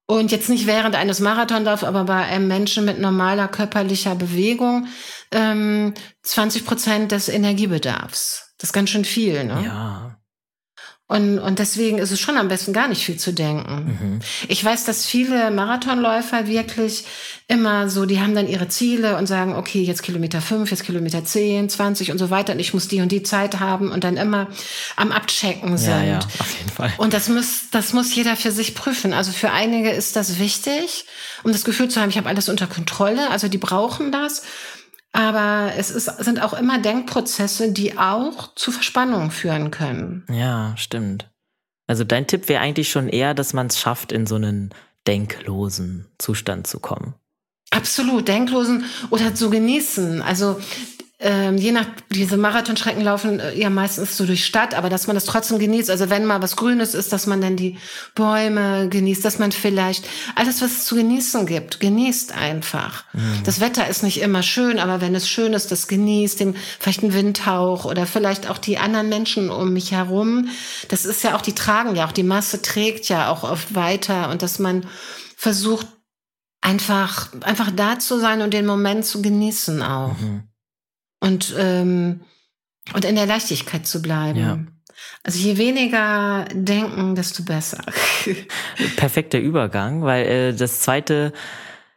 Und 0.08 0.32
jetzt 0.32 0.50
nicht 0.50 0.68
während 0.68 0.96
eines 0.96 1.20
Marathonlaufs, 1.20 1.84
aber 1.84 2.04
bei 2.04 2.24
einem 2.26 2.48
Menschen 2.48 2.86
mit 2.86 3.00
normaler 3.00 3.48
körperlicher 3.48 4.14
Bewegung 4.14 4.88
ähm, 5.32 5.96
20 6.22 6.64
Prozent 6.64 7.12
des 7.12 7.28
Energiebedarfs. 7.28 8.54
Das 8.60 8.70
ist 8.70 8.74
ganz 8.74 8.92
schön 8.92 9.04
viel, 9.04 9.44
ne? 9.44 9.64
Ja. 9.66 10.18
Und, 11.08 11.38
und 11.38 11.60
deswegen 11.60 12.00
ist 12.00 12.10
es 12.10 12.20
schon 12.20 12.36
am 12.36 12.48
besten 12.48 12.74
gar 12.74 12.88
nicht 12.88 13.06
viel 13.06 13.18
zu 13.18 13.32
denken. 13.32 13.98
Mhm. 14.02 14.20
Ich 14.48 14.66
weiß, 14.66 14.86
dass 14.86 15.06
viele 15.06 15.52
Marathonläufer 15.52 16.48
wirklich 16.48 17.06
immer 17.48 17.90
so, 17.90 18.06
die 18.06 18.20
haben 18.20 18.34
dann 18.34 18.48
ihre 18.48 18.70
Ziele 18.70 19.16
und 19.16 19.28
sagen, 19.28 19.54
okay, 19.54 19.84
jetzt 19.84 20.02
Kilometer 20.02 20.42
fünf, 20.42 20.72
jetzt 20.72 20.84
Kilometer 20.84 21.24
zehn, 21.24 21.70
zwanzig 21.70 22.12
und 22.12 22.18
so 22.18 22.32
weiter 22.32 22.54
und 22.54 22.60
ich 22.60 22.74
muss 22.74 22.88
die 22.88 23.02
und 23.02 23.12
die 23.12 23.22
Zeit 23.22 23.60
haben 23.60 23.92
und 23.92 24.04
dann 24.04 24.18
immer 24.18 24.48
am 24.96 25.12
Abchecken 25.12 25.78
sind. 25.78 25.92
Ja, 25.92 26.04
ja, 26.04 26.20
auf 26.20 26.58
jeden 26.58 26.72
Fall. 26.72 26.92
Und 26.98 27.14
das 27.14 27.30
muss, 27.30 27.70
das 27.70 27.94
muss 27.94 28.16
jeder 28.16 28.36
für 28.36 28.52
sich 28.52 28.74
prüfen. 28.74 29.14
Also 29.14 29.32
für 29.32 29.52
einige 29.52 29.92
ist 29.92 30.16
das 30.16 30.40
wichtig, 30.40 31.06
um 31.44 31.52
das 31.52 31.66
Gefühl 31.66 31.88
zu 31.88 32.02
haben, 32.02 32.10
ich 32.10 32.18
habe 32.18 32.30
alles 32.30 32.50
unter 32.50 32.66
Kontrolle. 32.66 33.30
Also 33.30 33.48
die 33.48 33.60
brauchen 33.60 34.12
das. 34.12 34.42
Aber 35.16 35.72
es 35.78 35.92
ist, 35.92 36.08
sind 36.26 36.42
auch 36.42 36.54
immer 36.54 36.78
Denkprozesse, 36.78 37.72
die 37.72 37.98
auch 37.98 38.54
zu 38.56 38.70
Verspannungen 38.70 39.32
führen 39.32 39.72
können. 39.72 40.26
Ja, 40.30 40.74
stimmt. 40.76 41.30
Also 41.88 42.04
dein 42.04 42.28
Tipp 42.28 42.50
wäre 42.50 42.62
eigentlich 42.62 42.90
schon 42.90 43.08
eher, 43.08 43.34
dass 43.34 43.54
man 43.54 43.68
es 43.68 43.80
schafft, 43.80 44.12
in 44.12 44.28
so 44.28 44.36
einen 44.36 44.74
denklosen 45.08 46.06
Zustand 46.18 46.68
zu 46.68 46.82
kommen. 46.82 47.14
Absolut, 47.72 48.28
denklosen 48.28 48.84
oder 49.10 49.34
zu 49.34 49.50
genießen. 49.50 50.22
Also 50.22 50.60
ähm, 51.26 51.58
je 51.58 51.72
nach, 51.72 51.88
diese 52.12 52.38
Marathonstrecken 52.38 53.04
laufen 53.04 53.40
äh, 53.40 53.58
ja 53.58 53.72
meistens 53.72 54.16
so 54.16 54.28
durch 54.28 54.46
Stadt, 54.46 54.76
aber 54.76 54.90
dass 54.90 55.08
man 55.08 55.16
das 55.16 55.26
trotzdem 55.26 55.58
genießt, 55.58 55.90
also 55.90 56.12
wenn 56.12 56.24
mal 56.24 56.44
was 56.44 56.56
Grünes 56.56 56.94
ist, 56.94 57.12
dass 57.12 57.26
man 57.26 57.42
dann 57.42 57.56
die 57.56 57.80
Bäume 58.14 58.90
genießt, 58.90 59.26
dass 59.26 59.40
man 59.40 59.52
vielleicht 59.52 60.06
alles, 60.36 60.62
was 60.62 60.72
es 60.72 60.86
zu 60.86 60.94
genießen 60.94 61.48
gibt, 61.48 61.80
genießt 61.80 62.34
einfach. 62.34 63.06
Mhm. 63.14 63.42
Das 63.44 63.60
Wetter 63.60 63.88
ist 63.88 64.04
nicht 64.04 64.22
immer 64.22 64.44
schön, 64.44 64.78
aber 64.78 65.02
wenn 65.02 65.16
es 65.16 65.28
schön 65.28 65.54
ist, 65.54 65.72
das 65.72 65.88
genießt, 65.88 66.42
den, 66.42 66.56
vielleicht 66.80 67.02
einen 67.02 67.14
Windhauch 67.14 67.86
oder 67.86 68.06
vielleicht 68.06 68.48
auch 68.48 68.60
die 68.60 68.78
anderen 68.78 69.10
Menschen 69.10 69.50
um 69.50 69.74
mich 69.74 69.94
herum. 69.94 70.50
Das 70.90 71.06
ist 71.06 71.24
ja 71.24 71.36
auch, 71.36 71.42
die 71.42 71.56
tragen 71.56 71.96
ja 71.96 72.06
auch, 72.06 72.12
die 72.12 72.22
Masse 72.22 72.62
trägt 72.62 73.10
ja 73.10 73.32
auch 73.32 73.44
oft 73.44 73.74
weiter 73.74 74.30
und 74.30 74.44
dass 74.44 74.60
man 74.60 74.86
versucht, 75.36 75.88
einfach, 76.62 77.30
einfach 77.42 77.72
da 77.76 77.98
zu 77.98 78.20
sein 78.20 78.44
und 78.44 78.54
den 78.54 78.68
Moment 78.68 79.06
zu 79.06 79.24
genießen 79.24 79.82
auch. 79.82 80.20
Mhm 80.20 80.44
und, 81.20 81.54
ähm, 81.58 82.22
und 82.94 83.06
in 83.06 83.16
der 83.16 83.26
Leichtigkeit 83.26 83.86
zu 83.88 84.02
bleiben. 84.02 84.40
Ja. 84.40 84.60
Also 85.24 85.40
je 85.40 85.58
weniger 85.58 86.46
denken, 86.54 87.16
desto 87.16 87.44
besser. 87.44 87.84
Perfekter 88.96 89.40
Übergang, 89.40 90.04
weil 90.04 90.26
äh, 90.26 90.54
das 90.54 90.82
zweite 90.82 91.34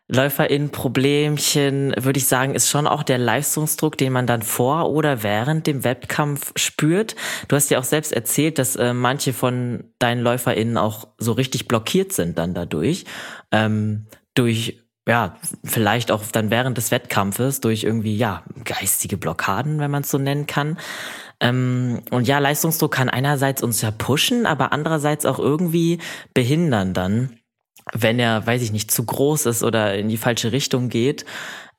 Läuferin-Problemchen, 0.08 1.94
würde 1.98 2.18
ich 2.18 2.26
sagen, 2.26 2.54
ist 2.54 2.70
schon 2.70 2.86
auch 2.86 3.02
der 3.02 3.18
Leistungsdruck, 3.18 3.98
den 3.98 4.12
man 4.12 4.26
dann 4.26 4.40
vor 4.40 4.90
oder 4.90 5.22
während 5.22 5.66
dem 5.66 5.84
Wettkampf 5.84 6.52
spürt. 6.56 7.14
Du 7.46 7.56
hast 7.56 7.70
ja 7.70 7.78
auch 7.78 7.84
selbst 7.84 8.12
erzählt, 8.12 8.58
dass 8.58 8.76
äh, 8.76 8.94
manche 8.94 9.34
von 9.34 9.84
deinen 9.98 10.22
LäuferInnen 10.22 10.78
auch 10.78 11.08
so 11.18 11.32
richtig 11.32 11.68
blockiert 11.68 12.14
sind 12.14 12.38
dann 12.38 12.54
dadurch. 12.54 13.04
Ähm, 13.52 14.06
durch 14.32 14.80
ja, 15.08 15.36
vielleicht 15.64 16.10
auch 16.10 16.22
dann 16.30 16.50
während 16.50 16.76
des 16.76 16.90
Wettkampfes 16.90 17.60
durch 17.60 17.82
irgendwie, 17.82 18.14
ja, 18.14 18.42
geistige 18.64 19.16
Blockaden, 19.16 19.80
wenn 19.80 19.90
man 19.90 20.02
es 20.02 20.10
so 20.10 20.18
nennen 20.18 20.46
kann. 20.46 20.78
Ähm, 21.40 22.02
und 22.10 22.28
ja, 22.28 22.38
Leistungsdruck 22.38 22.92
kann 22.92 23.08
einerseits 23.08 23.62
uns 23.62 23.80
ja 23.80 23.90
pushen, 23.90 24.44
aber 24.44 24.70
andererseits 24.72 25.24
auch 25.24 25.38
irgendwie 25.38 25.98
behindern 26.34 26.92
dann, 26.92 27.38
wenn 27.94 28.18
er, 28.18 28.46
weiß 28.46 28.60
ich 28.60 28.70
nicht, 28.70 28.90
zu 28.90 29.02
groß 29.06 29.46
ist 29.46 29.62
oder 29.62 29.94
in 29.94 30.10
die 30.10 30.18
falsche 30.18 30.52
Richtung 30.52 30.90
geht. 30.90 31.24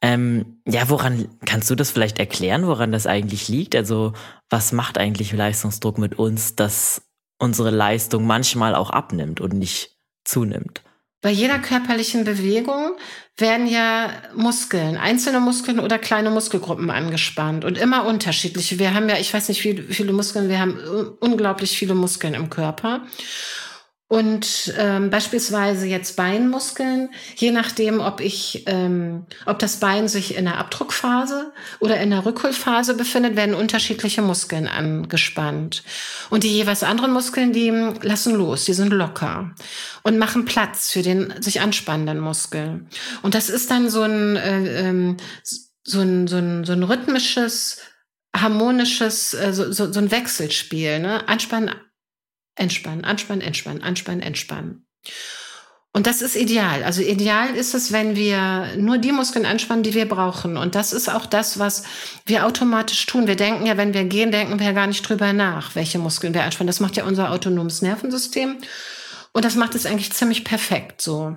Ähm, 0.02 0.62
ja, 0.66 0.90
woran 0.90 1.28
kannst 1.46 1.70
du 1.70 1.76
das 1.76 1.92
vielleicht 1.92 2.18
erklären, 2.18 2.66
woran 2.66 2.92
das 2.92 3.06
eigentlich 3.06 3.48
liegt? 3.48 3.76
Also, 3.76 4.14
was 4.50 4.72
macht 4.72 4.98
eigentlich 4.98 5.34
Leistungsdruck 5.34 6.00
mit 6.00 6.18
uns, 6.18 6.56
dass 6.56 7.04
unsere 7.38 7.70
Leistung 7.70 8.26
manchmal 8.26 8.74
auch 8.74 8.90
abnimmt 8.90 9.40
und 9.40 9.54
nicht 9.54 9.98
zunimmt? 10.24 10.82
Bei 11.22 11.32
jeder 11.32 11.60
körperlichen 11.60 12.24
Bewegung 12.24 12.92
werden 13.38 13.68
ja 13.68 14.12
Muskeln, 14.36 14.98
einzelne 14.98 15.40
Muskeln 15.40 15.80
oder 15.80 15.98
kleine 15.98 16.30
Muskelgruppen 16.30 16.90
angespannt 16.90 17.66
und 17.66 17.78
immer 17.78 18.06
unterschiedliche. 18.06 18.80
Wir 18.80 18.94
haben 18.94 19.10
ja, 19.10 19.18
ich 19.18 19.34
weiß 19.34 19.50
nicht, 19.50 19.64
wie 19.64 19.94
viele 19.94 20.14
Muskeln, 20.14 20.50
wir 20.50 20.60
haben 20.60 20.78
unglaublich 21.20 21.78
viele 21.78 21.96
Muskeln 21.96 22.34
im 22.34 22.50
Körper. 22.50 23.02
Und 24.10 24.74
ähm, 24.76 25.12
beispielsweise 25.12 25.86
jetzt 25.86 26.16
Beinmuskeln, 26.16 27.10
je 27.36 27.52
nachdem, 27.52 28.00
ob 28.00 28.22
ich, 28.22 28.64
ähm, 28.66 29.28
ob 29.46 29.60
das 29.60 29.78
Bein 29.78 30.08
sich 30.08 30.36
in 30.36 30.46
der 30.46 30.58
Abdruckphase 30.58 31.54
oder 31.80 32.00
in 32.00 32.10
der 32.10 32.26
Rückholphase 32.26 32.96
befindet, 32.96 33.36
werden 33.36 33.54
unterschiedliche 33.54 34.24
Muskeln 34.24 34.68
angespannt. 34.68 35.84
Und 36.32 36.44
die 36.44 36.52
jeweils 36.52 36.82
anderen 36.82 37.14
Muskeln, 37.14 37.54
die 37.54 37.70
lassen 38.02 38.34
los, 38.34 38.66
die 38.66 38.74
sind 38.74 38.92
locker 38.94 39.54
und 40.02 40.18
machen 40.18 40.46
Platz 40.46 40.92
für 40.92 41.04
den 41.04 41.32
sich 41.40 41.62
anspannenden 41.62 42.20
Muskel. 42.20 42.88
Und 43.22 43.36
das 43.36 43.52
ist 43.52 43.70
dann 43.70 43.92
so 43.92 44.02
ein, 44.02 44.36
äh, 44.38 44.90
ähm, 44.90 45.18
so 45.84 46.02
ein, 46.02 46.26
so 46.26 46.38
ein, 46.38 46.66
so 46.66 46.74
ein 46.74 46.82
rhythmisches, 46.82 47.78
harmonisches, 48.36 49.36
äh, 49.36 49.54
so, 49.54 49.72
so, 49.72 49.94
so 49.94 50.00
ein 50.00 50.10
Wechselspiel, 50.10 50.98
ne? 50.98 51.28
Anspannen, 51.28 51.76
Entspannen, 52.60 53.06
anspannen, 53.06 53.42
entspannen, 53.42 53.82
anspannen, 53.82 54.22
entspannen. 54.22 54.86
Und 55.92 56.06
das 56.06 56.22
ist 56.22 56.36
ideal. 56.36 56.84
Also 56.84 57.02
ideal 57.02 57.56
ist 57.56 57.74
es, 57.74 57.92
wenn 57.92 58.16
wir 58.16 58.76
nur 58.78 59.00
die 59.00 59.12
Muskeln 59.12 59.46
anspannen, 59.46 59.82
die 59.82 59.96
wir 59.96 60.08
brauchen. 60.08 60.56
Und 60.56 60.76
das 60.76 60.94
ist 60.94 61.10
auch 61.10 61.26
das, 61.26 61.58
was 61.58 61.84
wir 62.26 62.46
automatisch 62.46 63.06
tun. 63.08 63.28
Wir 63.28 63.36
denken 63.36 63.66
ja, 63.66 63.76
wenn 63.76 63.94
wir 63.94 64.04
gehen, 64.04 64.32
denken 64.32 64.60
wir 64.60 64.68
ja 64.68 64.72
gar 64.74 64.88
nicht 64.88 65.08
drüber 65.08 65.34
nach, 65.34 65.74
welche 65.76 65.98
Muskeln 65.98 66.34
wir 66.34 66.44
anspannen. 66.44 66.68
Das 66.68 66.80
macht 66.80 66.96
ja 66.96 67.06
unser 67.06 67.32
autonomes 67.32 67.82
Nervensystem. 67.82 68.58
Und 69.32 69.46
das 69.46 69.56
macht 69.56 69.74
es 69.74 69.86
eigentlich 69.86 70.12
ziemlich 70.14 70.44
perfekt 70.44 71.02
so. 71.02 71.36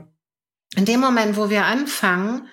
In 0.77 0.85
dem 0.85 1.01
Moment, 1.01 1.37
wo 1.37 1.49
wir 1.49 1.65
anfangen, 1.65 2.49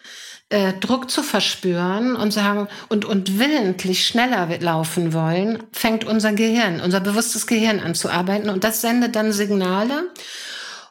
äh, 0.50 0.74
Druck 0.74 1.12
zu 1.12 1.22
verspüren 1.24 2.16
und 2.16 2.32
sagen 2.32 2.68
und, 2.90 3.06
und 3.06 3.40
willentlich 3.40 4.06
schneller 4.06 4.48
laufen 4.60 5.14
wollen, 5.14 5.64
fängt 5.72 6.04
unser 6.04 6.34
Gehirn, 6.34 6.82
unser 6.82 7.00
bewusstes 7.00 7.48
Gehirn 7.48 7.80
an 7.80 7.96
zu 7.96 8.10
arbeiten 8.10 8.50
und 8.50 8.64
das 8.64 8.82
sendet 8.82 9.16
dann 9.16 9.32
Signale 9.32 10.10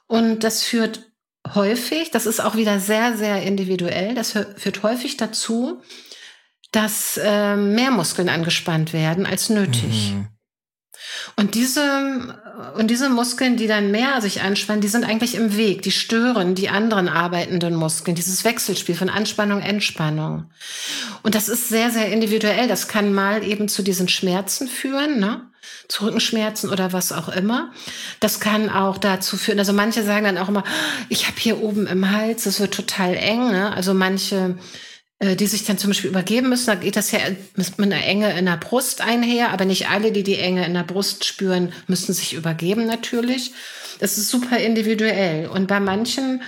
und 0.07 0.45
das 0.45 0.63
führt 0.63 1.11
häufig, 1.55 2.11
das 2.11 2.27
ist 2.27 2.41
auch 2.41 2.57
wieder 2.57 2.79
sehr, 2.79 3.17
sehr 3.17 3.43
individuell, 3.43 4.15
das 4.15 4.33
führt 4.33 4.83
häufig 4.83 5.17
dazu, 5.17 5.83
dass 6.71 7.17
äh, 7.17 7.57
mehr 7.57 7.91
Muskeln 7.91 8.29
angespannt 8.29 8.93
werden 8.93 9.27
als 9.27 9.49
nötig. 9.49 10.13
Mhm. 10.13 10.29
Und 11.37 11.55
diese, 11.55 12.41
und 12.77 12.89
diese 12.89 13.09
Muskeln, 13.09 13.57
die 13.57 13.67
dann 13.67 13.91
mehr 13.91 14.21
sich 14.21 14.43
anspannen, 14.43 14.81
die 14.81 14.89
sind 14.89 15.05
eigentlich 15.05 15.35
im 15.37 15.57
Weg. 15.57 15.83
Die 15.83 15.93
stören 15.93 16.55
die 16.55 16.69
anderen 16.69 17.09
arbeitenden 17.09 17.75
Muskeln. 17.75 18.15
Dieses 18.15 18.45
Wechselspiel 18.45 18.97
von 18.97 19.09
Anspannung, 19.09 19.61
Entspannung. 19.61 20.51
Und 21.23 21.35
das 21.35 21.49
ist 21.49 21.69
sehr, 21.69 21.91
sehr 21.91 22.11
individuell. 22.11 22.67
Das 22.67 22.89
kann 22.89 23.13
mal 23.13 23.45
eben 23.45 23.69
zu 23.69 23.83
diesen 23.83 24.09
Schmerzen 24.09 24.67
führen, 24.67 25.21
ne? 25.21 25.43
zu 25.89 26.05
Rückenschmerzen 26.05 26.71
oder 26.71 26.93
was 26.93 27.13
auch 27.13 27.29
immer. 27.29 27.73
Das 28.21 28.41
kann 28.41 28.69
auch 28.69 28.99
dazu 28.99 29.37
führen, 29.37 29.59
also 29.59 29.73
manche 29.73 30.03
sagen 30.03 30.25
dann 30.25 30.39
auch 30.39 30.49
immer, 30.49 30.65
ich 31.09 31.27
habe 31.27 31.39
hier 31.39 31.63
oben 31.63 31.87
im 31.87 32.11
Hals, 32.11 32.45
das 32.45 32.61
wird 32.61 32.75
total 32.75 33.15
eng. 33.15 33.51
Ne? 33.51 33.73
Also 33.73 33.95
manche 33.95 34.57
die 35.21 35.47
sich 35.47 35.65
dann 35.65 35.79
zum 35.79 35.91
Beispiel 35.91 36.11
übergeben 36.11 36.49
müssen, 36.49 36.67
da 36.67 36.75
geht 36.77 36.97
das 36.97 37.11
ja 37.11 37.19
mit 37.57 37.79
einer 37.79 38.05
Enge 38.05 38.39
in 38.39 38.47
der 38.47 38.57
Brust 38.57 39.01
einher, 39.01 39.51
aber 39.51 39.65
nicht 39.65 39.89
alle, 39.89 40.13
die 40.13 40.23
die 40.23 40.39
Enge 40.39 40.65
in 40.65 40.75
der 40.75 40.85
Brust 40.85 41.25
spüren, 41.25 41.73
müssen 41.89 42.13
sich 42.13 42.35
übergeben 42.35 42.87
natürlich. 42.87 43.53
Das 43.99 44.17
ist 44.17 44.29
super 44.29 44.59
individuell 44.59 45.49
und 45.49 45.67
bei 45.67 45.81
manchen 45.81 46.43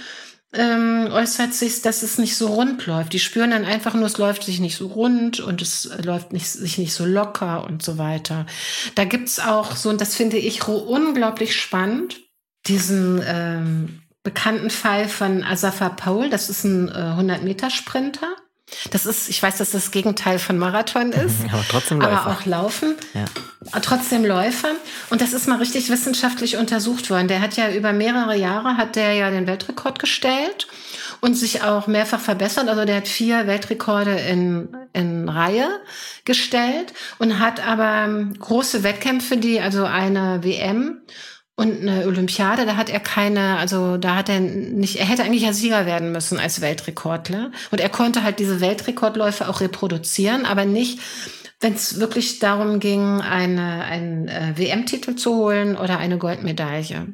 ähm, 0.53 1.09
äußert 1.11 1.55
sich, 1.55 1.83
dass 1.83 2.03
es 2.03 2.19
nicht 2.19 2.37
so 2.37 2.49
rund 2.49 2.87
läuft. 2.87 3.13
Die 3.13 3.21
spüren 3.21 3.51
dann 3.51 3.65
einfach 3.65 3.95
nur, 3.95 4.07
es 4.07 4.19
läuft 4.19 4.45
sich 4.45 4.61
nicht 4.61 4.77
so 4.77 4.89
rund 4.89 5.41
und 5.41 5.63
es 5.63 5.91
läuft 6.03 6.33
nicht, 6.33 6.47
sich 6.47 6.79
nicht 6.79 6.93
so 6.93 7.05
locker 7.05 7.65
und 7.65 7.83
so 7.83 7.99
weiter. 7.99 8.47
Da 8.95 9.05
gibt's 9.05 9.39
auch 9.39 9.77
so, 9.77 9.89
und 9.91 10.01
das 10.01 10.17
finde 10.17 10.39
ich 10.39 10.67
unglaublich 10.67 11.57
spannend, 11.57 12.21
diesen 12.67 13.23
ähm, 13.25 14.03
bekannten 14.23 14.71
Fall 14.71 15.09
von 15.09 15.45
Asafa 15.45 15.89
Paul. 15.89 16.31
Das 16.31 16.51
ist 16.51 16.65
ein 16.65 16.89
äh, 16.89 16.93
100-Meter-Sprinter. 16.93 18.29
Das 18.91 19.07
ist, 19.07 19.29
ich 19.29 19.43
weiß, 19.43 19.59
dass 19.59 19.71
das, 19.71 19.91
Gegenteil 19.91 20.39
von 20.39 20.59
Marathon 20.59 21.13
ist. 21.13 21.37
aber 21.53 21.65
trotzdem 21.69 22.01
Läufer. 22.01 22.21
Aber 22.23 22.33
auch 22.33 22.47
Laufen. 22.47 22.95
Ja. 23.15 23.25
Trotzdem 23.81 24.25
Läufer. 24.25 24.71
Und 25.11 25.21
das 25.21 25.33
ist 25.33 25.49
mal 25.49 25.59
richtig 25.59 25.91
wissenschaftlich 25.91 26.57
untersucht 26.57 27.11
worden. 27.11 27.29
Der 27.29 27.41
hat 27.41 27.57
ja 27.57 27.71
über 27.71 27.93
mehrere 27.93 28.37
Jahre, 28.37 28.77
hat 28.77 28.97
der 28.97 29.15
ja 29.15 29.31
den 29.31 29.47
Weltrekord 29.47 29.99
gestellt 29.99 30.67
und 31.21 31.35
sich 31.35 31.63
auch 31.63 31.87
mehrfach 31.87 32.21
verbessert. 32.21 32.69
Also 32.69 32.85
der 32.85 32.97
hat 32.97 33.09
vier 33.09 33.47
Weltrekorde 33.47 34.19
in, 34.19 34.69
in 34.93 35.29
Reihe 35.29 35.69
gestellt 36.25 36.93
und 37.19 37.39
hat 37.39 37.67
aber 37.67 38.09
große 38.39 38.83
Wettkämpfe, 38.83 39.37
die, 39.37 39.61
also 39.61 39.85
eine 39.85 40.43
WM 40.43 41.03
und 41.61 41.83
eine 41.83 42.07
Olympiade, 42.07 42.65
da 42.65 42.77
hat 42.77 42.89
er 42.89 43.01
keine, 43.01 43.59
also 43.59 43.99
da 43.99 44.17
hat 44.17 44.31
er 44.31 44.41
nicht, 44.41 44.97
er 44.97 45.05
hätte 45.05 45.25
eigentlich 45.25 45.43
ja 45.43 45.53
Sieger 45.53 45.85
werden 45.85 46.11
müssen 46.11 46.39
als 46.39 46.63
Weltrekordler. 46.63 47.53
Und 47.71 47.83
er 47.83 47.91
konnte 47.91 48.23
halt 48.23 48.39
diese 48.39 48.63
Weltrekordläufe 48.63 49.47
auch 49.47 49.61
reproduzieren, 49.61 50.47
aber 50.47 50.65
nicht, 50.65 51.01
wenn 51.61 51.75
es 51.75 52.01
wirklich 52.01 52.39
darum 52.39 52.81
ging, 52.81 53.21
eine, 53.21 53.85
einen 53.85 54.29
äh, 54.29 54.55
WM-Titel 54.57 55.17
zu 55.17 55.35
holen 55.35 55.77
oder 55.77 55.99
eine 55.99 56.17
Goldmedaille. 56.17 57.09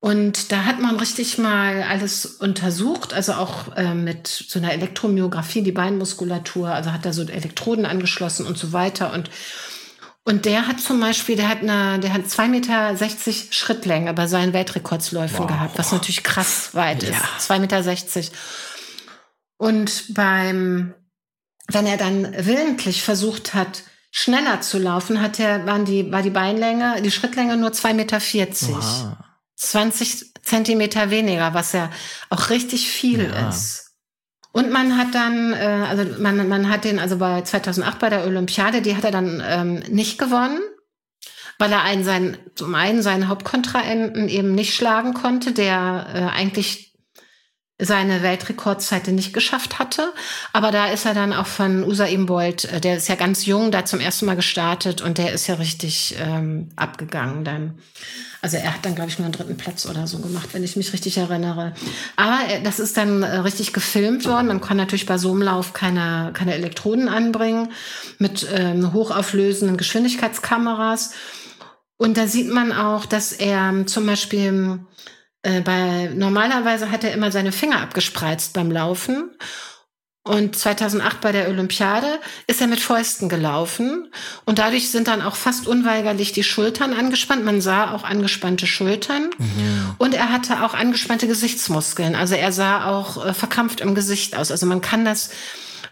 Und 0.00 0.50
da 0.50 0.64
hat 0.64 0.80
man 0.80 0.96
richtig 0.96 1.36
mal 1.36 1.82
alles 1.82 2.24
untersucht, 2.24 3.12
also 3.12 3.34
auch 3.34 3.76
äh, 3.76 3.94
mit 3.94 4.26
so 4.26 4.58
einer 4.58 4.72
Elektromyographie, 4.72 5.60
die 5.60 5.72
Beinmuskulatur, 5.72 6.70
also 6.70 6.92
hat 6.92 7.04
da 7.04 7.12
so 7.12 7.22
Elektroden 7.24 7.84
angeschlossen 7.84 8.46
und 8.46 8.56
so 8.56 8.72
weiter. 8.72 9.12
Und 9.12 9.28
und 10.24 10.46
der 10.46 10.66
hat 10.66 10.80
zum 10.80 11.00
Beispiel, 11.00 11.36
der 11.36 11.48
hat 11.48 11.60
eine, 11.60 12.00
der 12.00 12.14
hat 12.14 12.28
zwei 12.30 12.48
Meter 12.48 12.96
sechzig 12.96 13.48
Schrittlänge 13.50 14.14
bei 14.14 14.26
seinen 14.26 14.54
Weltrekordsläufen 14.54 15.40
wow. 15.40 15.46
gehabt, 15.46 15.78
was 15.78 15.92
natürlich 15.92 16.24
krass 16.24 16.74
weit 16.74 17.02
ja. 17.02 17.10
ist. 17.10 17.40
Zwei 17.40 17.58
Meter. 17.58 17.82
sechzig. 17.82 18.32
Und 19.58 20.14
beim, 20.14 20.94
wenn 21.68 21.86
er 21.86 21.98
dann 21.98 22.34
willentlich 22.38 23.02
versucht 23.02 23.52
hat, 23.52 23.82
schneller 24.10 24.62
zu 24.62 24.78
laufen, 24.78 25.20
hat 25.20 25.38
er, 25.38 25.66
waren 25.66 25.84
die, 25.84 26.10
war 26.10 26.22
die 26.22 26.30
Beinlänge, 26.30 27.02
die 27.02 27.10
Schrittlänge 27.10 27.56
nur 27.58 27.72
zwei 27.72 27.92
Meter. 27.92 28.20
vierzig. 28.20 28.74
Wow. 28.74 29.16
20 29.56 30.34
Zentimeter 30.42 31.10
weniger, 31.10 31.54
was 31.54 31.72
ja 31.72 31.90
auch 32.28 32.50
richtig 32.50 32.88
viel 32.88 33.30
ja. 33.30 33.48
ist. 33.48 33.83
Und 34.54 34.70
man 34.70 34.96
hat 34.96 35.16
dann, 35.16 35.52
äh, 35.52 35.84
also 35.88 36.04
man, 36.20 36.48
man 36.48 36.70
hat 36.70 36.84
den, 36.84 37.00
also 37.00 37.18
bei 37.18 37.42
2008 37.42 37.98
bei 37.98 38.08
der 38.08 38.24
Olympiade, 38.24 38.82
die 38.82 38.96
hat 38.96 39.02
er 39.02 39.10
dann 39.10 39.42
ähm, 39.44 39.82
nicht 39.88 40.16
gewonnen, 40.16 40.60
weil 41.58 41.72
er 41.72 41.82
einen 41.82 42.04
seinen, 42.04 42.36
zum 42.54 42.76
einen 42.76 43.02
seinen 43.02 43.26
Hauptkontrahenten 43.26 44.28
eben 44.28 44.54
nicht 44.54 44.72
schlagen 44.72 45.12
konnte, 45.12 45.50
der 45.50 46.06
äh, 46.14 46.38
eigentlich 46.38 46.83
seine 47.78 48.22
Weltrekordzeit 48.22 49.08
nicht 49.08 49.34
geschafft 49.34 49.80
hatte. 49.80 50.12
Aber 50.52 50.70
da 50.70 50.86
ist 50.86 51.06
er 51.06 51.14
dann 51.14 51.32
auch 51.32 51.46
von 51.46 51.82
Usain 51.82 52.26
Bolt, 52.26 52.66
äh, 52.66 52.80
der 52.80 52.96
ist 52.96 53.08
ja 53.08 53.16
ganz 53.16 53.46
jung, 53.46 53.72
da 53.72 53.84
zum 53.84 53.98
ersten 53.98 54.26
Mal 54.26 54.36
gestartet 54.36 55.02
und 55.02 55.18
der 55.18 55.32
ist 55.32 55.48
ja 55.48 55.56
richtig 55.56 56.14
ähm, 56.20 56.68
abgegangen 56.76 57.44
dann. 57.44 57.78
Also 58.42 58.58
er 58.58 58.74
hat 58.74 58.84
dann, 58.84 58.94
glaube 58.94 59.10
ich, 59.10 59.18
nur 59.18 59.24
einen 59.24 59.32
dritten 59.32 59.56
Platz 59.56 59.86
oder 59.86 60.06
so 60.06 60.18
gemacht, 60.18 60.50
wenn 60.52 60.62
ich 60.62 60.76
mich 60.76 60.92
richtig 60.92 61.16
erinnere. 61.16 61.74
Aber 62.14 62.38
äh, 62.48 62.62
das 62.62 62.78
ist 62.78 62.96
dann 62.96 63.24
äh, 63.24 63.38
richtig 63.38 63.72
gefilmt 63.72 64.24
worden. 64.24 64.46
Man 64.46 64.60
kann 64.60 64.76
natürlich 64.76 65.06
bei 65.06 65.18
so 65.18 65.32
einem 65.32 65.42
Lauf 65.42 65.72
keine, 65.72 66.30
keine 66.32 66.54
Elektroden 66.54 67.08
anbringen 67.08 67.72
mit 68.18 68.46
ähm, 68.54 68.92
hochauflösenden 68.92 69.76
Geschwindigkeitskameras. 69.76 71.12
Und 71.96 72.16
da 72.16 72.28
sieht 72.28 72.52
man 72.52 72.72
auch, 72.72 73.06
dass 73.06 73.32
er 73.32 73.86
zum 73.86 74.06
Beispiel 74.06 74.78
äh, 75.44 75.60
bei 75.60 76.10
normalerweise 76.14 76.90
hat 76.90 77.04
er 77.04 77.12
immer 77.12 77.30
seine 77.30 77.52
Finger 77.52 77.80
abgespreizt 77.80 78.54
beim 78.54 78.70
Laufen. 78.70 79.30
Und 80.26 80.56
2008 80.56 81.20
bei 81.20 81.32
der 81.32 81.48
Olympiade 81.50 82.18
ist 82.46 82.62
er 82.62 82.66
mit 82.66 82.80
Fäusten 82.80 83.28
gelaufen 83.28 84.08
und 84.46 84.58
dadurch 84.58 84.90
sind 84.90 85.06
dann 85.06 85.20
auch 85.20 85.36
fast 85.36 85.68
unweigerlich 85.68 86.32
die 86.32 86.42
Schultern 86.42 86.94
angespannt. 86.94 87.44
Man 87.44 87.60
sah 87.60 87.92
auch 87.92 88.04
angespannte 88.04 88.66
Schultern 88.66 89.28
mhm. 89.36 89.94
und 89.98 90.14
er 90.14 90.32
hatte 90.32 90.64
auch 90.64 90.72
angespannte 90.72 91.26
Gesichtsmuskeln. 91.26 92.14
Also 92.14 92.36
er 92.36 92.52
sah 92.52 92.86
auch 92.86 93.22
äh, 93.22 93.34
verkrampft 93.34 93.82
im 93.82 93.94
Gesicht 93.94 94.34
aus. 94.34 94.50
Also 94.50 94.64
man 94.64 94.80
kann 94.80 95.04
das 95.04 95.28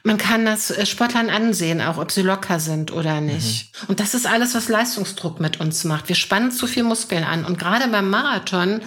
man 0.05 0.18
kann 0.18 0.44
das 0.44 0.70
äh, 0.70 0.86
Sportlern 0.86 1.30
ansehen, 1.30 1.80
auch 1.80 1.98
ob 1.98 2.11
sie 2.11 2.22
locker 2.22 2.59
sind 2.59 2.92
oder 2.92 3.20
nicht. 3.20 3.72
Mhm. 3.82 3.88
Und 3.88 4.00
das 4.00 4.14
ist 4.14 4.26
alles, 4.26 4.55
was 4.55 4.68
Leistungsdruck 4.68 5.40
mit 5.40 5.61
uns 5.61 5.84
macht. 5.84 6.09
Wir 6.09 6.16
spannen 6.16 6.50
zu 6.50 6.66
viel 6.66 6.82
Muskeln 6.82 7.24
an. 7.24 7.44
Und 7.44 7.59
gerade 7.59 7.88
beim 7.88 8.11
Marathon, 8.11 8.80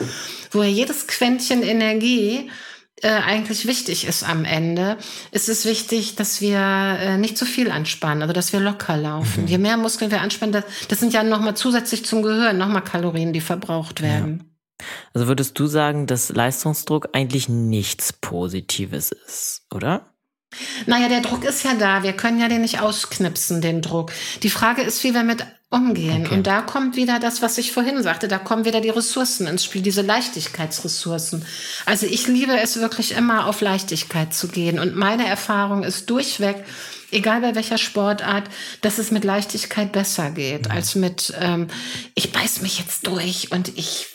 wo 0.52 0.62
ja 0.62 0.70
jedes 0.70 1.08
Quäntchen 1.08 1.64
Energie 1.64 2.50
äh, 3.02 3.10
eigentlich 3.10 3.66
wichtig 3.66 4.06
ist 4.06 4.24
am 4.24 4.46
Ende, 4.46 4.98
ist 5.32 5.50
es 5.50 5.66
wichtig, 5.66 6.16
dass 6.16 6.42
wir 6.42 6.60
äh, 6.60 7.18
nicht 7.18 7.38
zu 7.38 7.46
viel 7.46 7.72
anspannen, 7.72 8.22
also 8.22 8.34
dass 8.34 8.52
wir 8.52 8.60
locker 8.60 8.98
laufen. 8.98 9.44
Mhm. 9.44 9.48
Je 9.48 9.58
mehr 9.58 9.78
Muskeln 9.78 10.12
wir 10.12 10.22
anspannen, 10.22 10.54
das, 10.54 10.66
das 10.90 11.00
sind 11.00 11.14
ja 11.14 11.24
nochmal 11.24 11.56
zusätzlich 11.56 12.06
zum 12.06 12.22
Gehirn, 12.24 12.58
nochmal 12.58 12.84
Kalorien, 12.84 13.34
die 13.34 13.42
verbraucht 13.42 14.02
werden. 14.02 14.44
Ja. 14.44 14.86
Also 15.14 15.28
würdest 15.28 15.58
du 15.58 15.68
sagen, 15.68 16.06
dass 16.06 16.30
Leistungsdruck 16.30 17.10
eigentlich 17.14 17.48
nichts 17.48 18.12
Positives 18.12 19.12
ist, 19.12 19.66
oder? 19.74 20.15
Naja, 20.86 21.10
der 21.10 21.22
Druck 21.22 21.44
ist 21.44 21.64
ja 21.64 21.74
da. 21.76 22.04
Wir 22.04 22.14
können 22.14 22.40
ja 22.40 22.48
den 22.48 22.62
nicht 22.62 22.82
ausknipsen, 22.82 23.62
den 23.62 23.82
Druck. 23.82 24.12
Die 24.44 24.50
Frage 24.50 24.82
ist, 24.82 25.04
wie 25.04 25.14
wir 25.14 25.24
mit 25.24 25.46
umgehen. 25.70 26.26
Okay. 26.26 26.36
Und 26.36 26.48
da 26.48 26.62
kommt 26.62 26.96
wieder 26.96 27.20
das, 27.20 27.42
was 27.42 27.58
ich 27.58 27.72
vorhin 27.72 28.02
sagte, 28.02 28.28
da 28.28 28.38
kommen 28.38 28.66
wieder 28.66 28.82
die 28.82 28.90
Ressourcen 28.90 29.48
ins 29.48 29.66
Spiel, 29.66 29.82
diese 29.82 30.02
Leichtigkeitsressourcen. 30.02 31.46
Also 31.86 32.06
ich 32.06 32.28
liebe 32.28 32.58
es 32.58 32.80
wirklich 32.80 33.14
immer 33.14 33.48
auf 33.48 33.62
Leichtigkeit 33.62 34.34
zu 34.34 34.48
gehen. 34.48 34.80
Und 34.80 34.96
meine 34.96 35.28
Erfahrung 35.28 35.84
ist 35.84 36.10
durchweg, 36.10 36.64
egal 37.12 37.42
bei 37.42 37.56
welcher 37.56 37.78
Sportart, 37.78 38.46
dass 38.82 39.00
es 39.00 39.12
mit 39.12 39.24
Leichtigkeit 39.24 39.92
besser 39.92 40.32
geht, 40.32 40.66
mhm. 40.66 40.72
als 40.72 40.96
mit, 40.96 41.34
ähm, 41.40 41.68
ich 42.14 42.32
beiß 42.32 42.62
mich 42.62 42.80
jetzt 42.80 43.08
durch 43.08 43.52
und 43.52 43.78
ich 43.78 44.08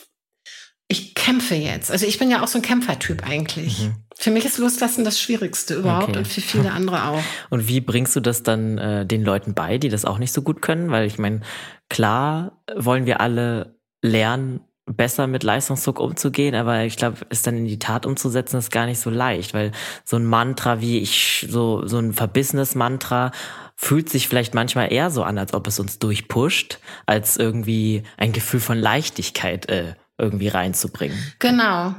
ich 0.91 1.15
kämpfe 1.15 1.55
jetzt. 1.55 1.89
Also 1.89 2.05
ich 2.05 2.19
bin 2.19 2.29
ja 2.29 2.43
auch 2.43 2.47
so 2.47 2.59
ein 2.59 2.61
Kämpfertyp 2.61 3.25
eigentlich. 3.25 3.83
Mhm. 3.83 3.95
Für 4.17 4.29
mich 4.29 4.43
ist 4.43 4.57
Loslassen 4.57 5.05
das 5.05 5.19
Schwierigste 5.21 5.75
überhaupt 5.75 6.09
okay. 6.09 6.17
und 6.19 6.27
für 6.27 6.41
viele 6.41 6.71
andere 6.73 7.07
auch. 7.07 7.23
Und 7.49 7.67
wie 7.69 7.79
bringst 7.79 8.15
du 8.15 8.19
das 8.19 8.43
dann 8.43 8.77
äh, 8.77 9.05
den 9.05 9.23
Leuten 9.23 9.53
bei, 9.53 9.77
die 9.77 9.89
das 9.89 10.03
auch 10.03 10.17
nicht 10.17 10.33
so 10.33 10.41
gut 10.41 10.61
können? 10.61 10.91
Weil 10.91 11.07
ich 11.07 11.17
meine, 11.17 11.41
klar 11.89 12.61
wollen 12.75 13.05
wir 13.05 13.21
alle 13.21 13.79
lernen, 14.01 14.61
besser 14.85 15.27
mit 15.27 15.43
Leistungsdruck 15.43 15.99
umzugehen, 15.99 16.55
aber 16.55 16.83
ich 16.83 16.97
glaube, 16.97 17.17
es 17.29 17.43
dann 17.43 17.55
in 17.55 17.65
die 17.65 17.79
Tat 17.79 18.05
umzusetzen, 18.05 18.57
ist 18.57 18.71
gar 18.71 18.87
nicht 18.87 18.99
so 18.99 19.09
leicht, 19.09 19.53
weil 19.53 19.71
so 20.03 20.17
ein 20.17 20.25
Mantra 20.25 20.81
wie 20.81 20.99
ich, 20.99 21.47
so, 21.49 21.87
so 21.87 21.99
ein 21.99 22.11
verbissenes 22.11 22.75
Mantra 22.75 23.31
fühlt 23.77 24.09
sich 24.09 24.27
vielleicht 24.27 24.53
manchmal 24.53 24.91
eher 24.91 25.09
so 25.09 25.23
an, 25.23 25.37
als 25.37 25.53
ob 25.53 25.67
es 25.67 25.79
uns 25.79 25.99
durchpusht, 25.99 26.79
als 27.05 27.37
irgendwie 27.37 28.03
ein 28.17 28.33
Gefühl 28.33 28.59
von 28.59 28.77
Leichtigkeit 28.77 29.69
äh, 29.69 29.93
irgendwie 30.21 30.47
reinzubringen. 30.47 31.17
Genau. 31.39 31.95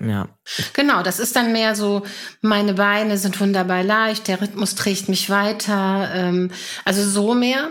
Ja. 0.00 0.28
Genau, 0.72 1.02
das 1.02 1.20
ist 1.20 1.36
dann 1.36 1.52
mehr 1.52 1.76
so, 1.76 2.02
meine 2.40 2.74
Beine 2.74 3.16
sind 3.16 3.40
wunderbar 3.40 3.84
leicht, 3.84 4.26
der 4.26 4.40
Rhythmus 4.40 4.74
trägt 4.74 5.08
mich 5.08 5.30
weiter, 5.30 6.10
ähm, 6.14 6.50
also 6.84 7.04
so 7.08 7.34
mehr. 7.34 7.70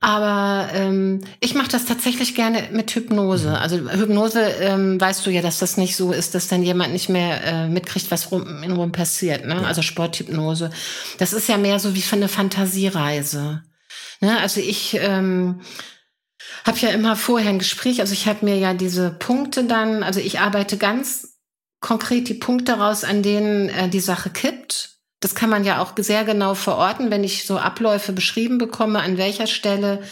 Aber 0.00 0.68
ähm, 0.74 1.22
ich 1.40 1.54
mache 1.54 1.70
das 1.70 1.86
tatsächlich 1.86 2.34
gerne 2.34 2.68
mit 2.72 2.94
Hypnose. 2.94 3.48
Mhm. 3.48 3.54
Also 3.54 3.76
Hypnose, 3.90 4.40
ähm, 4.60 5.00
weißt 5.00 5.24
du 5.24 5.30
ja, 5.30 5.40
dass 5.40 5.58
das 5.58 5.78
nicht 5.78 5.96
so 5.96 6.12
ist, 6.12 6.34
dass 6.34 6.46
dann 6.46 6.62
jemand 6.62 6.92
nicht 6.92 7.08
mehr 7.08 7.42
äh, 7.42 7.68
mitkriegt, 7.68 8.10
was 8.10 8.30
rum, 8.30 8.62
in 8.62 8.72
rum 8.72 8.92
passiert. 8.92 9.46
Ne? 9.46 9.54
Ja. 9.54 9.62
Also 9.62 9.80
Sporthypnose. 9.80 10.68
Das 11.16 11.32
ist 11.32 11.48
ja 11.48 11.56
mehr 11.56 11.78
so 11.78 11.94
wie 11.94 12.02
für 12.02 12.16
eine 12.16 12.28
Fantasiereise. 12.28 13.62
Ne? 14.20 14.38
Also 14.40 14.60
ich 14.60 14.98
ähm, 15.00 15.62
habe 16.64 16.78
ja 16.78 16.90
immer 16.90 17.16
vorher 17.16 17.50
ein 17.50 17.58
Gespräch, 17.58 18.00
also 18.00 18.12
ich 18.12 18.26
habe 18.26 18.44
mir 18.44 18.56
ja 18.56 18.74
diese 18.74 19.10
Punkte 19.10 19.64
dann, 19.64 20.02
also 20.02 20.20
ich 20.20 20.40
arbeite 20.40 20.76
ganz 20.76 21.38
konkret 21.80 22.28
die 22.28 22.34
Punkte 22.34 22.74
raus, 22.74 23.04
an 23.04 23.22
denen 23.22 23.68
äh, 23.68 23.88
die 23.88 24.00
Sache 24.00 24.30
kippt. 24.30 24.96
Das 25.20 25.34
kann 25.34 25.50
man 25.50 25.64
ja 25.64 25.80
auch 25.82 25.92
sehr 25.96 26.24
genau 26.24 26.54
verorten, 26.54 27.10
wenn 27.10 27.24
ich 27.24 27.46
so 27.46 27.58
Abläufe 27.58 28.12
beschrieben 28.12 28.58
bekomme, 28.58 29.00
an 29.00 29.18
welcher 29.18 29.46
Stelle 29.46 30.02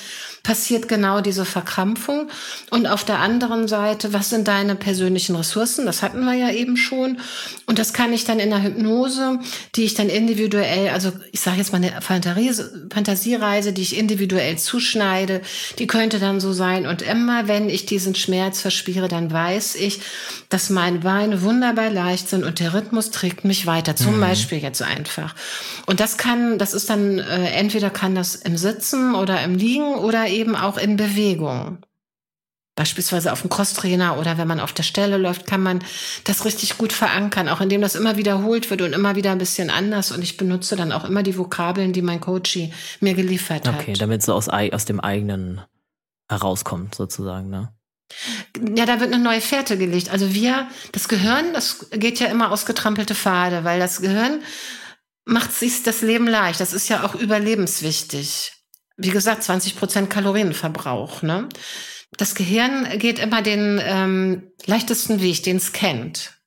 passiert 0.43 0.89
genau 0.89 1.21
diese 1.21 1.45
Verkrampfung. 1.45 2.29
Und 2.71 2.87
auf 2.87 3.05
der 3.05 3.21
anderen 3.21 3.69
Seite, 3.69 4.13
was 4.13 4.31
sind 4.31 4.49
deine 4.49 4.75
persönlichen 4.75 5.37
Ressourcen? 5.37 5.87
Das 5.87 6.03
hatten 6.03 6.25
wir 6.25 6.35
ja 6.35 6.51
eben 6.51 6.77
schon. 6.77 7.19
Und 7.67 7.79
das 7.79 7.93
kann 7.93 8.13
ich 8.13 8.25
dann 8.25 8.41
in 8.41 8.51
der 8.51 8.63
Hypnose, 8.63 9.39
die 9.77 9.85
ich 9.85 9.95
dann 9.95 10.09
individuell, 10.09 10.91
also 10.91 11.13
ich 11.31 11.41
sage 11.41 11.59
jetzt 11.59 11.73
mal 11.73 11.83
eine 11.83 12.01
Fantasiereise, 12.03 13.73
die 13.73 13.83
ich 13.83 13.97
individuell 13.97 14.59
zuschneide, 14.59 15.43
die 15.79 15.87
könnte 15.87 16.19
dann 16.19 16.41
so 16.41 16.53
sein. 16.53 16.87
Und 16.87 17.03
immer, 17.03 17.47
wenn 17.47 17.69
ich 17.69 17.87
diesen 17.87 18.15
Schmerz 18.15 18.61
verspüre, 18.61 19.07
dann 19.09 19.31
weiß 19.31 19.77
ich, 19.77 20.01
dass 20.49 20.71
meine 20.71 21.01
Beine 21.01 21.43
wunderbar 21.43 21.91
leicht 21.91 22.29
sind 22.29 22.45
und 22.45 22.59
der 22.59 22.75
Rhythmus 22.75 23.11
trägt 23.11 23.45
mich 23.45 23.67
weiter. 23.67 23.95
Zum 23.95 24.17
mhm. 24.17 24.21
Beispiel 24.21 24.59
jetzt 24.59 24.83
einfach. 24.83 25.35
Und 25.87 26.01
das 26.01 26.17
kann, 26.17 26.59
das 26.59 26.75
ist 26.75 26.91
dann, 26.91 27.19
äh, 27.19 27.51
entweder 27.53 27.91
kann 27.91 28.15
das 28.15 28.35
im 28.35 28.57
Sitzen 28.57 29.15
oder 29.15 29.43
im 29.43 29.55
Liegen 29.55 29.95
oder 29.95 30.32
eben 30.33 30.57
auch 30.57 30.79
in 30.79 30.97
Bewegung. 30.97 31.79
Beispielsweise 32.75 33.33
auf 33.33 33.43
dem 33.43 33.51
Crosstrainer 33.51 34.19
oder 34.19 34.39
wenn 34.39 34.49
man 34.49 34.59
auf 34.59 34.73
der 34.73 34.83
Stelle 34.83 35.19
läuft, 35.19 35.47
kann 35.47 35.63
man 35.63 35.85
das 36.25 36.47
richtig 36.47 36.79
gut 36.79 36.95
verankern, 36.95 37.51
auch 37.51 37.61
indem 37.61 37.83
das 37.83 37.95
immer 37.95 38.17
wiederholt 38.17 38.71
wird 38.71 38.81
und 38.81 38.95
immer 38.95 39.15
wieder 39.15 39.31
ein 39.31 39.39
bisschen 39.39 39.69
anders. 39.69 40.11
Und 40.11 40.23
ich 40.23 40.39
benutze 40.39 40.75
dann 40.75 40.91
auch 40.91 41.05
immer 41.05 41.23
die 41.23 41.37
Vokabeln, 41.37 41.93
die 41.93 42.01
mein 42.01 42.21
Coachy 42.21 42.73
mir 43.01 43.13
geliefert 43.13 43.69
hat. 43.69 43.75
Okay, 43.79 43.93
damit 43.93 44.23
so 44.23 44.33
aus, 44.33 44.49
aus 44.49 44.85
dem 44.87 45.01
eigenen 45.01 45.61
herauskommt, 46.31 46.95
sozusagen, 46.95 47.51
ne? 47.51 47.75
Ja, 48.75 48.87
da 48.87 49.01
wird 49.01 49.13
eine 49.13 49.23
neue 49.23 49.41
Fährte 49.41 49.77
gelegt. 49.77 50.11
Also 50.11 50.35
wir, 50.35 50.69
das 50.93 51.09
Gehirn, 51.09 51.53
das 51.53 51.91
geht 51.91 52.21
ja 52.21 52.29
immer 52.29 52.51
ausgetrampelte 52.51 53.15
Pfade, 53.15 53.65
weil 53.65 53.81
das 53.81 54.01
Gehirn 54.01 54.41
macht 55.25 55.53
sich 55.53 55.83
das 55.83 56.03
Leben 56.03 56.27
leicht. 56.27 56.61
Das 56.61 56.73
ist 56.73 56.89
ja 56.89 57.05
auch 57.05 57.15
überlebenswichtig 57.15 58.62
wie 59.03 59.11
gesagt, 59.11 59.43
20 59.43 59.77
Prozent 59.77 60.11
Kalorienverbrauch. 60.11 61.23
Ne? 61.23 61.49
Das 62.17 62.35
Gehirn 62.35 62.99
geht 62.99 63.19
immer 63.19 63.43
den 63.43 63.81
ähm, 63.83 64.53
leichtesten 64.67 65.21
Weg, 65.21 65.43
den 65.43 65.57
es 65.57 65.73
kennt. 65.73 66.39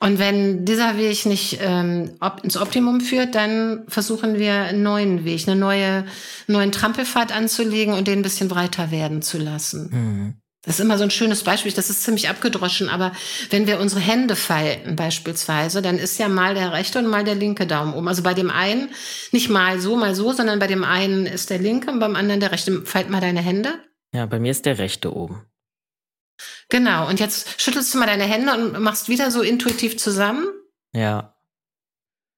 Und 0.00 0.18
wenn 0.18 0.64
dieser 0.64 0.98
Weg 0.98 1.24
nicht 1.24 1.58
ähm, 1.62 2.16
op 2.20 2.44
ins 2.44 2.56
Optimum 2.56 3.00
führt, 3.00 3.34
dann 3.34 3.84
versuchen 3.88 4.38
wir 4.38 4.54
einen 4.54 4.82
neuen 4.82 5.24
Weg, 5.24 5.48
eine 5.48 5.56
neue, 5.56 6.04
neuen 6.46 6.72
Trampelpfad 6.72 7.34
anzulegen 7.34 7.94
und 7.94 8.06
den 8.06 8.18
ein 8.18 8.22
bisschen 8.22 8.48
breiter 8.48 8.90
werden 8.90 9.22
zu 9.22 9.38
lassen. 9.38 9.90
Mhm. 9.90 10.43
Das 10.66 10.76
ist 10.76 10.80
immer 10.80 10.96
so 10.96 11.04
ein 11.04 11.10
schönes 11.10 11.44
Beispiel, 11.44 11.72
das 11.72 11.90
ist 11.90 12.04
ziemlich 12.04 12.28
abgedroschen, 12.28 12.88
aber 12.88 13.12
wenn 13.50 13.66
wir 13.66 13.80
unsere 13.80 14.00
Hände 14.00 14.34
falten 14.34 14.96
beispielsweise, 14.96 15.82
dann 15.82 15.98
ist 15.98 16.18
ja 16.18 16.28
mal 16.28 16.54
der 16.54 16.72
rechte 16.72 16.98
und 16.98 17.06
mal 17.06 17.24
der 17.24 17.34
linke 17.34 17.66
Daumen 17.66 17.94
oben. 17.94 18.08
Also 18.08 18.22
bei 18.22 18.34
dem 18.34 18.50
einen 18.50 18.88
nicht 19.30 19.50
mal 19.50 19.78
so, 19.80 19.96
mal 19.96 20.14
so, 20.14 20.32
sondern 20.32 20.58
bei 20.58 20.66
dem 20.66 20.84
einen 20.84 21.26
ist 21.26 21.50
der 21.50 21.58
linke 21.58 21.90
und 21.90 22.00
beim 22.00 22.16
anderen 22.16 22.40
der 22.40 22.52
rechte. 22.52 22.82
Falt 22.86 23.10
mal 23.10 23.20
deine 23.20 23.40
Hände. 23.40 23.74
Ja, 24.12 24.26
bei 24.26 24.38
mir 24.38 24.52
ist 24.52 24.64
der 24.64 24.78
rechte 24.78 25.14
oben. 25.14 25.44
Genau, 26.70 27.08
und 27.08 27.20
jetzt 27.20 27.60
schüttelst 27.60 27.92
du 27.92 27.98
mal 27.98 28.06
deine 28.06 28.24
Hände 28.24 28.52
und 28.54 28.82
machst 28.82 29.08
wieder 29.08 29.30
so 29.30 29.42
intuitiv 29.42 29.98
zusammen. 29.98 30.46
Ja 30.94 31.33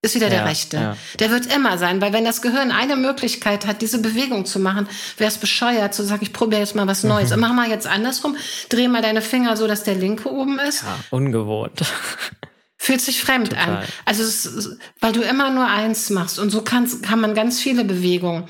ist 0.07 0.15
wieder 0.15 0.29
ja, 0.29 0.39
der 0.39 0.45
rechte. 0.47 0.77
Ja. 0.77 0.97
Der 1.19 1.31
wird 1.31 1.53
immer 1.53 1.79
sein, 1.79 2.01
weil 2.01 2.13
wenn 2.13 2.25
das 2.25 2.43
Gehirn 2.43 2.71
eine 2.71 2.97
Möglichkeit 2.97 3.67
hat, 3.67 3.83
diese 3.83 3.99
Bewegung 3.99 4.47
zu 4.47 4.59
machen, 4.59 4.89
wäre 5.19 5.29
es 5.29 5.39
bescheuert 5.39 5.95
zu 5.95 6.03
sagen, 6.03 6.23
ich 6.23 6.33
probiere 6.33 6.61
jetzt 6.61 6.75
mal 6.75 6.87
was 6.87 7.05
Neues. 7.05 7.31
Mhm. 7.31 7.41
Mach 7.41 7.53
mal 7.53 7.69
jetzt 7.69 7.87
andersrum, 7.87 8.37
dreh 8.69 8.89
mal 8.89 9.03
deine 9.03 9.23
Finger 9.23 9.57
so, 9.57 9.67
dass 9.67 9.85
der 9.85 9.95
linke 9.95 10.31
oben 10.31 10.59
ist. 10.59 10.83
Ja, 10.83 10.97
ungewohnt. 11.11 11.81
Fühlt 12.79 13.01
sich 13.01 13.21
fremd 13.21 13.51
Total. 13.51 13.79
an. 13.79 13.85
Also 14.05 14.23
ist, 14.23 14.79
weil 15.01 15.13
du 15.13 15.23
immer 15.23 15.51
nur 15.51 15.67
eins 15.67 16.11
machst 16.11 16.39
und 16.39 16.51
so 16.51 16.63
kannst, 16.63 17.03
kann 17.03 17.21
man 17.21 17.35
ganz 17.35 17.61
viele 17.61 17.85
Bewegungen. 17.85 18.45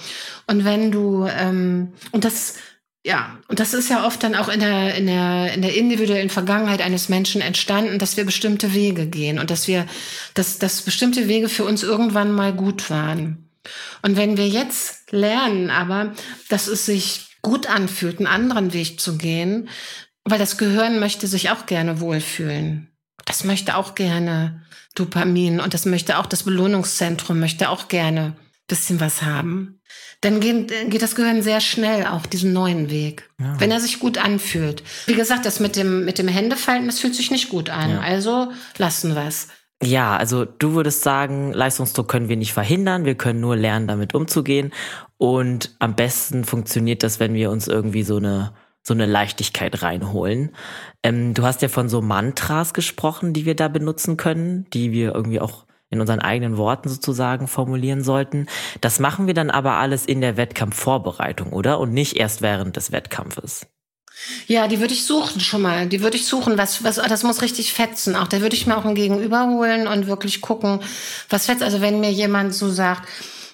Und 0.46 0.64
wenn 0.64 0.90
du 0.92 1.26
ähm, 1.26 1.92
und 2.12 2.24
das 2.24 2.54
ja, 3.06 3.38
und 3.46 3.60
das 3.60 3.72
ist 3.72 3.88
ja 3.88 4.04
oft 4.04 4.20
dann 4.24 4.34
auch 4.34 4.48
in 4.48 4.58
der, 4.58 4.96
in 4.96 5.06
der, 5.06 5.54
in 5.54 5.62
der 5.62 5.76
individuellen 5.76 6.28
Vergangenheit 6.28 6.82
eines 6.82 7.08
Menschen 7.08 7.40
entstanden, 7.40 8.00
dass 8.00 8.16
wir 8.16 8.24
bestimmte 8.24 8.74
Wege 8.74 9.06
gehen 9.06 9.38
und 9.38 9.52
dass 9.52 9.68
wir, 9.68 9.86
dass, 10.34 10.58
dass 10.58 10.82
bestimmte 10.82 11.28
Wege 11.28 11.48
für 11.48 11.62
uns 11.62 11.84
irgendwann 11.84 12.32
mal 12.32 12.52
gut 12.52 12.90
waren. 12.90 13.48
Und 14.02 14.16
wenn 14.16 14.36
wir 14.36 14.48
jetzt 14.48 15.12
lernen, 15.12 15.70
aber, 15.70 16.14
dass 16.48 16.66
es 16.66 16.84
sich 16.84 17.28
gut 17.42 17.68
anfühlt, 17.68 18.18
einen 18.18 18.26
anderen 18.26 18.72
Weg 18.72 18.98
zu 18.98 19.16
gehen, 19.16 19.68
weil 20.24 20.40
das 20.40 20.58
Gehirn 20.58 20.98
möchte 20.98 21.28
sich 21.28 21.50
auch 21.50 21.66
gerne 21.66 22.00
wohlfühlen. 22.00 22.90
Das 23.24 23.44
möchte 23.44 23.76
auch 23.76 23.94
gerne 23.94 24.66
Dopamin 24.96 25.60
und 25.60 25.74
das 25.74 25.86
möchte 25.86 26.18
auch 26.18 26.26
das 26.26 26.42
Belohnungszentrum 26.42 27.38
möchte 27.38 27.70
auch 27.70 27.86
gerne 27.86 28.34
bisschen 28.66 29.00
was 29.00 29.22
haben 29.22 29.80
dann 30.20 30.40
geht, 30.40 30.90
geht 30.90 31.02
das 31.02 31.14
Gehirn 31.14 31.42
sehr 31.42 31.60
schnell 31.60 32.06
auch 32.06 32.26
diesen 32.26 32.52
neuen 32.52 32.90
Weg, 32.90 33.28
ja. 33.38 33.58
wenn 33.60 33.70
er 33.70 33.80
sich 33.80 34.00
gut 34.00 34.18
anfühlt. 34.18 34.82
Wie 35.06 35.14
gesagt, 35.14 35.44
das 35.44 35.60
mit 35.60 35.76
dem, 35.76 36.04
mit 36.04 36.18
dem 36.18 36.28
Händefalten, 36.28 36.86
das 36.86 37.00
fühlt 37.00 37.14
sich 37.14 37.30
nicht 37.30 37.48
gut 37.48 37.70
an. 37.70 37.90
Ja. 37.90 38.00
Also 38.00 38.50
lassen 38.78 39.14
wir 39.14 39.26
es. 39.26 39.48
Ja, 39.82 40.16
also 40.16 40.46
du 40.46 40.72
würdest 40.72 41.02
sagen, 41.02 41.52
Leistungsdruck 41.52 42.08
können 42.08 42.30
wir 42.30 42.36
nicht 42.36 42.54
verhindern, 42.54 43.04
wir 43.04 43.14
können 43.14 43.40
nur 43.40 43.56
lernen, 43.56 43.86
damit 43.86 44.14
umzugehen. 44.14 44.72
Und 45.18 45.76
am 45.80 45.94
besten 45.94 46.44
funktioniert 46.44 47.02
das, 47.02 47.20
wenn 47.20 47.34
wir 47.34 47.50
uns 47.50 47.68
irgendwie 47.68 48.02
so 48.02 48.16
eine 48.16 48.52
so 48.82 48.94
eine 48.94 49.06
Leichtigkeit 49.06 49.82
reinholen. 49.82 50.54
Ähm, 51.02 51.34
du 51.34 51.42
hast 51.42 51.60
ja 51.60 51.66
von 51.66 51.88
so 51.88 52.02
Mantras 52.02 52.72
gesprochen, 52.72 53.32
die 53.32 53.44
wir 53.44 53.56
da 53.56 53.66
benutzen 53.66 54.16
können, 54.16 54.66
die 54.72 54.92
wir 54.92 55.12
irgendwie 55.12 55.40
auch 55.40 55.65
in 55.90 56.00
unseren 56.00 56.20
eigenen 56.20 56.56
Worten 56.56 56.88
sozusagen 56.88 57.46
formulieren 57.48 58.02
sollten. 58.02 58.46
Das 58.80 58.98
machen 58.98 59.26
wir 59.26 59.34
dann 59.34 59.50
aber 59.50 59.72
alles 59.72 60.04
in 60.04 60.20
der 60.20 60.36
Wettkampfvorbereitung, 60.36 61.52
oder? 61.52 61.78
Und 61.78 61.92
nicht 61.92 62.16
erst 62.16 62.42
während 62.42 62.76
des 62.76 62.92
Wettkampfes. 62.92 63.66
Ja, 64.46 64.66
die 64.66 64.80
würde 64.80 64.94
ich 64.94 65.04
suchen 65.04 65.40
schon 65.40 65.62
mal. 65.62 65.86
Die 65.86 66.00
würde 66.00 66.16
ich 66.16 66.26
suchen, 66.26 66.56
was, 66.56 66.82
was, 66.82 66.96
das 66.96 67.22
muss 67.22 67.42
richtig 67.42 67.72
fetzen. 67.72 68.16
Auch 68.16 68.26
da 68.26 68.40
würde 68.40 68.56
ich 68.56 68.66
mir 68.66 68.76
auch 68.76 68.84
ein 68.84 68.94
Gegenüber 68.94 69.46
holen 69.48 69.86
und 69.86 70.06
wirklich 70.06 70.40
gucken, 70.40 70.80
was 71.28 71.46
fetzt. 71.46 71.62
Also 71.62 71.80
wenn 71.80 72.00
mir 72.00 72.10
jemand 72.10 72.54
so 72.54 72.70
sagt, 72.70 73.06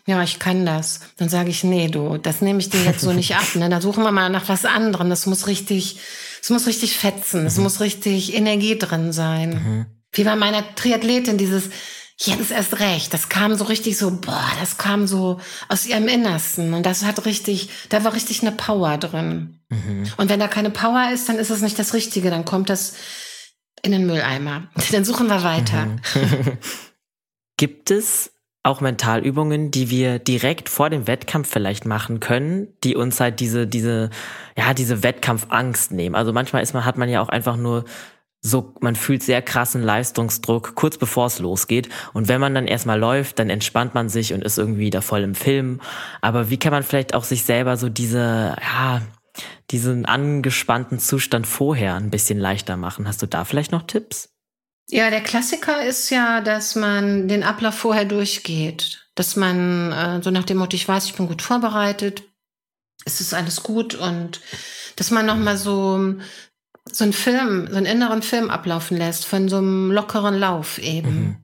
ja, 0.06 0.22
ich 0.22 0.38
kann 0.38 0.66
das, 0.66 1.00
dann 1.16 1.28
sage 1.28 1.50
ich, 1.50 1.62
nee, 1.62 1.88
du, 1.88 2.16
das 2.18 2.40
nehme 2.40 2.58
ich 2.58 2.70
dir 2.70 2.82
jetzt 2.82 3.00
so 3.00 3.12
nicht 3.12 3.36
ab. 3.36 3.54
Ne? 3.54 3.68
Da 3.68 3.80
suchen 3.80 4.02
wir 4.02 4.10
mal 4.10 4.30
nach 4.30 4.48
was 4.48 4.64
anderem. 4.64 5.10
Das 5.10 5.26
muss 5.26 5.46
richtig, 5.46 5.98
es 6.40 6.50
muss 6.50 6.66
richtig 6.66 6.96
fetzen, 6.96 7.46
es 7.46 7.56
mhm. 7.56 7.64
muss 7.64 7.80
richtig 7.80 8.34
Energie 8.34 8.78
drin 8.78 9.12
sein. 9.12 9.50
Mhm. 9.50 9.86
Wie 10.12 10.24
bei 10.24 10.36
meiner 10.36 10.74
Triathletin, 10.74 11.38
dieses 11.38 11.70
jetzt 12.26 12.50
erst 12.50 12.80
recht. 12.80 13.12
Das 13.14 13.28
kam 13.28 13.54
so 13.54 13.64
richtig 13.64 13.96
so, 13.98 14.10
boah, 14.10 14.50
das 14.60 14.78
kam 14.78 15.06
so 15.06 15.40
aus 15.68 15.86
ihrem 15.86 16.08
Innersten. 16.08 16.74
Und 16.74 16.84
das 16.84 17.04
hat 17.04 17.24
richtig, 17.24 17.68
da 17.88 18.04
war 18.04 18.14
richtig 18.14 18.42
eine 18.42 18.52
Power 18.52 18.98
drin. 18.98 19.60
Mhm. 19.68 20.04
Und 20.16 20.28
wenn 20.28 20.40
da 20.40 20.48
keine 20.48 20.70
Power 20.70 21.10
ist, 21.12 21.28
dann 21.28 21.36
ist 21.36 21.50
es 21.50 21.62
nicht 21.62 21.78
das 21.78 21.94
Richtige. 21.94 22.30
Dann 22.30 22.44
kommt 22.44 22.70
das 22.70 22.94
in 23.82 23.92
den 23.92 24.06
Mülleimer. 24.06 24.68
Dann 24.92 25.04
suchen 25.04 25.26
wir 25.26 25.42
weiter. 25.42 25.86
Mhm. 25.86 26.00
Gibt 27.56 27.90
es 27.90 28.32
auch 28.64 28.80
Mentalübungen, 28.80 29.72
die 29.72 29.90
wir 29.90 30.20
direkt 30.20 30.68
vor 30.68 30.88
dem 30.88 31.08
Wettkampf 31.08 31.50
vielleicht 31.50 31.84
machen 31.84 32.20
können, 32.20 32.68
die 32.84 32.94
uns 32.94 33.18
halt 33.18 33.40
diese, 33.40 33.66
diese, 33.66 34.10
ja, 34.56 34.72
diese 34.72 35.02
Wettkampfangst 35.02 35.90
nehmen. 35.90 36.14
Also 36.14 36.32
manchmal 36.32 36.62
ist 36.62 36.72
man, 36.72 36.84
hat 36.84 36.96
man 36.96 37.08
ja 37.08 37.20
auch 37.20 37.28
einfach 37.28 37.56
nur 37.56 37.84
so, 38.44 38.74
man 38.80 38.96
fühlt 38.96 39.22
sehr 39.22 39.40
krassen 39.40 39.82
Leistungsdruck 39.82 40.74
kurz 40.74 40.98
bevor 40.98 41.26
es 41.26 41.38
losgeht. 41.38 41.88
Und 42.12 42.26
wenn 42.26 42.40
man 42.40 42.54
dann 42.54 42.66
erstmal 42.66 42.98
läuft, 42.98 43.38
dann 43.38 43.48
entspannt 43.48 43.94
man 43.94 44.08
sich 44.08 44.34
und 44.34 44.42
ist 44.42 44.58
irgendwie 44.58 44.90
da 44.90 45.00
voll 45.00 45.22
im 45.22 45.36
Film. 45.36 45.80
Aber 46.20 46.50
wie 46.50 46.58
kann 46.58 46.72
man 46.72 46.82
vielleicht 46.82 47.14
auch 47.14 47.22
sich 47.22 47.44
selber 47.44 47.76
so 47.76 47.88
diese, 47.88 48.56
ja, 48.60 49.00
diesen 49.70 50.06
angespannten 50.06 50.98
Zustand 50.98 51.46
vorher 51.46 51.94
ein 51.94 52.10
bisschen 52.10 52.38
leichter 52.38 52.76
machen? 52.76 53.06
Hast 53.06 53.22
du 53.22 53.26
da 53.26 53.44
vielleicht 53.44 53.70
noch 53.70 53.86
Tipps? 53.86 54.30
Ja, 54.90 55.08
der 55.10 55.22
Klassiker 55.22 55.84
ist 55.84 56.10
ja, 56.10 56.40
dass 56.40 56.74
man 56.74 57.28
den 57.28 57.44
Ablauf 57.44 57.76
vorher 57.76 58.04
durchgeht. 58.04 59.06
Dass 59.14 59.36
man 59.36 59.92
äh, 59.92 60.20
so 60.20 60.32
nach 60.32 60.44
dem 60.44 60.56
Motto, 60.56 60.74
ich 60.74 60.88
weiß, 60.88 61.04
ich 61.06 61.14
bin 61.14 61.28
gut 61.28 61.42
vorbereitet, 61.42 62.24
es 63.04 63.20
ist 63.20 63.34
alles 63.34 63.62
gut 63.62 63.94
und 63.94 64.40
dass 64.96 65.10
man 65.10 65.26
nochmal 65.26 65.56
so 65.56 66.16
so 66.90 67.04
einen 67.04 67.12
Film, 67.12 67.68
so 67.70 67.76
einen 67.76 67.86
inneren 67.86 68.22
Film 68.22 68.50
ablaufen 68.50 68.96
lässt 68.96 69.24
von 69.24 69.48
so 69.48 69.58
einem 69.58 69.92
lockeren 69.92 70.38
Lauf 70.38 70.78
eben. 70.78 71.14
Mhm. 71.14 71.36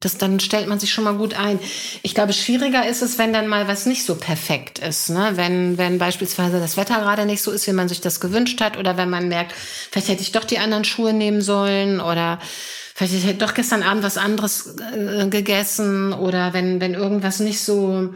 Das, 0.00 0.18
dann 0.18 0.40
stellt 0.40 0.68
man 0.68 0.78
sich 0.78 0.92
schon 0.92 1.04
mal 1.04 1.14
gut 1.14 1.34
ein. 1.34 1.58
Ich 2.02 2.14
glaube, 2.14 2.34
schwieriger 2.34 2.86
ist 2.86 3.00
es, 3.00 3.16
wenn 3.16 3.32
dann 3.32 3.48
mal 3.48 3.66
was 3.66 3.86
nicht 3.86 4.04
so 4.04 4.14
perfekt 4.14 4.78
ist. 4.78 5.08
Ne? 5.08 5.32
Wenn, 5.34 5.78
wenn 5.78 5.98
beispielsweise 5.98 6.60
das 6.60 6.76
Wetter 6.76 7.00
gerade 7.00 7.24
nicht 7.24 7.42
so 7.42 7.50
ist, 7.50 7.66
wie 7.66 7.72
man 7.72 7.88
sich 7.88 8.02
das 8.02 8.20
gewünscht 8.20 8.60
hat, 8.60 8.76
oder 8.76 8.98
wenn 8.98 9.08
man 9.08 9.28
merkt, 9.28 9.52
vielleicht 9.90 10.08
hätte 10.08 10.20
ich 10.20 10.32
doch 10.32 10.44
die 10.44 10.58
anderen 10.58 10.84
Schuhe 10.84 11.14
nehmen 11.14 11.40
sollen, 11.40 12.00
oder 12.02 12.38
vielleicht 12.94 13.14
hätte 13.14 13.32
ich 13.32 13.38
doch 13.38 13.54
gestern 13.54 13.82
Abend 13.82 14.02
was 14.02 14.18
anderes 14.18 14.76
äh, 14.76 15.28
gegessen, 15.28 16.12
oder 16.12 16.52
wenn, 16.52 16.78
wenn 16.82 16.92
irgendwas 16.92 17.40
nicht 17.40 17.60
so 17.60 18.12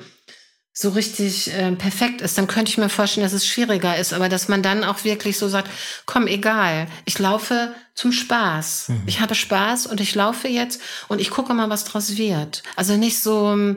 so 0.81 0.91
richtig 0.91 1.53
äh, 1.53 1.73
perfekt 1.73 2.21
ist, 2.23 2.39
dann 2.39 2.47
könnte 2.47 2.71
ich 2.71 2.79
mir 2.79 2.89
vorstellen, 2.89 3.25
dass 3.25 3.33
es 3.33 3.47
schwieriger 3.47 3.97
ist, 3.97 4.13
aber 4.13 4.29
dass 4.29 4.49
man 4.49 4.63
dann 4.63 4.83
auch 4.83 5.05
wirklich 5.05 5.37
so 5.37 5.49
sagt, 5.49 5.71
komm, 6.07 6.27
egal, 6.27 6.87
ich 7.05 7.19
laufe 7.19 7.75
zum 7.95 8.13
Spaß. 8.13 8.89
Mhm. 8.89 9.03
Ich 9.07 9.21
habe 9.21 9.35
Spaß 9.35 9.87
und 9.87 10.01
ich 10.01 10.15
laufe 10.15 10.49
jetzt 10.49 10.81
und 11.09 11.21
ich 11.21 11.31
gucke 11.31 11.53
mal, 11.53 11.69
was 11.69 11.85
draus 11.85 12.17
wird. 12.17 12.63
Also 12.77 12.97
nicht 12.97 13.21
so 13.21 13.77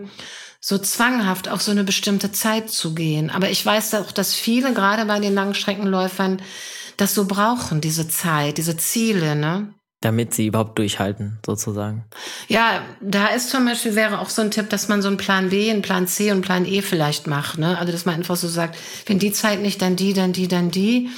so 0.65 0.77
zwanghaft 0.77 1.49
auf 1.49 1.61
so 1.61 1.71
eine 1.71 1.83
bestimmte 1.83 2.31
Zeit 2.31 2.69
zu 2.69 2.95
gehen. 2.95 3.29
Aber 3.29 3.49
ich 3.49 3.65
weiß 3.65 3.95
auch, 3.95 4.13
dass 4.13 4.33
viele, 4.33 4.73
gerade 4.73 5.03
bei 5.03 5.19
den 5.19 5.33
Langstreckenläufern, 5.33 6.41
das 6.95 7.13
so 7.13 7.25
brauchen, 7.25 7.81
diese 7.81 8.07
Zeit, 8.07 8.57
diese 8.57 8.77
Ziele, 8.77 9.35
ne? 9.35 9.73
Damit 10.03 10.33
sie 10.33 10.47
überhaupt 10.47 10.77
durchhalten, 10.77 11.39
sozusagen. 11.45 12.05
Ja, 12.47 12.81
da 13.01 13.27
ist 13.27 13.49
zum 13.49 13.65
Beispiel 13.65 13.95
wäre 13.95 14.19
auch 14.19 14.29
so 14.29 14.41
ein 14.41 14.51
Tipp, 14.51 14.69
dass 14.69 14.87
man 14.87 15.01
so 15.01 15.07
einen 15.07 15.17
Plan 15.17 15.49
B, 15.49 15.69
einen 15.69 15.81
Plan 15.81 16.07
C 16.07 16.25
und 16.25 16.31
einen 16.31 16.41
Plan 16.41 16.65
E 16.65 16.81
vielleicht 16.81 17.27
macht. 17.27 17.57
Ne? 17.57 17.77
Also 17.77 17.91
dass 17.91 18.05
man 18.05 18.15
einfach 18.15 18.35
so 18.35 18.47
sagt, 18.47 18.77
wenn 19.05 19.19
die 19.19 19.31
Zeit 19.31 19.61
nicht, 19.61 19.81
dann 19.81 19.95
die, 19.95 20.13
dann 20.13 20.33
die, 20.33 20.47
dann 20.47 20.71
die. 20.71 21.09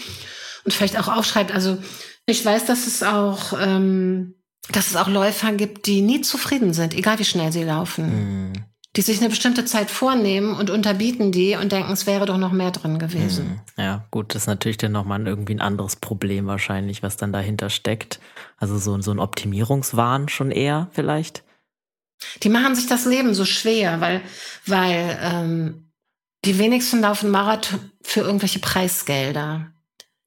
Und 0.64 0.74
vielleicht 0.74 1.00
auch 1.00 1.08
aufschreibt. 1.08 1.52
Also 1.52 1.78
ich 2.26 2.44
weiß, 2.46 2.66
dass 2.66 2.88
es 2.88 3.04
auch, 3.04 3.54
ähm, 3.60 4.36
dass 4.72 4.88
es 4.88 4.96
auch 4.96 5.08
Läufer 5.08 5.52
gibt, 5.54 5.86
die 5.86 6.02
nie 6.02 6.22
zufrieden 6.22 6.74
sind, 6.74 6.94
egal 6.94 7.20
wie 7.20 7.26
schnell 7.26 7.52
sie 7.52 7.64
laufen. 7.64 8.54
Mhm 8.54 8.54
die 8.96 9.02
sich 9.02 9.20
eine 9.20 9.30
bestimmte 9.30 9.66
Zeit 9.66 9.92
vornehmen 9.92 10.56
und 10.56 10.70
unterbieten 10.70 11.32
die 11.32 11.56
und 11.56 11.72
denken, 11.72 11.92
es 11.92 12.06
wäre 12.06 12.26
doch 12.26 12.38
noch 12.38 12.52
mehr 12.52 12.72
drin 12.72 12.98
gewesen. 12.98 13.62
Hm, 13.76 13.84
ja, 13.84 14.06
gut, 14.10 14.34
das 14.34 14.44
ist 14.44 14.48
natürlich 14.48 14.78
dann 14.78 14.94
nochmal 14.94 15.28
irgendwie 15.28 15.56
ein 15.56 15.62
anderes 15.62 15.98
Problem 15.98 16.48
wahrscheinlich, 16.48 17.04
was 17.04 17.18
dann 17.18 17.34
dahinter 17.34 17.70
steckt. 17.70 18.20
Also 18.58 18.78
so, 18.78 19.00
so 19.02 19.12
ein 19.12 19.20
Optimierungswahn 19.20 20.30
schon 20.30 20.52
eher 20.52 20.88
vielleicht. 20.92 21.44
Die 22.44 22.50
machen 22.50 22.76
sich 22.76 22.88
das 22.88 23.06
Leben 23.06 23.34
so 23.34 23.44
schwer, 23.44 24.00
weil, 24.00 24.22
weil 24.66 25.20
ähm, 25.22 25.92
die 26.46 26.58
wenigsten 26.58 27.02
laufen 27.02 27.32
Marathon 27.32 27.92
für 28.02 28.22
irgendwelche 28.22 28.60
Preisgelder. 28.60 29.72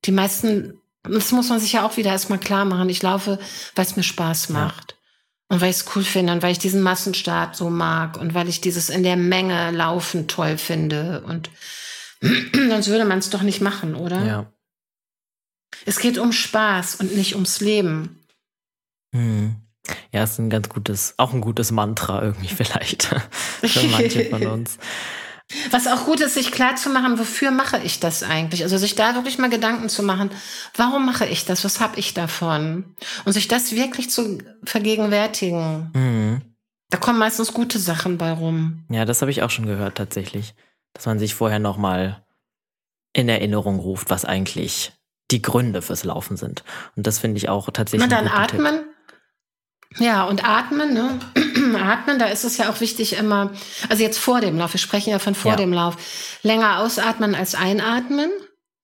Die 0.05 0.13
meisten, 0.13 0.79
das 1.05 1.33
muss 1.33 1.49
man 1.49 1.59
sich 1.59 1.73
ja 1.73 1.87
auch 1.87 1.97
wieder 1.97 2.11
erstmal 2.11 2.39
klar 2.39 2.67
machen. 2.67 2.91
Ich 2.91 3.03
laufe, 3.03 3.39
weil 3.75 3.85
es 3.87 3.97
mir 3.97 4.03
Spaß 4.03 4.51
macht. 4.51 4.93
Ja. 4.93 4.98
Und 5.51 5.61
weil 5.61 5.71
ich 5.71 5.77
es 5.77 5.97
cool 5.97 6.05
finde 6.05 6.35
und 6.35 6.43
weil 6.43 6.53
ich 6.53 6.59
diesen 6.59 6.83
Massenstart 6.83 7.57
so 7.57 7.71
mag 7.71 8.19
und 8.19 8.35
weil 8.35 8.49
ich 8.49 8.61
dieses 8.61 8.91
in 8.91 9.03
der 9.03 9.17
Menge 9.17 9.71
laufen 9.71 10.29
toll 10.29 10.59
finde. 10.59 11.23
Und 11.23 11.51
sonst 12.21 12.89
würde 12.89 13.07
man 13.07 13.19
es 13.19 13.31
doch 13.31 13.43
nicht 13.43 13.63
machen, 13.63 13.95
oder? 13.95 14.25
Ja. 14.25 14.53
Es 15.87 16.01
geht 16.01 16.19
um 16.19 16.33
Spaß 16.33 16.97
und 16.97 17.17
nicht 17.17 17.35
ums 17.35 17.61
Leben. 17.61 18.19
Hm. 19.15 19.57
Ja, 20.13 20.25
ist 20.25 20.39
ein 20.39 20.51
ganz 20.51 20.69
gutes, 20.69 21.15
auch 21.17 21.33
ein 21.33 21.41
gutes 21.41 21.71
Mantra 21.71 22.23
irgendwie 22.23 22.49
vielleicht 22.55 23.05
für 23.05 23.89
manche 23.89 24.27
von 24.27 24.47
uns. 24.47 24.79
Was 25.71 25.87
auch 25.87 26.05
gut 26.05 26.21
ist, 26.21 26.35
sich 26.35 26.53
klar 26.53 26.77
zu 26.77 26.91
machen, 26.91 27.19
wofür 27.19 27.51
mache 27.51 27.79
ich 27.79 28.01
das 28.01 28.23
eigentlich? 28.23 28.63
Also 28.63 28.77
sich 28.77 28.95
da 28.95 29.15
wirklich 29.15 29.39
mal 29.39 29.49
Gedanken 29.49 29.89
zu 29.89 30.03
machen, 30.03 30.31
warum 30.77 31.07
mache 31.07 31.27
ich 31.27 31.47
das? 31.47 31.65
Was 31.65 31.81
habe 31.81 31.99
ich 31.99 32.13
davon? 32.13 32.97
Und 33.25 33.33
sich 33.33 33.49
das 33.49 33.73
wirklich 33.73 34.11
zu 34.11 34.39
vergegenwärtigen. 34.65 35.91
Mhm. 35.95 36.43
Da 36.91 36.99
kommen 36.99 37.19
meistens 37.19 37.55
gute 37.55 37.79
Sachen 37.79 38.19
bei 38.19 38.33
rum. 38.33 38.85
Ja, 38.91 39.07
das 39.07 39.23
habe 39.23 39.31
ich 39.31 39.43
auch 39.43 39.51
schon 39.51 39.67
gehört 39.67 39.97
tatsächlich, 39.97 40.55
dass 40.93 41.07
man 41.07 41.19
sich 41.19 41.35
vorher 41.35 41.59
noch 41.59 41.79
mal 41.79 42.25
in 43.15 43.29
Erinnerung 43.29 43.79
ruft, 43.79 44.11
was 44.11 44.27
eigentlich 44.27 44.93
die 45.31 45.43
Gründe 45.43 45.83
fürs 45.83 46.05
Laufen 46.05 46.37
sind. 46.37 46.63
Und 46.95 47.07
das 47.07 47.19
finde 47.19 47.39
ich 47.39 47.49
auch 47.49 47.71
tatsächlich. 47.71 48.05
Und 48.05 48.13
dann 48.13 48.29
atmen. 48.29 48.77
Tipp. 48.77 48.87
Ja, 49.97 50.25
und 50.25 50.45
atmen, 50.45 50.93
ne? 50.93 51.19
atmen, 51.81 52.19
da 52.19 52.27
ist 52.27 52.45
es 52.45 52.59
ja 52.59 52.71
auch 52.71 52.81
wichtig 52.81 53.15
immer, 53.15 53.53
also 53.89 54.03
jetzt 54.03 54.19
vor 54.19 54.41
dem 54.41 54.59
Lauf, 54.59 54.75
wir 54.75 54.81
sprechen 54.81 55.11
ja 55.11 55.19
von 55.19 55.35
vor 55.35 55.53
ja. 55.53 55.57
dem 55.57 55.73
Lauf, 55.73 55.97
länger 56.43 56.81
ausatmen 56.81 57.35
als 57.35 57.55
einatmen. 57.55 58.31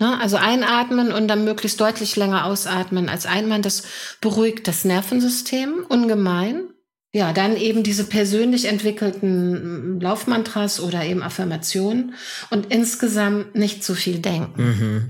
Ne? 0.01 0.19
Also 0.21 0.37
einatmen 0.37 1.13
und 1.13 1.29
dann 1.29 1.45
möglichst 1.45 1.81
deutlich 1.81 2.17
länger 2.17 2.47
ausatmen 2.47 3.09
als 3.09 3.27
einatmen. 3.27 3.63
Das 3.63 3.85
beruhigt 4.21 4.67
das 4.67 4.85
Nervensystem 4.85 5.87
ungemein. 5.89 6.69
Ja, 7.13 7.33
dann 7.33 7.57
eben 7.57 7.85
diese 7.85 8.03
persönlich 8.03 8.65
entwickelten 8.65 10.01
Laufmantras 10.01 10.81
oder 10.81 11.05
eben 11.05 11.23
Affirmationen 11.23 12.15
und 12.51 12.73
insgesamt 12.75 13.55
nicht 13.55 13.85
zu 13.85 13.95
viel 13.95 14.19
denken. 14.19 14.65
Mhm. 14.65 15.09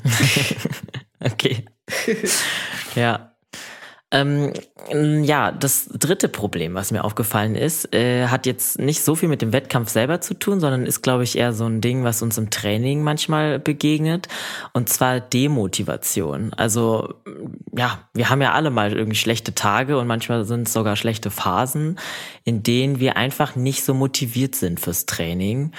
okay. 1.20 1.64
ja. 2.94 3.33
Ähm, 4.14 4.52
ja, 5.24 5.50
das 5.50 5.88
dritte 5.88 6.28
Problem, 6.28 6.74
was 6.74 6.92
mir 6.92 7.02
aufgefallen 7.02 7.56
ist, 7.56 7.92
äh, 7.92 8.28
hat 8.28 8.46
jetzt 8.46 8.78
nicht 8.78 9.02
so 9.02 9.16
viel 9.16 9.28
mit 9.28 9.42
dem 9.42 9.52
Wettkampf 9.52 9.88
selber 9.88 10.20
zu 10.20 10.34
tun, 10.34 10.60
sondern 10.60 10.86
ist, 10.86 11.02
glaube 11.02 11.24
ich, 11.24 11.36
eher 11.36 11.52
so 11.52 11.64
ein 11.66 11.80
Ding, 11.80 12.04
was 12.04 12.22
uns 12.22 12.38
im 12.38 12.48
Training 12.48 13.02
manchmal 13.02 13.58
begegnet. 13.58 14.28
Und 14.72 14.88
zwar 14.88 15.18
Demotivation. 15.18 16.52
Also, 16.52 17.14
ja, 17.76 17.98
wir 18.14 18.30
haben 18.30 18.40
ja 18.40 18.52
alle 18.52 18.70
mal 18.70 18.92
irgendwie 18.92 19.18
schlechte 19.18 19.52
Tage 19.52 19.98
und 19.98 20.06
manchmal 20.06 20.44
sind 20.44 20.68
es 20.68 20.72
sogar 20.72 20.94
schlechte 20.94 21.32
Phasen, 21.32 21.98
in 22.44 22.62
denen 22.62 23.00
wir 23.00 23.16
einfach 23.16 23.56
nicht 23.56 23.82
so 23.82 23.94
motiviert 23.94 24.54
sind 24.54 24.78
fürs 24.78 25.06
Training. 25.06 25.72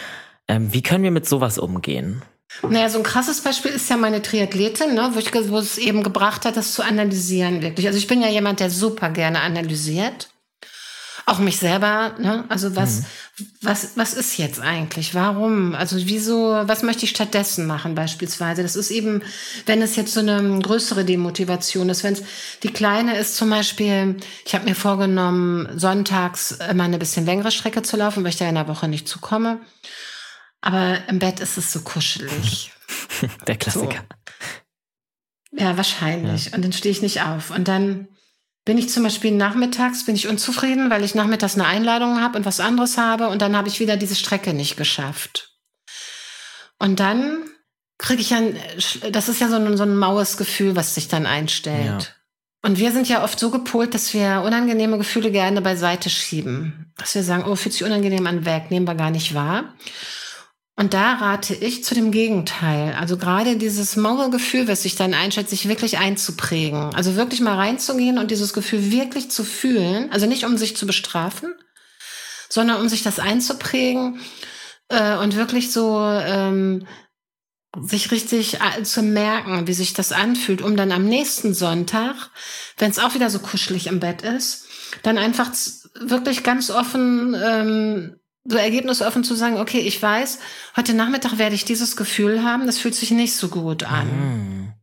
Ähm, 0.49 0.73
wie 0.73 0.83
können 0.83 1.05
wir 1.05 1.11
mit 1.11 1.25
sowas 1.25 1.57
umgehen? 1.57 2.21
Naja, 2.69 2.89
so 2.89 2.97
ein 2.99 3.03
krasses 3.03 3.41
Beispiel 3.41 3.71
ist 3.71 3.89
ja 3.89 3.97
meine 3.97 4.21
Triathletin, 4.21 4.93
ne, 4.93 5.11
wo, 5.13 5.19
ich, 5.19 5.33
wo 5.49 5.57
es 5.57 5.77
eben 5.77 6.03
gebracht 6.03 6.45
hat, 6.45 6.57
das 6.57 6.73
zu 6.73 6.83
analysieren 6.83 7.61
wirklich. 7.61 7.87
Also 7.87 7.97
ich 7.97 8.07
bin 8.07 8.21
ja 8.21 8.29
jemand, 8.29 8.59
der 8.59 8.69
super 8.69 9.09
gerne 9.09 9.41
analysiert. 9.41 10.29
Auch 11.27 11.39
mich 11.39 11.57
selber, 11.57 12.13
ne? 12.19 12.45
Also 12.49 12.75
was, 12.75 12.99
mhm. 12.99 13.47
was, 13.61 13.97
was 13.97 14.13
ist 14.13 14.37
jetzt 14.37 14.59
eigentlich? 14.59 15.15
Warum? 15.15 15.73
Also 15.73 15.97
wieso, 15.97 16.51
was 16.51 16.83
möchte 16.83 17.05
ich 17.05 17.09
stattdessen 17.09 17.65
machen 17.65 17.95
beispielsweise? 17.95 18.61
Das 18.61 18.75
ist 18.75 18.91
eben, 18.91 19.23
wenn 19.65 19.81
es 19.81 19.95
jetzt 19.95 20.13
so 20.13 20.19
eine 20.19 20.59
größere 20.59 21.03
Demotivation 21.03 21.89
ist, 21.89 22.03
wenn 22.03 22.13
es 22.13 22.21
die 22.61 22.71
kleine 22.71 23.17
ist 23.17 23.37
zum 23.37 23.49
Beispiel, 23.49 24.17
ich 24.45 24.53
habe 24.53 24.65
mir 24.65 24.75
vorgenommen, 24.75 25.67
sonntags 25.79 26.59
immer 26.69 26.83
eine 26.83 26.99
bisschen 26.99 27.25
längere 27.25 27.51
Strecke 27.51 27.81
zu 27.81 27.97
laufen, 27.97 28.23
weil 28.23 28.29
ich 28.29 28.37
da 28.37 28.47
in 28.47 28.55
der 28.55 28.67
Woche 28.67 28.87
nicht 28.87 29.07
zukomme. 29.07 29.59
Aber 30.65 30.97
im 31.07 31.19
Bett 31.19 31.39
ist 31.39 31.57
es 31.57 31.71
so 31.71 31.81
kuschelig. 31.81 32.71
Der 33.47 33.55
Klassiker. 33.55 34.03
So. 35.51 35.59
Ja, 35.63 35.77
wahrscheinlich. 35.77 36.47
Ja. 36.47 36.55
Und 36.55 36.65
dann 36.65 36.73
stehe 36.73 36.91
ich 36.91 37.03
nicht 37.03 37.21
auf. 37.21 37.51
Und 37.51 37.67
dann 37.67 38.07
bin 38.65 38.79
ich 38.79 38.89
zum 38.89 39.03
Beispiel 39.03 39.31
nachmittags, 39.31 40.05
bin 40.05 40.15
ich 40.15 40.27
unzufrieden, 40.27 40.89
weil 40.89 41.03
ich 41.03 41.13
nachmittags 41.13 41.53
eine 41.53 41.67
Einladung 41.67 42.19
habe 42.19 42.39
und 42.39 42.45
was 42.45 42.59
anderes 42.59 42.97
habe. 42.97 43.29
Und 43.29 43.43
dann 43.43 43.55
habe 43.55 43.67
ich 43.67 43.79
wieder 43.79 43.95
diese 43.95 44.15
Strecke 44.15 44.55
nicht 44.55 44.75
geschafft. 44.75 45.55
Und 46.79 46.99
dann 46.99 47.43
kriege 47.99 48.21
ich 48.21 48.33
ein, 48.33 48.59
das 49.11 49.29
ist 49.29 49.39
ja 49.39 49.49
so 49.49 49.57
ein, 49.57 49.77
so 49.77 49.83
ein 49.83 49.95
maues 49.95 50.35
Gefühl, 50.35 50.75
was 50.75 50.95
sich 50.95 51.07
dann 51.07 51.27
einstellt. 51.27 51.85
Ja. 52.03 52.67
Und 52.67 52.79
wir 52.79 52.91
sind 52.91 53.07
ja 53.07 53.23
oft 53.23 53.39
so 53.39 53.51
gepolt, 53.51 53.93
dass 53.93 54.15
wir 54.15 54.41
unangenehme 54.43 54.97
Gefühle 54.97 55.29
gerne 55.29 55.61
beiseite 55.61 56.09
schieben. 56.09 56.91
Dass 56.97 57.13
wir 57.13 57.21
sagen, 57.21 57.43
oh, 57.45 57.55
fühlt 57.55 57.73
sich 57.73 57.83
unangenehm 57.83 58.25
an, 58.25 58.45
weg, 58.45 58.71
nehmen 58.71 58.87
wir 58.87 58.95
gar 58.95 59.11
nicht 59.11 59.35
wahr. 59.35 59.75
Und 60.77 60.93
da 60.93 61.13
rate 61.13 61.55
ich 61.55 61.85
zu 61.85 61.95
dem 61.95 62.11
Gegenteil. 62.11 62.95
Also 62.99 63.17
gerade 63.17 63.55
dieses 63.55 63.95
Mauergefühl, 63.95 64.67
was 64.67 64.83
sich 64.83 64.95
dann 64.95 65.13
einstellt, 65.13 65.49
sich 65.49 65.69
wirklich 65.69 65.97
einzuprägen. 65.97 66.93
Also 66.93 67.15
wirklich 67.15 67.39
mal 67.39 67.55
reinzugehen 67.55 68.17
und 68.17 68.29
dieses 68.29 68.51
Gefühl 68.51 68.91
wirklich 68.91 69.31
zu 69.31 69.45
fühlen. 69.45 70.11
Also 70.11 70.25
nicht 70.25 70.43
um 70.43 70.57
sich 70.57 70.75
zu 70.75 70.85
bestrafen, 70.85 71.53
sondern 72.49 72.81
um 72.81 72.89
sich 72.89 73.03
das 73.03 73.19
einzuprägen 73.19 74.19
äh, 74.89 75.15
und 75.15 75.37
wirklich 75.37 75.71
so 75.71 76.01
ähm, 76.01 76.85
sich 77.81 78.11
richtig 78.11 78.59
äh, 78.59 78.83
zu 78.83 79.01
merken, 79.01 79.67
wie 79.67 79.73
sich 79.73 79.93
das 79.93 80.11
anfühlt, 80.11 80.61
um 80.61 80.75
dann 80.75 80.91
am 80.91 81.05
nächsten 81.05 81.53
Sonntag, 81.53 82.15
wenn 82.77 82.91
es 82.91 82.99
auch 82.99 83.13
wieder 83.15 83.29
so 83.29 83.39
kuschelig 83.39 83.87
im 83.87 83.99
Bett 83.99 84.21
ist, 84.23 84.67
dann 85.03 85.17
einfach 85.17 85.51
wirklich 85.99 86.43
ganz 86.43 86.69
offen, 86.69 87.35
ähm, 87.41 88.15
so 88.45 88.57
ergebnisoffen 88.57 89.23
zu 89.23 89.35
sagen, 89.35 89.57
okay, 89.57 89.79
ich 89.79 90.01
weiß, 90.01 90.39
heute 90.77 90.93
Nachmittag 90.93 91.37
werde 91.37 91.55
ich 91.55 91.65
dieses 91.65 91.95
Gefühl 91.95 92.43
haben, 92.43 92.65
das 92.65 92.77
fühlt 92.77 92.95
sich 92.95 93.11
nicht 93.11 93.35
so 93.35 93.49
gut 93.49 93.83
an. 93.83 94.07
Mhm. 94.07 94.73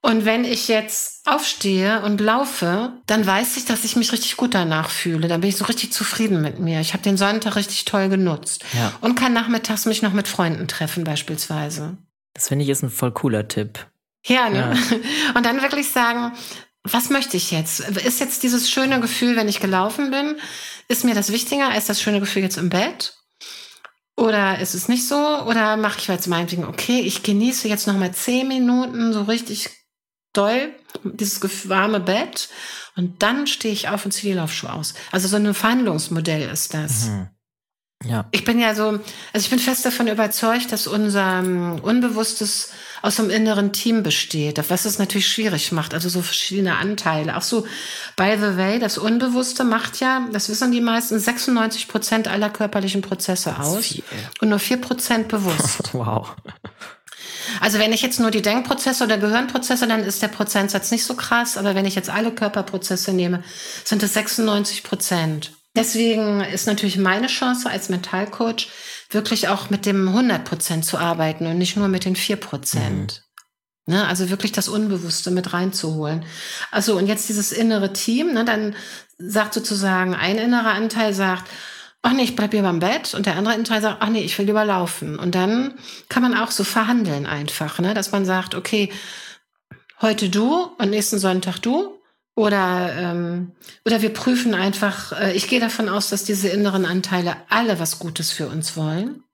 Und 0.00 0.24
wenn 0.24 0.44
ich 0.44 0.68
jetzt 0.68 1.26
aufstehe 1.26 2.02
und 2.02 2.20
laufe, 2.20 2.92
dann 3.06 3.26
weiß 3.26 3.56
ich, 3.56 3.64
dass 3.64 3.84
ich 3.84 3.96
mich 3.96 4.12
richtig 4.12 4.36
gut 4.36 4.54
danach 4.54 4.90
fühle. 4.90 5.26
Dann 5.26 5.40
bin 5.40 5.50
ich 5.50 5.56
so 5.56 5.64
richtig 5.64 5.92
zufrieden 5.92 6.40
mit 6.40 6.60
mir. 6.60 6.80
Ich 6.80 6.92
habe 6.92 7.02
den 7.02 7.16
Sonntag 7.16 7.56
richtig 7.56 7.84
toll 7.84 8.08
genutzt. 8.08 8.64
Ja. 8.74 8.92
Und 9.00 9.16
kann 9.16 9.32
nachmittags 9.32 9.86
mich 9.86 10.00
noch 10.00 10.12
mit 10.12 10.28
Freunden 10.28 10.68
treffen 10.68 11.02
beispielsweise. 11.02 11.98
Das 12.34 12.48
finde 12.48 12.64
ich 12.64 12.70
ist 12.70 12.82
ein 12.82 12.90
voll 12.90 13.10
cooler 13.10 13.48
Tipp. 13.48 13.86
Ja, 14.24 14.48
ne? 14.48 14.78
Ja. 14.90 14.96
Und 15.34 15.44
dann 15.44 15.62
wirklich 15.62 15.90
sagen, 15.90 16.32
was 16.84 17.10
möchte 17.10 17.36
ich 17.36 17.50
jetzt? 17.50 17.80
Ist 17.80 18.20
jetzt 18.20 18.44
dieses 18.44 18.70
schöne 18.70 19.00
Gefühl, 19.00 19.36
wenn 19.36 19.48
ich 19.48 19.60
gelaufen 19.60 20.10
bin, 20.10 20.36
ist 20.88 21.04
mir 21.04 21.14
das 21.14 21.32
wichtiger 21.32 21.68
als 21.68 21.86
das 21.86 22.00
schöne 22.00 22.20
Gefühl 22.20 22.42
jetzt 22.42 22.58
im 22.58 22.70
Bett? 22.70 23.14
Oder 24.16 24.58
ist 24.58 24.74
es 24.74 24.88
nicht 24.88 25.06
so? 25.06 25.42
Oder 25.44 25.76
mache 25.76 26.00
ich 26.00 26.08
jetzt 26.08 26.26
meinetwegen, 26.26 26.64
okay, 26.64 27.00
ich 27.00 27.22
genieße 27.22 27.68
jetzt 27.68 27.86
noch 27.86 27.96
mal 27.96 28.12
zehn 28.12 28.48
Minuten 28.48 29.12
so 29.12 29.22
richtig 29.22 29.70
doll, 30.32 30.74
dieses 31.04 31.68
warme 31.68 32.00
Bett. 32.00 32.48
Und 32.96 33.22
dann 33.22 33.46
stehe 33.46 33.72
ich 33.72 33.88
auf 33.88 34.04
und 34.04 34.10
ziehe 34.10 34.32
die 34.32 34.38
Laufschuhe 34.38 34.72
aus. 34.72 34.94
Also 35.12 35.28
so 35.28 35.36
ein 35.36 35.54
Verhandlungsmodell 35.54 36.50
ist 36.50 36.74
das. 36.74 37.06
Mhm. 37.06 37.28
Ja. 38.04 38.28
Ich 38.30 38.44
bin 38.44 38.58
ja 38.60 38.74
so, 38.74 38.84
also 38.84 39.44
ich 39.44 39.50
bin 39.50 39.58
fest 39.58 39.84
davon 39.84 40.08
überzeugt, 40.08 40.72
dass 40.72 40.86
unser 40.86 41.40
um, 41.40 41.80
Unbewusstes 41.80 42.70
aus 43.02 43.18
einem 43.18 43.30
inneren 43.30 43.72
Team 43.72 44.02
besteht, 44.02 44.62
was 44.68 44.84
es 44.84 44.98
natürlich 44.98 45.28
schwierig 45.28 45.72
macht, 45.72 45.94
also 45.94 46.08
so 46.08 46.22
verschiedene 46.22 46.76
Anteile. 46.76 47.36
Auch 47.36 47.42
so, 47.42 47.66
by 48.16 48.36
the 48.36 48.56
way, 48.56 48.78
das 48.78 48.98
Unbewusste 48.98 49.64
macht 49.64 50.00
ja, 50.00 50.26
das 50.32 50.48
wissen 50.48 50.72
die 50.72 50.80
meisten, 50.80 51.18
96 51.18 51.88
Prozent 51.88 52.28
aller 52.28 52.50
körperlichen 52.50 53.02
Prozesse 53.02 53.58
aus 53.58 53.94
und 54.40 54.48
nur 54.48 54.58
vier 54.58 54.78
Prozent 54.78 55.28
bewusst. 55.28 55.90
wow. 55.92 56.34
Also 57.60 57.78
wenn 57.78 57.92
ich 57.92 58.02
jetzt 58.02 58.20
nur 58.20 58.30
die 58.30 58.42
Denkprozesse 58.42 59.04
oder 59.04 59.18
Gehirnprozesse, 59.18 59.86
dann 59.86 60.04
ist 60.04 60.22
der 60.22 60.28
Prozentsatz 60.28 60.90
nicht 60.90 61.04
so 61.04 61.14
krass. 61.14 61.56
Aber 61.56 61.74
wenn 61.74 61.86
ich 61.86 61.94
jetzt 61.94 62.10
alle 62.10 62.30
Körperprozesse 62.30 63.12
nehme, 63.12 63.42
sind 63.84 64.02
es 64.02 64.14
96 64.14 64.82
Prozent. 64.82 65.52
Deswegen 65.76 66.40
ist 66.40 66.66
natürlich 66.66 66.98
meine 66.98 67.28
Chance 67.28 67.70
als 67.70 67.88
Mentalcoach, 67.88 68.68
wirklich 69.10 69.48
auch 69.48 69.70
mit 69.70 69.86
dem 69.86 70.08
100 70.08 70.44
Prozent 70.44 70.84
zu 70.84 70.98
arbeiten 70.98 71.46
und 71.46 71.58
nicht 71.58 71.76
nur 71.76 71.88
mit 71.88 72.04
den 72.04 72.16
4 72.16 72.36
Prozent. 72.36 73.22
Mhm. 73.22 73.94
Ne, 73.94 74.06
also 74.06 74.28
wirklich 74.28 74.52
das 74.52 74.68
Unbewusste 74.68 75.30
mit 75.30 75.54
reinzuholen. 75.54 76.26
Also 76.70 76.98
und 76.98 77.06
jetzt 77.06 77.30
dieses 77.30 77.52
innere 77.52 77.94
Team, 77.94 78.34
ne, 78.34 78.44
dann 78.44 78.76
sagt 79.16 79.54
sozusagen 79.54 80.14
ein 80.14 80.36
innerer 80.36 80.72
Anteil 80.72 81.14
sagt, 81.14 81.50
ach 82.02 82.12
nee, 82.12 82.24
ich 82.24 82.36
bleib 82.36 82.52
hier 82.52 82.62
beim 82.62 82.80
Bett 82.80 83.14
und 83.14 83.24
der 83.24 83.36
andere 83.36 83.54
Anteil 83.54 83.80
sagt, 83.80 83.98
ach 84.00 84.10
nee, 84.10 84.20
ich 84.20 84.38
will 84.38 84.44
lieber 84.44 84.66
laufen. 84.66 85.18
Und 85.18 85.34
dann 85.34 85.72
kann 86.10 86.22
man 86.22 86.36
auch 86.36 86.50
so 86.50 86.64
verhandeln 86.64 87.24
einfach, 87.24 87.78
ne, 87.78 87.94
dass 87.94 88.12
man 88.12 88.26
sagt, 88.26 88.54
okay, 88.54 88.92
heute 90.02 90.28
du 90.28 90.64
und 90.76 90.90
nächsten 90.90 91.18
Sonntag 91.18 91.58
du 91.58 91.97
oder, 92.38 92.92
ähm, 92.96 93.50
oder 93.84 94.00
wir 94.00 94.10
prüfen 94.10 94.54
einfach, 94.54 95.10
äh, 95.10 95.32
ich 95.32 95.48
gehe 95.48 95.58
davon 95.58 95.88
aus, 95.88 96.08
dass 96.08 96.22
diese 96.22 96.48
inneren 96.48 96.86
Anteile 96.86 97.36
alle 97.48 97.80
was 97.80 97.98
Gutes 97.98 98.30
für 98.30 98.46
uns 98.46 98.76
wollen, 98.76 99.24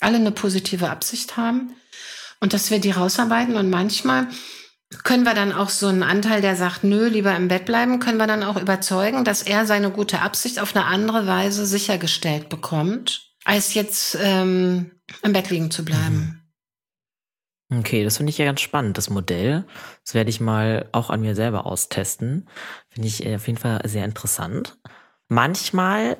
alle 0.00 0.16
eine 0.16 0.32
positive 0.32 0.88
Absicht 0.88 1.36
haben 1.36 1.74
und 2.40 2.54
dass 2.54 2.70
wir 2.70 2.78
die 2.78 2.92
rausarbeiten. 2.92 3.54
Und 3.54 3.68
manchmal 3.68 4.28
können 5.04 5.24
wir 5.24 5.34
dann 5.34 5.52
auch 5.52 5.68
so 5.68 5.88
einen 5.88 6.02
Anteil, 6.02 6.40
der 6.40 6.56
sagt, 6.56 6.84
nö, 6.84 7.08
lieber 7.08 7.36
im 7.36 7.48
Bett 7.48 7.66
bleiben, 7.66 8.00
können 8.00 8.16
wir 8.16 8.26
dann 8.26 8.44
auch 8.44 8.56
überzeugen, 8.56 9.22
dass 9.22 9.42
er 9.42 9.66
seine 9.66 9.90
gute 9.90 10.22
Absicht 10.22 10.58
auf 10.58 10.74
eine 10.74 10.86
andere 10.86 11.26
Weise 11.26 11.66
sichergestellt 11.66 12.48
bekommt, 12.48 13.30
als 13.44 13.74
jetzt 13.74 14.16
ähm, 14.18 14.92
im 15.22 15.34
Bett 15.34 15.50
liegen 15.50 15.70
zu 15.70 15.84
bleiben. 15.84 16.16
Mhm. 16.16 16.39
Okay, 17.72 18.02
das 18.02 18.16
finde 18.16 18.30
ich 18.30 18.38
ja 18.38 18.46
ganz 18.46 18.60
spannend, 18.60 18.98
das 18.98 19.10
Modell. 19.10 19.64
Das 20.04 20.14
werde 20.14 20.30
ich 20.30 20.40
mal 20.40 20.88
auch 20.90 21.08
an 21.08 21.20
mir 21.20 21.36
selber 21.36 21.66
austesten. 21.66 22.48
Finde 22.88 23.06
ich 23.06 23.24
äh, 23.24 23.36
auf 23.36 23.46
jeden 23.46 23.60
Fall 23.60 23.80
sehr 23.84 24.04
interessant. 24.04 24.76
Manchmal, 25.28 26.16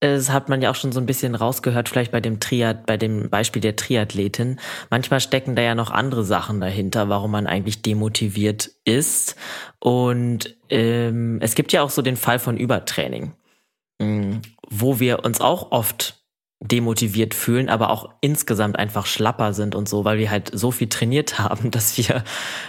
das 0.00 0.30
hat 0.30 0.50
man 0.50 0.60
ja 0.60 0.70
auch 0.70 0.74
schon 0.74 0.92
so 0.92 1.00
ein 1.00 1.06
bisschen 1.06 1.34
rausgehört, 1.34 1.88
vielleicht 1.88 2.12
bei 2.12 2.20
dem 2.20 2.38
Triad, 2.38 2.84
bei 2.84 2.98
dem 2.98 3.30
Beispiel 3.30 3.62
der 3.62 3.76
Triathletin. 3.76 4.60
Manchmal 4.90 5.20
stecken 5.20 5.56
da 5.56 5.62
ja 5.62 5.74
noch 5.74 5.90
andere 5.90 6.22
Sachen 6.22 6.60
dahinter, 6.60 7.08
warum 7.08 7.30
man 7.30 7.46
eigentlich 7.46 7.80
demotiviert 7.80 8.70
ist. 8.84 9.36
Und 9.78 10.54
ähm, 10.68 11.38
es 11.40 11.54
gibt 11.54 11.72
ja 11.72 11.82
auch 11.82 11.90
so 11.90 12.02
den 12.02 12.16
Fall 12.16 12.38
von 12.38 12.58
Übertraining, 12.58 13.32
mm, 14.00 14.34
wo 14.68 15.00
wir 15.00 15.24
uns 15.24 15.40
auch 15.40 15.72
oft 15.72 16.19
demotiviert 16.60 17.32
fühlen, 17.32 17.70
aber 17.70 17.90
auch 17.90 18.10
insgesamt 18.20 18.78
einfach 18.78 19.06
schlapper 19.06 19.54
sind 19.54 19.74
und 19.74 19.88
so, 19.88 20.04
weil 20.04 20.18
wir 20.18 20.30
halt 20.30 20.50
so 20.52 20.70
viel 20.70 20.88
trainiert 20.88 21.38
haben, 21.38 21.70
dass 21.70 21.96
wir 21.96 22.22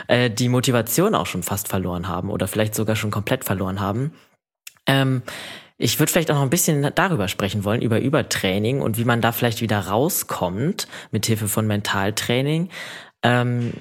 äh, 0.08 0.30
die 0.30 0.50
Motivation 0.50 1.14
auch 1.14 1.26
schon 1.26 1.44
fast 1.44 1.68
verloren 1.68 2.08
haben 2.08 2.30
oder 2.30 2.48
vielleicht 2.48 2.74
sogar 2.74 2.96
schon 2.96 3.12
komplett 3.12 3.44
verloren 3.44 3.82
haben. 3.82 4.14
Ähm, 4.88 5.22
ich 5.78 6.00
würde 6.00 6.12
vielleicht 6.12 6.32
auch 6.32 6.36
noch 6.36 6.44
ein 6.44 6.50
bisschen 6.50 6.92
darüber 6.96 7.28
sprechen 7.28 7.64
wollen, 7.64 7.82
über 7.82 8.00
Übertraining 8.00 8.82
und 8.82 8.98
wie 8.98 9.06
man 9.06 9.20
da 9.20 9.32
vielleicht 9.32 9.62
wieder 9.62 9.80
rauskommt 9.80 10.88
mit 11.12 11.26
Hilfe 11.26 11.48
von 11.48 11.66
Mentaltraining. 11.66 12.70
Ähm, 13.24 13.74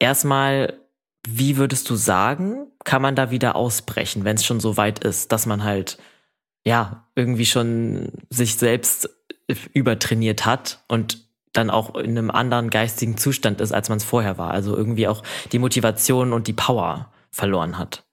erstmal, 0.00 0.80
wie 1.26 1.56
würdest 1.56 1.88
du 1.88 1.94
sagen, 1.94 2.66
kann 2.84 3.02
man 3.02 3.14
da 3.14 3.30
wieder 3.30 3.54
ausbrechen, 3.54 4.24
wenn 4.24 4.36
es 4.36 4.44
schon 4.44 4.60
so 4.60 4.76
weit 4.76 5.04
ist, 5.04 5.30
dass 5.30 5.46
man 5.46 5.62
halt 5.62 5.98
ja 6.66 7.08
irgendwie 7.14 7.46
schon 7.46 8.12
sich 8.30 8.56
selbst 8.56 9.08
übertrainiert 9.72 10.46
hat 10.46 10.84
und 10.88 11.28
dann 11.52 11.70
auch 11.70 11.94
in 11.94 12.16
einem 12.16 12.30
anderen 12.30 12.70
geistigen 12.70 13.16
Zustand 13.16 13.60
ist, 13.60 13.72
als 13.72 13.88
man 13.88 13.98
es 13.98 14.04
vorher 14.04 14.38
war. 14.38 14.50
Also 14.50 14.76
irgendwie 14.76 15.08
auch 15.08 15.22
die 15.52 15.58
Motivation 15.58 16.32
und 16.32 16.46
die 16.46 16.52
Power 16.52 17.10
verloren 17.30 17.78
hat. 17.78 18.04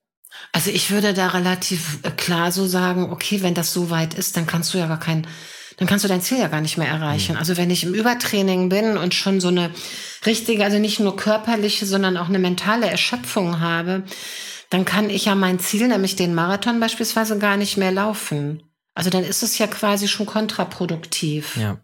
Also 0.52 0.72
ich 0.72 0.92
würde 0.92 1.14
da 1.14 1.28
relativ 1.28 2.00
äh, 2.04 2.12
klar 2.12 2.52
so 2.52 2.66
sagen, 2.66 3.12
okay, 3.12 3.42
wenn 3.42 3.54
das 3.54 3.74
so 3.74 3.90
weit 3.90 4.14
ist, 4.14 4.38
dann 4.38 4.48
kannst 4.48 4.74
du 4.74 4.78
ja 4.78 4.88
gar 4.88 5.00
kein, 5.00 5.28
dann 5.78 5.88
kannst 5.88 6.04
du 6.04 6.10
dein 6.10 6.22
Ziel 6.22 6.40
ja 6.40 6.48
gar 6.48 6.62
nicht 6.62 6.78
mehr 6.78 6.88
erreichen. 6.88 7.34
Mhm. 7.34 7.40
Also 7.40 7.58
wenn 7.58 7.70
ich 7.70 7.84
im 7.84 7.94
Übertraining 7.94 8.70
bin 8.70 8.98
und 8.98 9.14
schon 9.14 9.40
so 9.40 9.50
eine 9.50 9.72
richtige, 10.26 10.64
also 10.64 10.80
nicht 10.80 11.00
nur 11.00 11.16
körperliche, 11.16 11.86
sondern 11.86 12.18
auch 12.18 12.30
eine 12.30 12.40
mentale 12.40 12.88
Erschöpfung 12.88 13.60
habe, 13.60 14.04
dann 14.70 14.86
kann 14.86 15.10
ich 15.10 15.26
ja 15.26 15.36
mein 15.36 15.60
Ziel, 15.60 15.88
nämlich 15.88 16.16
den 16.16 16.34
Marathon 16.34 16.80
beispielsweise, 16.80 17.38
gar 17.38 17.58
nicht 17.58 17.78
mehr 17.78 17.92
laufen. 17.92 18.64
Also 18.96 19.10
dann 19.10 19.24
ist 19.24 19.44
es 19.44 19.58
ja 19.58 19.68
quasi 19.68 20.08
schon 20.08 20.26
kontraproduktiv. 20.26 21.58
Ja. 21.58 21.78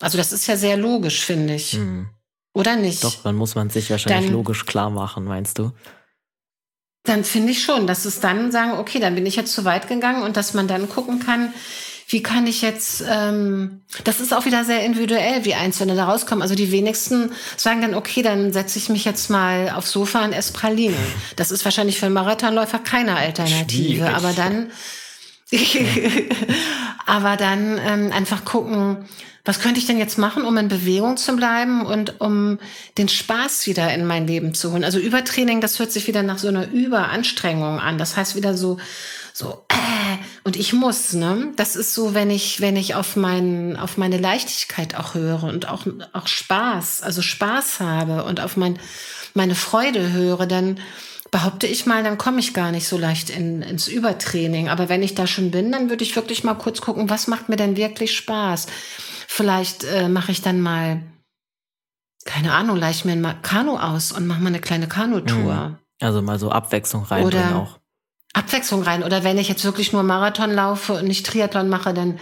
Also 0.00 0.18
das 0.18 0.32
ist 0.32 0.46
ja 0.46 0.56
sehr 0.56 0.76
logisch, 0.76 1.24
finde 1.24 1.54
ich. 1.54 1.74
Mhm. 1.74 2.10
Oder 2.52 2.76
nicht? 2.76 3.02
Doch, 3.02 3.22
dann 3.22 3.36
muss 3.36 3.54
man 3.54 3.70
sich 3.70 3.90
wahrscheinlich 3.90 4.26
dann, 4.26 4.34
logisch 4.34 4.66
klar 4.66 4.90
machen, 4.90 5.24
meinst 5.24 5.58
du? 5.58 5.72
Dann 7.04 7.24
finde 7.24 7.52
ich 7.52 7.62
schon, 7.62 7.86
dass 7.86 8.04
es 8.04 8.20
dann 8.20 8.52
sagen, 8.52 8.72
okay, 8.78 9.00
dann 9.00 9.14
bin 9.14 9.24
ich 9.24 9.36
jetzt 9.36 9.52
zu 9.52 9.64
weit 9.64 9.88
gegangen 9.88 10.22
und 10.22 10.36
dass 10.36 10.52
man 10.52 10.68
dann 10.68 10.88
gucken 10.88 11.20
kann, 11.20 11.54
wie 12.08 12.22
kann 12.22 12.46
ich 12.46 12.60
jetzt, 12.60 13.04
ähm, 13.08 13.82
das 14.02 14.20
ist 14.20 14.34
auch 14.34 14.44
wieder 14.44 14.64
sehr 14.64 14.84
individuell, 14.84 15.44
wie 15.44 15.54
Einzelne 15.54 15.94
da 15.94 16.06
rauskommen. 16.06 16.42
Also 16.42 16.56
die 16.56 16.72
wenigsten 16.72 17.30
sagen 17.56 17.80
dann, 17.80 17.94
okay, 17.94 18.22
dann 18.22 18.52
setze 18.52 18.78
ich 18.78 18.88
mich 18.88 19.04
jetzt 19.04 19.30
mal 19.30 19.70
aufs 19.70 19.92
Sofa 19.92 20.24
und 20.24 20.32
esse 20.32 20.52
Pralinen. 20.52 20.98
Das 21.36 21.52
ist 21.52 21.64
wahrscheinlich 21.64 22.00
für 22.00 22.06
einen 22.06 22.14
Marathonläufer 22.14 22.80
keine 22.80 23.16
Alternative. 23.16 23.94
Schwierig. 23.94 24.14
Aber 24.14 24.32
dann 24.32 24.72
Aber 27.06 27.36
dann 27.36 27.78
ähm, 27.78 28.12
einfach 28.12 28.44
gucken, 28.44 29.04
was 29.44 29.60
könnte 29.60 29.80
ich 29.80 29.86
denn 29.86 29.98
jetzt 29.98 30.18
machen, 30.18 30.44
um 30.44 30.56
in 30.58 30.68
Bewegung 30.68 31.16
zu 31.16 31.34
bleiben 31.34 31.84
und 31.86 32.20
um 32.20 32.58
den 32.98 33.08
Spaß 33.08 33.66
wieder 33.66 33.92
in 33.94 34.06
mein 34.06 34.26
Leben 34.26 34.54
zu 34.54 34.70
holen? 34.70 34.84
Also 34.84 34.98
Übertraining, 34.98 35.60
das 35.60 35.78
hört 35.78 35.92
sich 35.92 36.06
wieder 36.06 36.22
nach 36.22 36.38
so 36.38 36.48
einer 36.48 36.70
Überanstrengung 36.70 37.80
an. 37.80 37.96
Das 37.98 38.16
heißt 38.16 38.36
wieder 38.36 38.56
so, 38.56 38.78
so, 39.32 39.64
äh, 39.68 40.18
und 40.44 40.56
ich 40.56 40.72
muss, 40.72 41.14
ne? 41.14 41.52
Das 41.56 41.74
ist 41.74 41.94
so, 41.94 42.14
wenn 42.14 42.30
ich, 42.30 42.60
wenn 42.60 42.76
ich 42.76 42.94
auf 42.94 43.16
mein, 43.16 43.76
auf 43.76 43.96
meine 43.96 44.18
Leichtigkeit 44.18 44.94
auch 44.94 45.14
höre 45.14 45.44
und 45.44 45.68
auch, 45.68 45.86
auch 46.12 46.26
Spaß, 46.26 47.02
also 47.02 47.22
Spaß 47.22 47.80
habe 47.80 48.24
und 48.24 48.40
auf 48.40 48.56
mein, 48.56 48.78
meine 49.32 49.54
Freude 49.54 50.12
höre, 50.12 50.46
dann 50.46 50.78
behaupte 51.30 51.66
ich 51.66 51.86
mal, 51.86 52.02
dann 52.02 52.18
komme 52.18 52.40
ich 52.40 52.54
gar 52.54 52.72
nicht 52.72 52.88
so 52.88 52.98
leicht 52.98 53.30
in, 53.30 53.62
ins 53.62 53.88
Übertraining. 53.88 54.68
Aber 54.68 54.88
wenn 54.88 55.02
ich 55.02 55.14
da 55.14 55.26
schon 55.26 55.50
bin, 55.50 55.72
dann 55.72 55.90
würde 55.90 56.04
ich 56.04 56.16
wirklich 56.16 56.44
mal 56.44 56.54
kurz 56.54 56.80
gucken, 56.80 57.10
was 57.10 57.26
macht 57.26 57.48
mir 57.48 57.56
denn 57.56 57.76
wirklich 57.76 58.16
Spaß? 58.16 58.66
Vielleicht 59.26 59.84
äh, 59.84 60.08
mache 60.08 60.32
ich 60.32 60.42
dann 60.42 60.60
mal, 60.60 61.02
keine 62.24 62.52
Ahnung, 62.52 62.76
leicht 62.76 63.04
mir 63.04 63.12
ein 63.12 63.42
Kanu 63.42 63.76
aus 63.76 64.12
und 64.12 64.26
mache 64.26 64.40
mal 64.40 64.48
eine 64.48 64.60
kleine 64.60 64.88
Kanutour. 64.88 65.68
Mhm. 65.68 65.78
Also 66.00 66.22
mal 66.22 66.38
so 66.38 66.50
Abwechslung 66.50 67.04
rein 67.04 67.24
Oder 67.24 67.56
auch. 67.56 67.78
Abwechslung 68.32 68.82
rein. 68.82 69.02
Oder 69.02 69.24
wenn 69.24 69.38
ich 69.38 69.48
jetzt 69.48 69.64
wirklich 69.64 69.92
nur 69.92 70.02
Marathon 70.02 70.50
laufe 70.50 70.94
und 70.94 71.06
nicht 71.06 71.26
Triathlon 71.26 71.68
mache, 71.68 71.94
dann, 71.94 72.18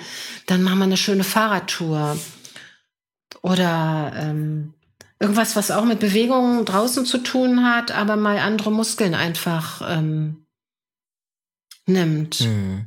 dann 0.47 0.63
machen 0.63 0.79
wir 0.79 0.85
eine 0.85 0.97
schöne 0.97 1.25
Fahrradtour. 1.25 2.19
Oder 3.43 4.13
ähm, 4.17 4.75
irgendwas, 5.21 5.57
was 5.57 5.71
auch 5.71 5.85
mit 5.85 6.01
Bewegungen 6.01 6.64
draußen 6.64 7.05
zu 7.05 7.19
tun 7.19 7.64
hat, 7.64 7.91
aber 7.91 8.16
mal 8.16 8.39
andere 8.39 8.71
Muskeln 8.71 9.14
einfach 9.14 9.83
ähm, 9.85 10.47
nimmt. 11.87 12.41
Mhm. 12.41 12.87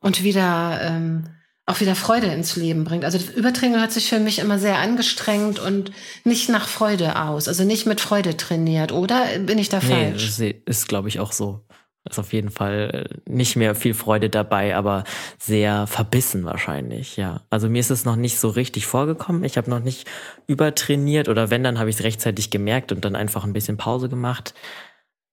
Und 0.00 0.22
wieder 0.22 0.80
ähm, 0.82 1.24
auch 1.68 1.80
wieder 1.80 1.94
Freude 1.94 2.28
ins 2.28 2.56
Leben 2.56 2.84
bringt. 2.84 3.04
Also 3.04 3.18
Übertraining 3.34 3.78
hört 3.78 3.92
sich 3.92 4.08
für 4.08 4.20
mich 4.20 4.38
immer 4.38 4.58
sehr 4.58 4.78
angestrengt 4.78 5.58
und 5.58 5.92
nicht 6.24 6.48
nach 6.48 6.66
Freude 6.66 7.20
aus. 7.20 7.46
Also 7.46 7.64
nicht 7.64 7.84
mit 7.84 8.00
Freude 8.00 8.38
trainiert, 8.38 8.90
oder 8.90 9.38
bin 9.40 9.58
ich 9.58 9.68
da 9.68 9.80
nee, 9.82 10.12
falsch? 10.12 10.26
Das 10.26 10.40
ist, 10.64 10.88
glaube 10.88 11.08
ich, 11.08 11.20
auch 11.20 11.32
so. 11.32 11.66
Ist 12.08 12.18
auf 12.18 12.32
jeden 12.32 12.50
Fall 12.50 13.08
äh, 13.26 13.30
nicht 13.30 13.56
mehr 13.56 13.74
viel 13.74 13.94
Freude 13.94 14.30
dabei, 14.30 14.76
aber 14.76 15.04
sehr 15.38 15.86
verbissen 15.86 16.44
wahrscheinlich, 16.44 17.16
ja. 17.16 17.42
Also 17.50 17.68
mir 17.68 17.80
ist 17.80 17.90
es 17.90 18.04
noch 18.04 18.16
nicht 18.16 18.38
so 18.38 18.48
richtig 18.48 18.86
vorgekommen. 18.86 19.44
Ich 19.44 19.56
habe 19.56 19.70
noch 19.70 19.80
nicht 19.80 20.08
übertrainiert 20.46 21.28
oder 21.28 21.50
wenn, 21.50 21.64
dann 21.64 21.78
habe 21.78 21.90
ich 21.90 21.96
es 21.96 22.04
rechtzeitig 22.04 22.50
gemerkt 22.50 22.92
und 22.92 23.04
dann 23.04 23.16
einfach 23.16 23.44
ein 23.44 23.52
bisschen 23.52 23.76
Pause 23.76 24.08
gemacht. 24.08 24.54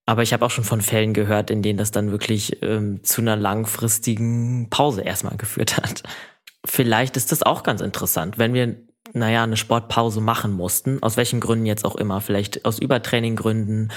Aber 0.06 0.22
ich 0.22 0.32
habe 0.32 0.44
auch 0.44 0.50
schon 0.50 0.64
von 0.64 0.80
Fällen 0.80 1.14
gehört, 1.14 1.50
in 1.50 1.62
denen 1.62 1.78
das 1.78 1.90
dann 1.90 2.12
wirklich 2.12 2.62
ähm, 2.62 3.02
zu 3.02 3.20
einer 3.20 3.36
langfristigen 3.36 4.68
Pause 4.70 5.02
erstmal 5.02 5.36
geführt 5.36 5.76
hat. 5.76 6.04
Vielleicht 6.64 7.16
ist 7.16 7.32
das 7.32 7.42
auch 7.42 7.62
ganz 7.62 7.80
interessant, 7.80 8.38
wenn 8.38 8.54
wir 8.54 8.76
naja, 9.16 9.42
eine 9.42 9.56
Sportpause 9.56 10.20
machen 10.20 10.52
mussten, 10.52 11.02
aus 11.02 11.16
welchen 11.16 11.40
Gründen 11.40 11.66
jetzt 11.66 11.84
auch 11.84 11.96
immer, 11.96 12.20
vielleicht 12.20 12.64
aus 12.64 12.78
Übertraininggründen 12.78 13.92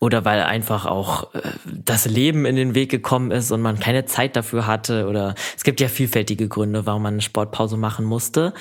oder 0.00 0.24
weil 0.24 0.42
einfach 0.42 0.86
auch 0.86 1.34
äh, 1.34 1.40
das 1.64 2.06
Leben 2.06 2.44
in 2.44 2.56
den 2.56 2.74
Weg 2.74 2.90
gekommen 2.90 3.30
ist 3.30 3.50
und 3.52 3.60
man 3.60 3.78
keine 3.78 4.06
Zeit 4.06 4.36
dafür 4.36 4.66
hatte 4.66 5.06
oder 5.08 5.34
es 5.56 5.64
gibt 5.64 5.80
ja 5.80 5.88
vielfältige 5.88 6.48
Gründe, 6.48 6.86
warum 6.86 7.02
man 7.02 7.14
eine 7.14 7.22
Sportpause 7.22 7.76
machen 7.76 8.04
musste. 8.04 8.54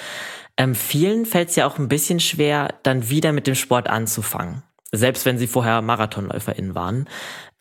Ähm, 0.58 0.76
vielen 0.76 1.26
fällt 1.26 1.50
es 1.50 1.56
ja 1.56 1.66
auch 1.66 1.80
ein 1.80 1.88
bisschen 1.88 2.20
schwer, 2.20 2.76
dann 2.84 3.10
wieder 3.10 3.32
mit 3.32 3.48
dem 3.48 3.56
Sport 3.56 3.90
anzufangen, 3.90 4.64
selbst 4.92 5.26
wenn 5.26 5.38
sie 5.38 5.48
vorher 5.48 5.82
MarathonläuferInnen 5.82 6.76
waren. 6.76 7.08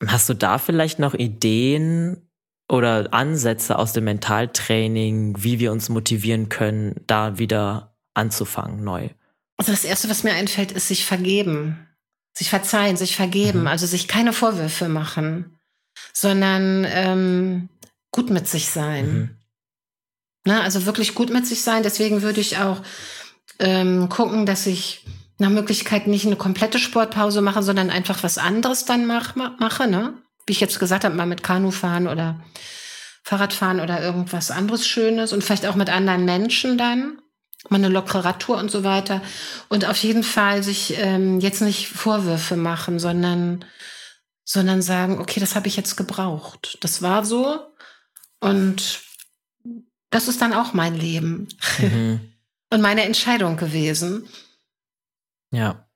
Hast 0.07 0.29
du 0.29 0.35
da 0.35 0.59
vielleicht 0.59 0.99
noch 0.99 1.15
Ideen, 1.15 2.31
oder 2.71 3.09
Ansätze 3.13 3.79
aus 3.79 3.93
dem 3.93 4.05
Mentaltraining, 4.05 5.35
wie 5.41 5.59
wir 5.59 5.73
uns 5.73 5.89
motivieren 5.89 6.49
können, 6.49 6.95
da 7.07 7.39
wieder 7.39 7.90
anzufangen 8.21 8.85
neu? 8.85 9.09
Also 9.57 9.73
das 9.73 9.85
Erste, 9.85 10.09
was 10.09 10.23
mir 10.23 10.33
einfällt, 10.33 10.73
ist 10.73 10.89
sich 10.89 11.05
vergeben. 11.05 11.87
Sich 12.33 12.49
verzeihen, 12.49 12.97
sich 12.97 13.17
vergeben, 13.17 13.63
mhm. 13.63 13.67
also 13.67 13.87
sich 13.87 14.07
keine 14.07 14.33
Vorwürfe 14.33 14.89
machen, 14.89 15.59
sondern 16.13 16.87
ähm, 16.89 17.69
gut 18.13 18.31
mit 18.31 18.49
sich 18.49 18.69
sein. 18.69 19.13
Mhm. 19.13 19.37
Na, 20.45 20.63
also 20.63 20.87
wirklich 20.87 21.15
gut 21.15 21.31
mit 21.31 21.47
sich 21.47 21.63
sein. 21.63 21.83
Deswegen 21.83 22.23
würde 22.23 22.41
ich 22.41 22.59
auch 22.59 22.83
ähm, 23.59 24.09
gucken, 24.09 24.47
dass 24.47 24.67
ich 24.67 25.05
nach 25.39 25.51
Möglichkeit 25.51 26.07
nicht 26.07 26.27
eine 26.27 26.37
komplette 26.37 26.79
Sportpause 26.79 27.43
mache, 27.43 27.63
sondern 27.63 27.91
einfach 27.91 28.23
was 28.23 28.39
anderes 28.39 28.85
dann 28.85 29.07
mach, 29.07 29.35
mache. 29.37 29.89
Ne? 29.89 30.15
Wie 30.47 30.53
ich 30.53 30.61
jetzt 30.61 30.79
gesagt 30.79 31.05
habe, 31.05 31.15
mal 31.15 31.27
mit 31.27 31.43
Kanu 31.43 31.71
fahren 31.71 32.09
oder 32.09 32.41
Fahrradfahren 33.25 33.81
oder 33.81 34.03
irgendwas 34.03 34.51
anderes 34.51 34.87
Schönes 34.87 35.33
und 35.33 35.45
vielleicht 35.45 35.67
auch 35.67 35.77
mit 35.77 35.91
anderen 35.91 36.25
Menschen 36.25 36.79
dann 36.79 37.21
mal 37.69 37.77
eine 37.77 37.89
lockere 37.89 38.25
Radtour 38.25 38.59
und 38.59 38.71
so 38.71 38.85
weiter. 38.85 39.23
Und 39.69 39.85
auf 39.85 39.97
jeden 39.99 40.23
Fall 40.23 40.63
sich 40.63 40.97
ähm, 40.99 41.41
jetzt 41.41 41.61
nicht 41.61 41.89
Vorwürfe 41.89 42.57
machen, 42.57 42.99
sondern, 42.99 43.65
sondern 44.45 44.83
sagen, 44.83 45.21
okay, 45.21 45.41
das 45.41 45.55
habe 45.55 45.69
ich 45.69 45.77
jetzt 45.77 45.97
gebraucht. 45.97 46.79
Das 46.81 47.03
war 47.03 47.25
so. 47.25 47.61
Und 48.41 49.01
das 50.11 50.29
ist 50.29 50.41
dann 50.41 50.55
auch 50.55 50.73
mein 50.73 50.95
Leben. 50.95 51.49
Mhm. 51.79 52.33
und 52.71 52.81
meine 52.81 53.03
Entscheidung 53.03 53.57
gewesen. 53.57 54.29
Ja. 55.51 55.90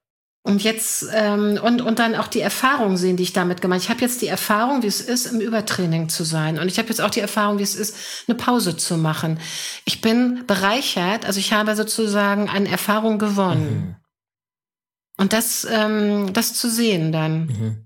Und 0.47 0.63
jetzt 0.63 1.07
ähm, 1.15 1.59
und 1.63 1.81
und 1.81 1.99
dann 1.99 2.15
auch 2.15 2.29
die 2.29 2.43
Erfahrung 2.43 2.99
sehen, 2.99 3.17
die 3.17 3.23
ich 3.23 3.33
damit 3.33 3.63
gemacht. 3.63 3.81
Ich 3.81 3.89
habe 3.89 4.03
jetzt 4.03 4.21
die 4.21 4.27
Erfahrung, 4.27 4.83
wie 4.83 4.89
es 4.89 5.01
ist, 5.01 5.25
im 5.25 5.41
Übertraining 5.41 6.11
zu 6.11 6.23
sein, 6.23 6.59
und 6.59 6.69
ich 6.69 6.79
habe 6.79 6.89
jetzt 6.89 7.01
auch 7.01 7.09
die 7.09 7.21
Erfahrung, 7.21 7.59
wie 7.59 7.63
es 7.63 7.75
ist, 7.75 7.97
eine 8.29 8.37
Pause 8.37 8.77
zu 8.77 8.99
machen. 8.99 9.41
Ich 9.87 10.03
bin 10.03 10.45
bereichert, 10.47 11.25
also 11.25 11.41
ich 11.41 11.55
habe 11.55 11.75
sozusagen 11.75 12.51
an 12.51 12.67
Erfahrung 12.67 13.19
gewonnen. 13.19 13.97
Mhm. 13.97 13.97
Und 15.17 15.33
das 15.33 15.67
ähm, 15.71 16.35
das 16.35 16.53
zu 16.53 16.69
sehen 16.69 17.11
dann. 17.11 17.47
Mhm. 17.47 17.84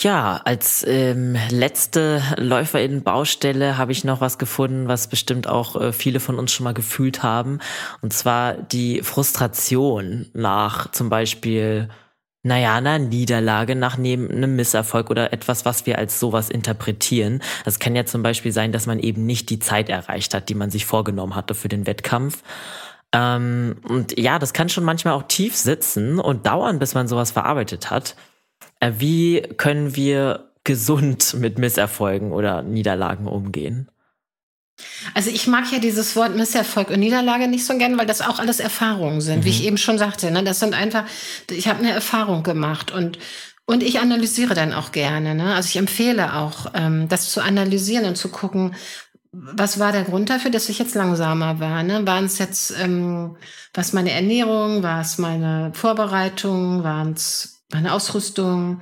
Ja, 0.00 0.40
als 0.44 0.86
ähm, 0.86 1.36
letzte 1.50 2.22
Läuferinnen-Baustelle 2.36 3.78
habe 3.78 3.90
ich 3.90 4.04
noch 4.04 4.20
was 4.20 4.38
gefunden, 4.38 4.86
was 4.86 5.08
bestimmt 5.08 5.48
auch 5.48 5.74
äh, 5.74 5.92
viele 5.92 6.20
von 6.20 6.38
uns 6.38 6.52
schon 6.52 6.62
mal 6.62 6.74
gefühlt 6.74 7.24
haben. 7.24 7.58
Und 8.00 8.12
zwar 8.12 8.52
die 8.54 9.02
Frustration 9.02 10.26
nach 10.34 10.92
zum 10.92 11.08
Beispiel, 11.08 11.88
naja, 12.44 12.76
einer 12.76 13.00
Niederlage, 13.00 13.74
nach 13.74 13.98
einem 13.98 14.54
Misserfolg 14.54 15.10
oder 15.10 15.32
etwas, 15.32 15.64
was 15.64 15.84
wir 15.84 15.98
als 15.98 16.20
sowas 16.20 16.48
interpretieren. 16.48 17.42
Das 17.64 17.80
kann 17.80 17.96
ja 17.96 18.04
zum 18.04 18.22
Beispiel 18.22 18.52
sein, 18.52 18.70
dass 18.70 18.86
man 18.86 19.00
eben 19.00 19.26
nicht 19.26 19.50
die 19.50 19.58
Zeit 19.58 19.88
erreicht 19.88 20.32
hat, 20.32 20.48
die 20.48 20.54
man 20.54 20.70
sich 20.70 20.86
vorgenommen 20.86 21.34
hatte 21.34 21.56
für 21.56 21.68
den 21.68 21.88
Wettkampf. 21.88 22.44
Ähm, 23.12 23.78
und 23.88 24.16
ja, 24.16 24.38
das 24.38 24.52
kann 24.52 24.68
schon 24.68 24.84
manchmal 24.84 25.14
auch 25.14 25.24
tief 25.24 25.56
sitzen 25.56 26.20
und 26.20 26.46
dauern, 26.46 26.78
bis 26.78 26.94
man 26.94 27.08
sowas 27.08 27.32
verarbeitet 27.32 27.90
hat. 27.90 28.14
Äh, 28.80 28.92
wie 28.98 29.42
können 29.56 29.96
wir 29.96 30.50
gesund 30.64 31.34
mit 31.38 31.58
Misserfolgen 31.58 32.32
oder 32.32 32.62
Niederlagen 32.62 33.26
umgehen? 33.26 33.90
Also 35.14 35.30
ich 35.30 35.46
mag 35.48 35.72
ja 35.72 35.78
dieses 35.78 36.14
Wort 36.14 36.36
Misserfolg 36.36 36.90
und 36.90 37.00
Niederlage 37.00 37.48
nicht 37.48 37.66
so 37.66 37.76
gern, 37.78 37.98
weil 37.98 38.06
das 38.06 38.20
auch 38.20 38.38
alles 38.38 38.60
Erfahrungen 38.60 39.20
sind, 39.20 39.40
mhm. 39.40 39.44
wie 39.44 39.50
ich 39.50 39.64
eben 39.64 39.78
schon 39.78 39.98
sagte. 39.98 40.30
Ne? 40.30 40.44
Das 40.44 40.60
sind 40.60 40.74
einfach, 40.74 41.04
ich 41.50 41.68
habe 41.68 41.80
eine 41.80 41.90
Erfahrung 41.90 42.42
gemacht 42.42 42.90
und 42.90 43.18
und 43.70 43.82
ich 43.82 44.00
analysiere 44.00 44.54
dann 44.54 44.72
auch 44.72 44.92
gerne. 44.92 45.34
Ne? 45.34 45.54
Also 45.54 45.68
ich 45.68 45.76
empfehle 45.76 46.36
auch, 46.36 46.72
ähm, 46.72 47.06
das 47.06 47.30
zu 47.30 47.42
analysieren 47.42 48.06
und 48.06 48.16
zu 48.16 48.30
gucken, 48.30 48.74
was 49.30 49.78
war 49.78 49.92
der 49.92 50.04
Grund 50.04 50.30
dafür, 50.30 50.50
dass 50.50 50.70
ich 50.70 50.78
jetzt 50.78 50.94
langsamer 50.94 51.60
war? 51.60 51.82
Ne? 51.82 52.06
Waren 52.06 52.24
es 52.24 52.38
jetzt, 52.38 52.74
ähm, 52.80 53.36
was 53.74 53.92
meine 53.92 54.12
Ernährung, 54.12 54.82
war 54.82 55.02
es 55.02 55.18
meine 55.18 55.70
Vorbereitung, 55.74 56.82
waren 56.82 57.12
es 57.12 57.57
meine 57.72 57.92
Ausrüstung. 57.92 58.80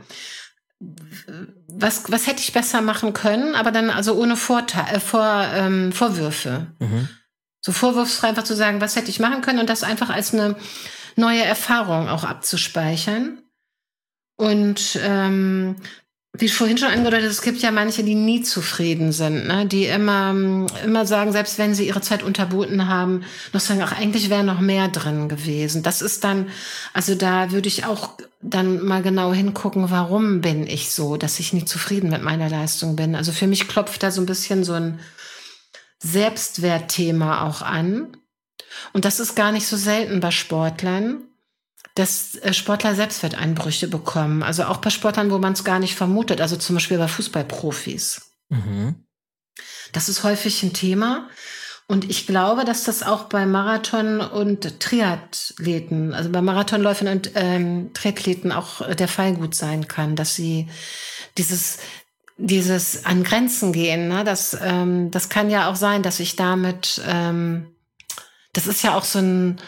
Was, 1.69 2.11
was 2.11 2.27
hätte 2.27 2.41
ich 2.41 2.53
besser 2.53 2.83
machen 2.83 3.13
können, 3.13 3.55
aber 3.55 3.73
dann 3.73 3.91
also 3.91 4.15
ohne 4.15 4.37
Vorteil, 4.37 4.97
äh, 4.97 5.01
Vor, 5.01 5.47
ähm, 5.55 5.93
Vorwürfe. 5.93 6.75
Mhm. 6.79 7.09
So 7.61 7.73
vorwurfsfrei 7.73 8.29
einfach 8.29 8.45
zu 8.45 8.55
sagen, 8.55 8.81
was 8.81 8.95
hätte 8.95 9.11
ich 9.11 9.19
machen 9.19 9.41
können 9.41 9.59
und 9.59 9.69
das 9.69 9.83
einfach 9.83 10.11
als 10.11 10.33
eine 10.33 10.57
neue 11.17 11.43
Erfahrung 11.43 12.09
auch 12.09 12.25
abzuspeichern. 12.25 13.43
Und 14.37 14.99
ähm, 15.03 15.77
wie 16.39 16.49
vorhin 16.49 16.79
schon 16.79 16.89
angedeutet, 16.89 17.31
es 17.31 17.43
gibt 17.43 17.61
ja 17.61 17.71
manche, 17.71 18.03
die 18.03 18.15
nie 18.15 18.43
zufrieden 18.43 19.13
sind, 19.13 19.47
ne? 19.47 19.67
die 19.67 19.87
immer, 19.87 20.35
immer 20.85 21.07
sagen, 21.07 21.33
selbst 21.33 21.59
wenn 21.59 21.75
sie 21.75 21.87
ihre 21.87 22.01
Zeit 22.01 22.23
unterboten 22.23 22.89
haben, 22.89 23.25
noch 23.53 23.61
sagen, 23.61 23.83
ach, 23.83 23.93
eigentlich 23.93 24.31
wäre 24.31 24.45
noch 24.45 24.61
mehr 24.61 24.89
drin 24.89 25.29
gewesen. 25.29 25.83
Das 25.83 26.03
ist 26.03 26.25
dann, 26.25 26.49
also 26.93 27.15
da 27.15 27.53
würde 27.53 27.69
ich 27.69 27.85
auch 27.85 28.11
dann 28.41 28.85
mal 28.85 29.03
genau 29.03 29.33
hingucken, 29.33 29.91
warum 29.91 30.41
bin 30.41 30.67
ich 30.67 30.91
so, 30.91 31.17
dass 31.17 31.41
ich 31.41 31.53
nie 31.53 31.65
zufrieden 31.65 32.11
mit 32.11 32.23
meiner 32.23 32.49
Leistung 32.49 32.97
bin. 32.97 33.15
Also 33.15 33.33
für 33.33 33.47
mich 33.47 33.69
klopft 33.69 34.03
da 34.03 34.11
so 34.11 34.21
ein 34.21 34.27
bisschen 34.27 34.65
so 34.65 34.75
ein 34.75 35.01
Selbstwertthema 35.99 37.47
auch 37.47 37.63
an. 37.63 38.17
Und 38.93 39.05
das 39.05 39.21
ist 39.21 39.35
gar 39.35 39.53
nicht 39.53 39.67
so 39.67 39.77
selten 39.77 40.21
bei 40.21 40.31
Sportlern 40.31 41.26
dass 41.95 42.37
äh, 42.37 42.53
Sportler 42.53 42.95
Selbstwerteinbrüche 42.95 43.89
bekommen. 43.89 44.43
Also 44.43 44.65
auch 44.65 44.79
bei 44.79 44.91
Sportlern, 44.91 45.31
wo 45.31 45.39
man 45.39 45.55
es 45.55 45.65
gar 45.65 45.79
nicht 45.79 45.95
vermutet. 45.95 46.41
Also 46.41 46.57
zum 46.57 46.77
Beispiel 46.77 46.99
bei 46.99 47.09
Fußballprofis. 47.09 48.23
Mhm. 48.49 49.07
Das 49.93 50.09
ist 50.09 50.25
häufig 50.25 50.63
ein 50.63 50.73
Thema. 50.73 51.29
Und 51.89 52.11
ich 52.11 52.27
glaube, 52.27 52.65
dass 52.65 52.83
das 52.83 53.05
auch 53.05 53.25
bei 53.25 53.47
Marathon- 53.47 54.21
und 54.21 54.81
Triathleten, 54.81 56.15
also 56.15 56.31
bei 56.31 56.43
Marathonläufern 56.43 57.07
und 57.09 57.31
ähm, 57.37 57.93
Triathleten 57.95 58.51
auch 58.51 58.95
der 58.95 59.07
Fall 59.07 59.35
gut 59.35 59.55
sein 59.55 59.87
kann, 59.87 60.17
dass 60.17 60.35
sie 60.35 60.69
dieses 61.39 61.79
dieses 62.39 63.05
an 63.05 63.23
Grenzen 63.23 63.73
gehen, 63.73 64.09
ne? 64.09 64.25
das, 64.25 64.57
ähm, 64.61 65.11
das 65.11 65.29
kann 65.29 65.49
ja 65.49 65.71
auch 65.71 65.77
sein, 65.77 66.03
dass 66.03 66.21
ich 66.21 66.37
damit, 66.37 67.01
ähm, 67.07 67.75
das 68.53 68.67
ist 68.67 68.83
ja 68.83 68.95
auch 68.95 69.05
so 69.05 69.21
ein, 69.21 69.59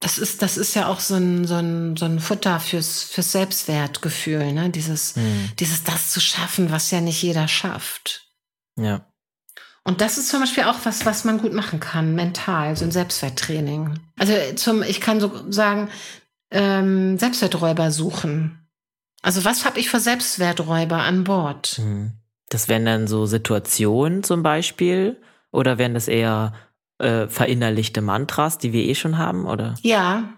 das 0.00 0.18
ist, 0.18 0.42
das 0.42 0.56
ist 0.56 0.74
ja 0.74 0.88
auch 0.88 1.00
so 1.00 1.14
ein, 1.14 1.46
so 1.46 1.54
ein, 1.54 1.96
so 1.96 2.04
ein 2.04 2.20
Futter 2.20 2.60
fürs, 2.60 3.02
fürs 3.02 3.32
Selbstwertgefühl, 3.32 4.52
ne? 4.52 4.70
Dieses, 4.70 5.16
mhm. 5.16 5.50
dieses, 5.58 5.84
das 5.84 6.10
zu 6.10 6.20
schaffen, 6.20 6.70
was 6.70 6.90
ja 6.90 7.00
nicht 7.00 7.22
jeder 7.22 7.48
schafft. 7.48 8.28
Ja. 8.78 9.06
Und 9.84 10.00
das 10.00 10.18
ist 10.18 10.28
zum 10.28 10.40
Beispiel 10.40 10.64
auch 10.64 10.80
was, 10.84 11.06
was 11.06 11.24
man 11.24 11.38
gut 11.38 11.52
machen 11.52 11.80
kann, 11.80 12.14
mental, 12.14 12.76
so 12.76 12.84
ein 12.84 12.90
Selbstwerttraining. 12.90 13.98
Also 14.18 14.34
zum, 14.56 14.82
ich 14.82 15.00
kann 15.00 15.20
so 15.20 15.50
sagen, 15.50 15.88
ähm, 16.50 17.18
Selbstwerträuber 17.18 17.90
suchen. 17.90 18.68
Also 19.22 19.44
was 19.44 19.64
habe 19.64 19.78
ich 19.78 19.88
für 19.88 20.00
Selbstwerträuber 20.00 20.98
an 20.98 21.24
Bord? 21.24 21.78
Mhm. 21.78 22.12
Das 22.48 22.68
wären 22.68 22.84
dann 22.84 23.06
so 23.06 23.26
Situationen 23.26 24.22
zum 24.22 24.42
Beispiel, 24.42 25.20
oder 25.52 25.78
wären 25.78 25.94
das 25.94 26.06
eher 26.06 26.52
äh, 26.98 27.28
verinnerlichte 27.28 28.00
Mantras, 28.00 28.58
die 28.58 28.72
wir 28.72 28.84
eh 28.84 28.94
schon 28.94 29.18
haben, 29.18 29.46
oder? 29.46 29.74
Ja. 29.82 30.32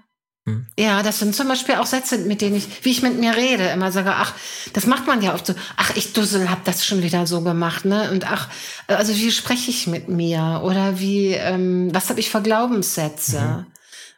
Hm. 0.46 0.66
Ja, 0.78 1.02
das 1.02 1.18
sind 1.18 1.34
zum 1.34 1.48
Beispiel 1.48 1.76
auch 1.76 1.86
Sätze, 1.86 2.18
mit 2.18 2.40
denen 2.40 2.56
ich, 2.56 2.84
wie 2.84 2.90
ich 2.90 3.02
mit 3.02 3.18
mir 3.18 3.36
rede, 3.36 3.68
immer 3.68 3.92
sage, 3.92 4.14
ach, 4.14 4.34
das 4.72 4.86
macht 4.86 5.06
man 5.06 5.22
ja 5.22 5.34
oft 5.34 5.46
so, 5.46 5.54
ach, 5.76 5.94
ich 5.96 6.12
Dussel 6.12 6.50
hab 6.50 6.64
das 6.64 6.84
schon 6.84 7.02
wieder 7.02 7.26
so 7.26 7.42
gemacht, 7.42 7.84
ne? 7.84 8.10
Und 8.10 8.30
ach, 8.30 8.48
also 8.86 9.14
wie 9.14 9.30
spreche 9.30 9.70
ich 9.70 9.86
mit 9.86 10.08
mir? 10.08 10.62
Oder 10.64 10.98
wie, 10.98 11.28
ähm, 11.28 11.90
was 11.92 12.10
habe 12.10 12.20
ich 12.20 12.30
für 12.30 12.42
Glaubenssätze? 12.42 13.40
Mhm. 13.40 13.66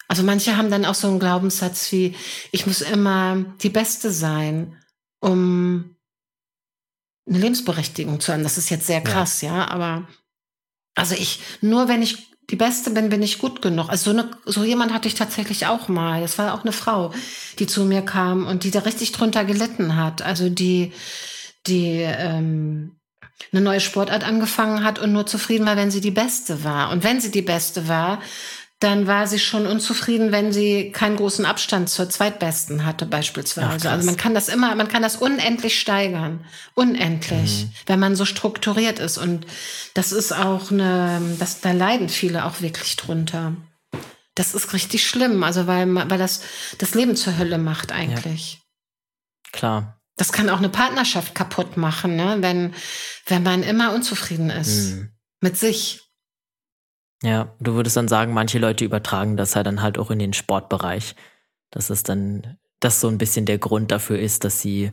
Also 0.09 0.23
manche 0.23 0.57
haben 0.57 0.71
dann 0.71 0.85
auch 0.85 0.95
so 0.95 1.09
einen 1.09 1.21
Glaubenssatz 1.21 1.93
wie, 1.93 2.17
ich 2.53 2.67
muss 2.67 2.81
immer 2.81 3.45
die 3.63 3.69
Beste 3.69 4.11
sein, 4.11 4.77
um 5.21 5.97
eine 7.29 7.39
Lebensberechtigung 7.39 8.19
zu 8.19 8.33
haben. 8.33 8.43
Das 8.43 8.59
ist 8.59 8.71
jetzt 8.71 8.87
sehr 8.87 9.03
krass, 9.03 9.41
ja, 9.41 9.59
ja 9.59 9.69
aber 9.69 10.09
also 10.95 11.15
ich, 11.15 11.41
nur 11.61 11.89
wenn 11.89 12.03
ich 12.03 12.30
die 12.51 12.57
Beste 12.57 12.91
bin, 12.91 13.09
bin 13.09 13.23
ich 13.23 13.39
gut 13.39 13.63
genug. 13.63 13.89
Also 13.89 14.11
so, 14.11 14.19
eine, 14.19 14.31
so 14.45 14.65
jemand 14.65 14.93
hatte 14.93 15.09
ich 15.09 15.15
tatsächlich 15.15 15.67
auch 15.67 15.89
mal. 15.89 16.21
Das 16.21 16.37
war 16.39 16.55
auch 16.55 16.63
eine 16.63 16.73
Frau, 16.73 17.13
die 17.59 17.67
zu 17.67 17.85
mir 17.85 18.03
kam 18.03 18.47
und 18.47 18.65
die 18.65 18.71
da 18.71 18.81
richtig 18.81 19.13
drunter 19.13 19.45
gelitten 19.45 19.97
hat. 19.97 20.23
Also 20.23 20.49
die, 20.49 20.93
die 21.67 22.01
ähm, 22.01 22.97
eine 23.53 23.61
neue 23.61 23.81
Sportart 23.81 24.25
angefangen 24.25 24.85
hat 24.85 24.99
und 24.99 25.13
nur 25.13 25.27
zufrieden 25.27 25.67
war, 25.67 25.77
wenn 25.77 25.91
sie 25.91 26.01
die 26.01 26.11
Beste 26.11 26.65
war. 26.65 26.91
Und 26.91 27.05
wenn 27.05 27.21
sie 27.21 27.31
die 27.31 27.43
Beste 27.43 27.89
war, 27.89 28.21
dann 28.81 29.07
war 29.07 29.27
sie 29.27 29.39
schon 29.39 29.67
unzufrieden, 29.67 30.33
wenn 30.33 30.53
sie 30.53 30.91
keinen 30.91 31.17
großen 31.17 31.45
Abstand 31.45 31.91
zur 31.91 32.09
zweitbesten 32.09 32.87
hatte 32.87 33.05
beispielsweise. 33.05 33.89
Ach, 33.89 33.93
also 33.93 34.07
man 34.07 34.17
kann 34.17 34.35
das 34.35 34.49
immer, 34.49 34.75
man 34.75 34.89
kann 34.89 35.03
das 35.03 35.17
unendlich 35.17 35.79
steigern, 35.79 36.47
unendlich, 36.75 37.67
mhm. 37.67 37.73
wenn 37.85 38.01
man 38.01 38.17
so 38.17 38.25
strukturiert 38.25 38.99
ist. 38.99 39.19
Und 39.19 39.47
das 39.93 40.13
ist 40.13 40.33
auch 40.33 40.71
eine, 40.71 41.21
das, 41.39 41.61
da 41.61 41.73
leiden 41.73 42.09
viele 42.09 42.47
auch 42.47 42.63
wirklich 42.63 42.97
drunter. 42.97 43.55
Das 44.35 44.55
ist 44.55 44.73
richtig 44.73 45.07
schlimm, 45.07 45.43
also 45.43 45.67
weil, 45.67 45.95
weil 45.95 46.19
das 46.19 46.41
das 46.79 46.95
Leben 46.95 47.17
zur 47.17 47.37
Hölle 47.37 47.59
macht 47.59 47.93
eigentlich. 47.93 48.55
Ja. 48.55 49.51
Klar. 49.53 50.01
Das 50.17 50.33
kann 50.33 50.49
auch 50.49 50.59
eine 50.59 50.71
Partnerschaft 50.71 51.35
kaputt 51.35 51.77
machen, 51.77 52.17
ne? 52.17 52.39
wenn, 52.41 52.75
wenn 53.27 53.43
man 53.43 53.63
immer 53.63 53.93
unzufrieden 53.93 54.49
ist 54.49 54.93
mhm. 54.93 55.11
mit 55.41 55.59
sich. 55.59 56.10
Ja, 57.23 57.55
du 57.61 57.75
würdest 57.75 57.97
dann 57.97 58.09
sagen, 58.09 58.33
manche 58.33 58.59
Leute 58.59 58.85
übertragen 58.85 59.37
das 59.37 59.55
halt 59.55 59.67
dann 59.67 59.83
halt 59.83 59.99
auch 59.99 60.11
in 60.11 60.19
den 60.19 60.33
Sportbereich. 60.33 61.15
Dass 61.71 61.91
es 61.91 62.03
dann, 62.03 62.57
das 62.81 63.01
so 63.01 63.09
ein 63.09 63.19
bisschen 63.19 63.47
der 63.47 63.59
Grund 63.59 63.91
dafür 63.91 64.19
ist, 64.19 64.45
dass 64.45 64.61
sie 64.61 64.91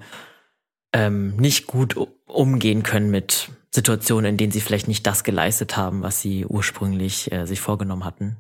ähm, 0.94 1.36
nicht 1.38 1.68
gut 1.68 1.96
umgehen 2.26 2.84
können 2.84 3.10
mit 3.10 3.50
Situationen, 3.74 4.32
in 4.32 4.38
denen 4.38 4.52
sie 4.52 4.62
vielleicht 4.62 4.88
nicht 4.88 5.06
das 5.06 5.24
geleistet 5.24 5.78
haben, 5.78 6.02
was 6.02 6.22
sie 6.22 6.46
ursprünglich 6.46 7.32
äh, 7.32 7.46
sich 7.46 7.62
vorgenommen 7.62 8.06
hatten. 8.06 8.38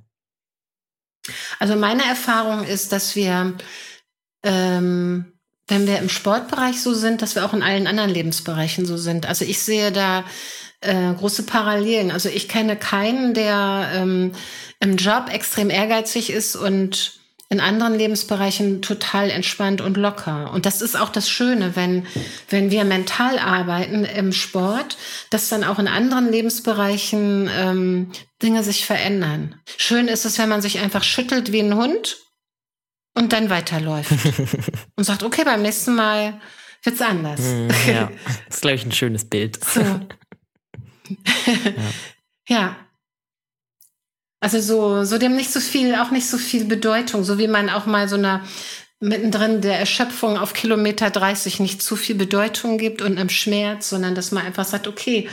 Also 1.59 1.75
meine 1.75 2.03
Erfahrung 2.03 2.63
ist, 2.63 2.91
dass 2.91 3.15
wir, 3.15 3.53
ähm, 4.43 5.33
wenn 5.67 5.87
wir 5.87 5.99
im 5.99 6.09
Sportbereich 6.09 6.81
so 6.81 6.93
sind, 6.93 7.21
dass 7.21 7.35
wir 7.35 7.45
auch 7.45 7.53
in 7.53 7.63
allen 7.63 7.87
anderen 7.87 8.09
Lebensbereichen 8.09 8.85
so 8.85 8.97
sind. 8.97 9.25
Also 9.25 9.43
ich 9.43 9.59
sehe 9.59 9.91
da 9.91 10.23
äh, 10.81 11.13
große 11.13 11.43
Parallelen. 11.43 12.11
Also 12.11 12.29
ich 12.29 12.47
kenne 12.47 12.75
keinen, 12.75 13.33
der 13.33 13.89
ähm, 13.93 14.31
im 14.79 14.97
Job 14.97 15.29
extrem 15.31 15.69
ehrgeizig 15.69 16.29
ist 16.29 16.55
und 16.55 17.17
in 17.49 17.61
anderen 17.61 17.97
Lebensbereichen 17.97 18.81
total 18.81 19.29
entspannt 19.29 19.79
und 19.79 19.95
locker. 19.95 20.51
Und 20.53 20.65
das 20.65 20.81
ist 20.81 20.99
auch 20.99 21.09
das 21.09 21.29
Schöne, 21.29 21.75
wenn, 21.77 22.05
wenn 22.49 22.71
wir 22.71 22.83
mental 22.83 23.39
arbeiten 23.39 24.03
im 24.03 24.33
Sport, 24.33 24.97
dass 25.29 25.47
dann 25.47 25.63
auch 25.63 25.79
in 25.79 25.87
anderen 25.87 26.29
Lebensbereichen 26.29 27.49
ähm, 27.57 28.11
Dinge 28.43 28.63
sich 28.63 28.85
verändern. 28.85 29.55
Schön 29.77 30.09
ist 30.09 30.25
es, 30.25 30.37
wenn 30.39 30.49
man 30.49 30.61
sich 30.61 30.79
einfach 30.79 31.03
schüttelt 31.03 31.53
wie 31.53 31.61
ein 31.61 31.75
Hund 31.75 32.17
und 33.15 33.31
dann 33.31 33.49
weiterläuft 33.49 34.11
und 34.97 35.05
sagt, 35.05 35.23
okay, 35.23 35.43
beim 35.45 35.61
nächsten 35.61 35.95
Mal 35.95 36.41
wird's 36.83 37.01
anders. 37.01 37.39
Hm, 37.39 37.69
ja, 37.87 38.11
das 38.47 38.57
ist, 38.57 38.61
glaube 38.61 38.75
ich, 38.75 38.85
ein 38.85 38.91
schönes 38.91 39.23
Bild. 39.23 39.63
So 39.63 39.81
ja. 41.09 41.73
ja. 42.47 42.75
Also 44.39 44.61
so, 44.61 45.03
so 45.03 45.17
dem 45.17 45.35
nicht 45.35 45.51
so 45.51 45.59
viel, 45.59 45.95
auch 45.95 46.11
nicht 46.11 46.27
so 46.27 46.37
viel 46.37 46.65
Bedeutung, 46.65 47.23
so 47.23 47.39
wie 47.39 47.47
man 47.47 47.69
auch 47.69 47.85
mal 47.85 48.07
so 48.07 48.15
einer 48.15 48.43
mittendrin 48.99 49.61
der 49.61 49.79
Erschöpfung 49.79 50.37
auf 50.37 50.53
Kilometer 50.53 51.09
30 51.09 51.59
nicht 51.59 51.81
zu 51.81 51.95
viel 51.95 52.15
Bedeutung 52.15 52.77
gibt 52.77 53.01
und 53.01 53.17
im 53.17 53.29
Schmerz, 53.29 53.89
sondern 53.89 54.15
dass 54.15 54.31
man 54.31 54.45
einfach 54.45 54.65
sagt, 54.65 54.87
okay, 54.87 55.29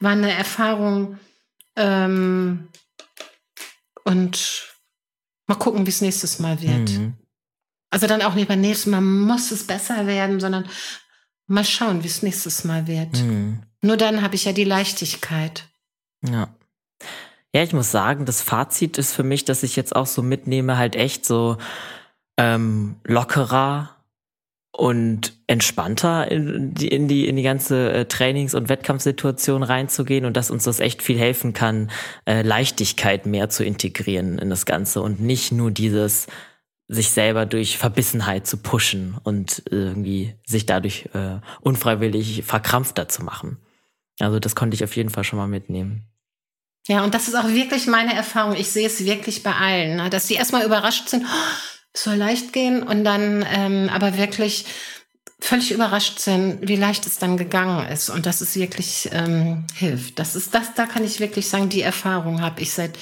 war 0.00 0.12
eine 0.12 0.32
Erfahrung 0.32 1.18
ähm, 1.76 2.68
und 4.04 4.68
mal 5.46 5.54
gucken, 5.56 5.86
wie 5.86 5.90
es 5.90 6.00
nächstes 6.00 6.38
Mal 6.38 6.60
wird. 6.60 6.90
Mhm. 6.90 7.14
Also 7.90 8.06
dann 8.06 8.22
auch 8.22 8.34
nicht 8.34 8.48
beim 8.48 8.60
nächsten 8.60 8.90
Mal 8.90 9.00
muss 9.00 9.52
es 9.52 9.66
besser 9.66 10.06
werden, 10.06 10.40
sondern 10.40 10.68
mal 11.46 11.64
schauen, 11.64 12.02
wie 12.02 12.08
es 12.08 12.22
nächstes 12.22 12.64
Mal 12.64 12.86
wird. 12.86 13.12
Mhm. 13.14 13.62
Nur 13.84 13.98
dann 13.98 14.22
habe 14.22 14.34
ich 14.34 14.46
ja 14.46 14.52
die 14.52 14.64
Leichtigkeit. 14.64 15.68
Ja. 16.26 16.48
Ja, 17.54 17.62
ich 17.62 17.74
muss 17.74 17.90
sagen, 17.90 18.24
das 18.24 18.40
Fazit 18.40 18.96
ist 18.96 19.12
für 19.12 19.22
mich, 19.22 19.44
dass 19.44 19.62
ich 19.62 19.76
jetzt 19.76 19.94
auch 19.94 20.06
so 20.06 20.22
mitnehme, 20.22 20.78
halt 20.78 20.96
echt 20.96 21.26
so 21.26 21.58
ähm, 22.38 22.96
lockerer 23.04 23.94
und 24.72 25.34
entspannter 25.46 26.30
in 26.30 26.72
die, 26.72 26.88
in 26.88 27.08
die, 27.08 27.28
in 27.28 27.36
die 27.36 27.42
ganze 27.42 27.92
äh, 27.92 28.04
Trainings- 28.06 28.54
und 28.54 28.70
Wettkampfsituation 28.70 29.62
reinzugehen 29.62 30.24
und 30.24 30.36
dass 30.36 30.50
uns 30.50 30.64
das 30.64 30.80
echt 30.80 31.02
viel 31.02 31.18
helfen 31.18 31.52
kann, 31.52 31.90
äh, 32.24 32.40
Leichtigkeit 32.40 33.26
mehr 33.26 33.50
zu 33.50 33.64
integrieren 33.64 34.38
in 34.38 34.48
das 34.48 34.64
Ganze 34.64 35.02
und 35.02 35.20
nicht 35.20 35.52
nur 35.52 35.70
dieses 35.70 36.26
sich 36.88 37.10
selber 37.10 37.44
durch 37.44 37.76
Verbissenheit 37.76 38.46
zu 38.46 38.56
pushen 38.56 39.16
und 39.22 39.62
irgendwie 39.70 40.34
sich 40.46 40.64
dadurch 40.64 41.10
äh, 41.12 41.40
unfreiwillig 41.60 42.44
verkrampfter 42.44 43.08
zu 43.08 43.22
machen. 43.22 43.58
Also 44.20 44.38
das 44.38 44.54
konnte 44.54 44.74
ich 44.74 44.84
auf 44.84 44.96
jeden 44.96 45.10
Fall 45.10 45.24
schon 45.24 45.38
mal 45.38 45.48
mitnehmen. 45.48 46.06
Ja, 46.86 47.02
und 47.02 47.14
das 47.14 47.28
ist 47.28 47.34
auch 47.34 47.48
wirklich 47.48 47.86
meine 47.86 48.14
Erfahrung. 48.14 48.54
Ich 48.56 48.70
sehe 48.70 48.86
es 48.86 49.04
wirklich 49.04 49.42
bei 49.42 49.54
allen, 49.54 49.96
ne? 49.96 50.10
dass 50.10 50.26
die 50.26 50.34
erstmal 50.34 50.64
überrascht 50.64 51.08
sind, 51.08 51.24
oh, 51.24 51.66
es 51.92 52.04
soll 52.04 52.16
leicht 52.16 52.52
gehen 52.52 52.82
und 52.82 53.04
dann 53.04 53.44
ähm, 53.48 53.88
aber 53.90 54.18
wirklich 54.18 54.66
völlig 55.40 55.72
überrascht 55.72 56.18
sind, 56.18 56.66
wie 56.68 56.76
leicht 56.76 57.06
es 57.06 57.18
dann 57.18 57.36
gegangen 57.36 57.88
ist 57.88 58.10
und 58.10 58.26
dass 58.26 58.40
es 58.40 58.56
wirklich 58.56 59.08
ähm, 59.12 59.66
hilft. 59.74 60.18
Das 60.18 60.36
ist 60.36 60.54
das, 60.54 60.74
da 60.74 60.86
kann 60.86 61.04
ich 61.04 61.20
wirklich 61.20 61.48
sagen, 61.48 61.68
die 61.68 61.82
Erfahrung 61.82 62.40
habe 62.40 62.60
ich 62.60 62.72
seit 62.72 62.98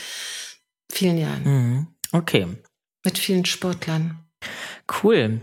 vielen 0.90 1.18
Jahren. 1.18 1.44
Mhm. 1.44 1.86
Okay. 2.12 2.46
Mit 3.04 3.18
vielen 3.18 3.44
Sportlern. 3.44 4.18
Cool. 5.02 5.40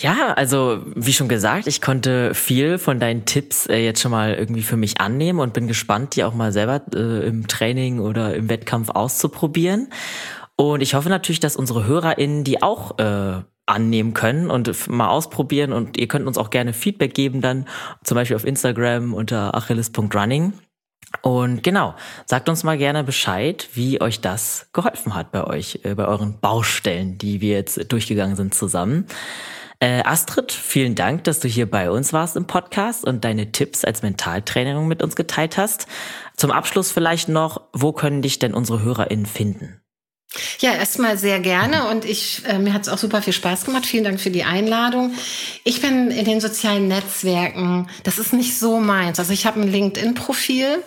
Ja, 0.00 0.34
also 0.34 0.82
wie 0.96 1.12
schon 1.12 1.28
gesagt, 1.28 1.68
ich 1.68 1.80
konnte 1.80 2.34
viel 2.34 2.78
von 2.78 2.98
deinen 2.98 3.26
Tipps 3.26 3.66
äh, 3.66 3.76
jetzt 3.76 4.00
schon 4.00 4.10
mal 4.10 4.34
irgendwie 4.34 4.62
für 4.62 4.76
mich 4.76 5.00
annehmen 5.00 5.38
und 5.38 5.52
bin 5.52 5.68
gespannt, 5.68 6.16
die 6.16 6.24
auch 6.24 6.34
mal 6.34 6.50
selber 6.50 6.82
äh, 6.94 7.26
im 7.28 7.46
Training 7.46 8.00
oder 8.00 8.34
im 8.34 8.48
Wettkampf 8.48 8.90
auszuprobieren. 8.90 9.88
Und 10.56 10.80
ich 10.80 10.94
hoffe 10.94 11.08
natürlich, 11.08 11.40
dass 11.40 11.54
unsere 11.54 11.86
HörerInnen 11.86 12.42
die 12.42 12.60
auch 12.60 12.98
äh, 12.98 13.42
annehmen 13.66 14.14
können 14.14 14.50
und 14.50 14.88
mal 14.88 15.08
ausprobieren. 15.08 15.72
Und 15.72 15.96
ihr 15.96 16.08
könnt 16.08 16.26
uns 16.26 16.38
auch 16.38 16.50
gerne 16.50 16.72
Feedback 16.72 17.14
geben 17.14 17.40
dann, 17.40 17.66
zum 18.02 18.16
Beispiel 18.16 18.36
auf 18.36 18.44
Instagram 18.44 19.14
unter 19.14 19.54
achilles.running. 19.54 20.54
Und 21.22 21.62
genau, 21.62 21.94
sagt 22.26 22.48
uns 22.48 22.64
mal 22.64 22.76
gerne 22.76 23.04
Bescheid, 23.04 23.68
wie 23.74 24.00
euch 24.00 24.20
das 24.20 24.66
geholfen 24.72 25.14
hat 25.14 25.30
bei 25.30 25.44
euch, 25.44 25.80
äh, 25.84 25.94
bei 25.94 26.06
euren 26.06 26.40
Baustellen, 26.40 27.18
die 27.18 27.40
wir 27.40 27.54
jetzt 27.54 27.92
durchgegangen 27.92 28.34
sind 28.34 28.54
zusammen. 28.54 29.06
Äh, 29.84 30.02
Astrid, 30.02 30.50
vielen 30.50 30.94
Dank, 30.94 31.24
dass 31.24 31.40
du 31.40 31.48
hier 31.48 31.70
bei 31.70 31.90
uns 31.90 32.14
warst 32.14 32.36
im 32.36 32.46
Podcast 32.46 33.04
und 33.04 33.22
deine 33.22 33.52
Tipps 33.52 33.84
als 33.84 34.00
Mentaltrainerin 34.00 34.88
mit 34.88 35.02
uns 35.02 35.14
geteilt 35.14 35.58
hast. 35.58 35.86
Zum 36.38 36.52
Abschluss 36.52 36.90
vielleicht 36.90 37.28
noch, 37.28 37.60
wo 37.74 37.92
können 37.92 38.22
dich 38.22 38.38
denn 38.38 38.54
unsere 38.54 38.80
HörerInnen 38.80 39.26
finden? 39.26 39.82
Ja, 40.60 40.72
erstmal 40.72 41.18
sehr 41.18 41.38
gerne 41.38 41.88
und 41.88 42.06
ich, 42.06 42.46
äh, 42.46 42.58
mir 42.58 42.72
hat 42.72 42.80
es 42.80 42.88
auch 42.88 42.96
super 42.96 43.20
viel 43.20 43.34
Spaß 43.34 43.66
gemacht. 43.66 43.84
Vielen 43.84 44.04
Dank 44.04 44.20
für 44.20 44.30
die 44.30 44.44
Einladung. 44.44 45.12
Ich 45.64 45.82
bin 45.82 46.10
in 46.10 46.24
den 46.24 46.40
sozialen 46.40 46.88
Netzwerken, 46.88 47.90
das 48.04 48.18
ist 48.18 48.32
nicht 48.32 48.58
so 48.58 48.80
meins. 48.80 49.18
Also 49.18 49.34
ich 49.34 49.44
habe 49.44 49.60
ein 49.60 49.68
LinkedIn-Profil 49.70 50.82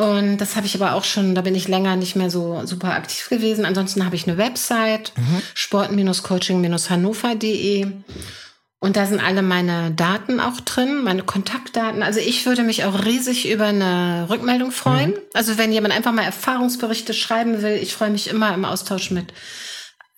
und 0.00 0.38
das 0.38 0.56
habe 0.56 0.64
ich 0.64 0.80
aber 0.80 0.94
auch 0.94 1.04
schon, 1.04 1.34
da 1.34 1.42
bin 1.42 1.54
ich 1.54 1.68
länger 1.68 1.94
nicht 1.94 2.16
mehr 2.16 2.30
so 2.30 2.64
super 2.64 2.94
aktiv 2.94 3.28
gewesen. 3.28 3.66
Ansonsten 3.66 4.06
habe 4.06 4.16
ich 4.16 4.26
eine 4.26 4.38
Website, 4.38 5.12
mhm. 5.14 5.42
sport-coaching-hannover.de. 5.52 7.86
Und 8.78 8.96
da 8.96 9.04
sind 9.04 9.22
alle 9.22 9.42
meine 9.42 9.90
Daten 9.90 10.40
auch 10.40 10.58
drin, 10.62 11.04
meine 11.04 11.22
Kontaktdaten. 11.22 12.02
Also 12.02 12.18
ich 12.18 12.46
würde 12.46 12.62
mich 12.62 12.84
auch 12.84 13.04
riesig 13.04 13.52
über 13.52 13.66
eine 13.66 14.24
Rückmeldung 14.30 14.72
freuen. 14.72 15.10
Mhm. 15.10 15.18
Also 15.34 15.58
wenn 15.58 15.70
jemand 15.70 15.94
einfach 15.94 16.12
mal 16.12 16.22
Erfahrungsberichte 16.22 17.12
schreiben 17.12 17.60
will, 17.60 17.74
ich 17.74 17.92
freue 17.92 18.08
mich 18.08 18.30
immer 18.30 18.54
im 18.54 18.64
Austausch 18.64 19.10
mit 19.10 19.34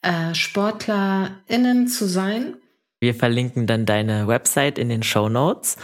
äh, 0.02 0.32
SportlerInnen 0.32 1.88
zu 1.88 2.06
sein. 2.06 2.54
Wir 3.00 3.16
verlinken 3.16 3.66
dann 3.66 3.84
deine 3.84 4.28
Website 4.28 4.78
in 4.78 4.88
den 4.88 5.02
Show 5.02 5.28
Notes. 5.28 5.76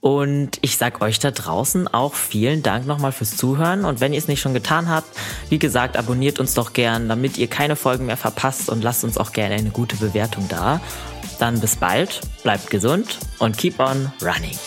Und 0.00 0.58
ich 0.62 0.78
sag 0.78 1.02
euch 1.02 1.18
da 1.18 1.30
draußen 1.30 1.86
auch 1.86 2.14
vielen 2.14 2.62
Dank 2.62 2.86
nochmal 2.86 3.12
fürs 3.12 3.36
Zuhören. 3.36 3.84
Und 3.84 4.00
wenn 4.00 4.12
ihr 4.12 4.18
es 4.18 4.28
nicht 4.28 4.40
schon 4.40 4.54
getan 4.54 4.88
habt, 4.88 5.08
wie 5.50 5.58
gesagt, 5.58 5.96
abonniert 5.96 6.40
uns 6.40 6.54
doch 6.54 6.72
gern, 6.72 7.08
damit 7.08 7.36
ihr 7.36 7.48
keine 7.48 7.76
Folgen 7.76 8.06
mehr 8.06 8.16
verpasst 8.16 8.70
und 8.70 8.82
lasst 8.82 9.04
uns 9.04 9.18
auch 9.18 9.32
gerne 9.32 9.56
eine 9.56 9.70
gute 9.70 9.96
Bewertung 9.96 10.48
da. 10.48 10.80
Dann 11.38 11.60
bis 11.60 11.76
bald, 11.76 12.20
bleibt 12.42 12.70
gesund 12.70 13.18
und 13.38 13.58
keep 13.58 13.78
on 13.78 14.10
running. 14.22 14.58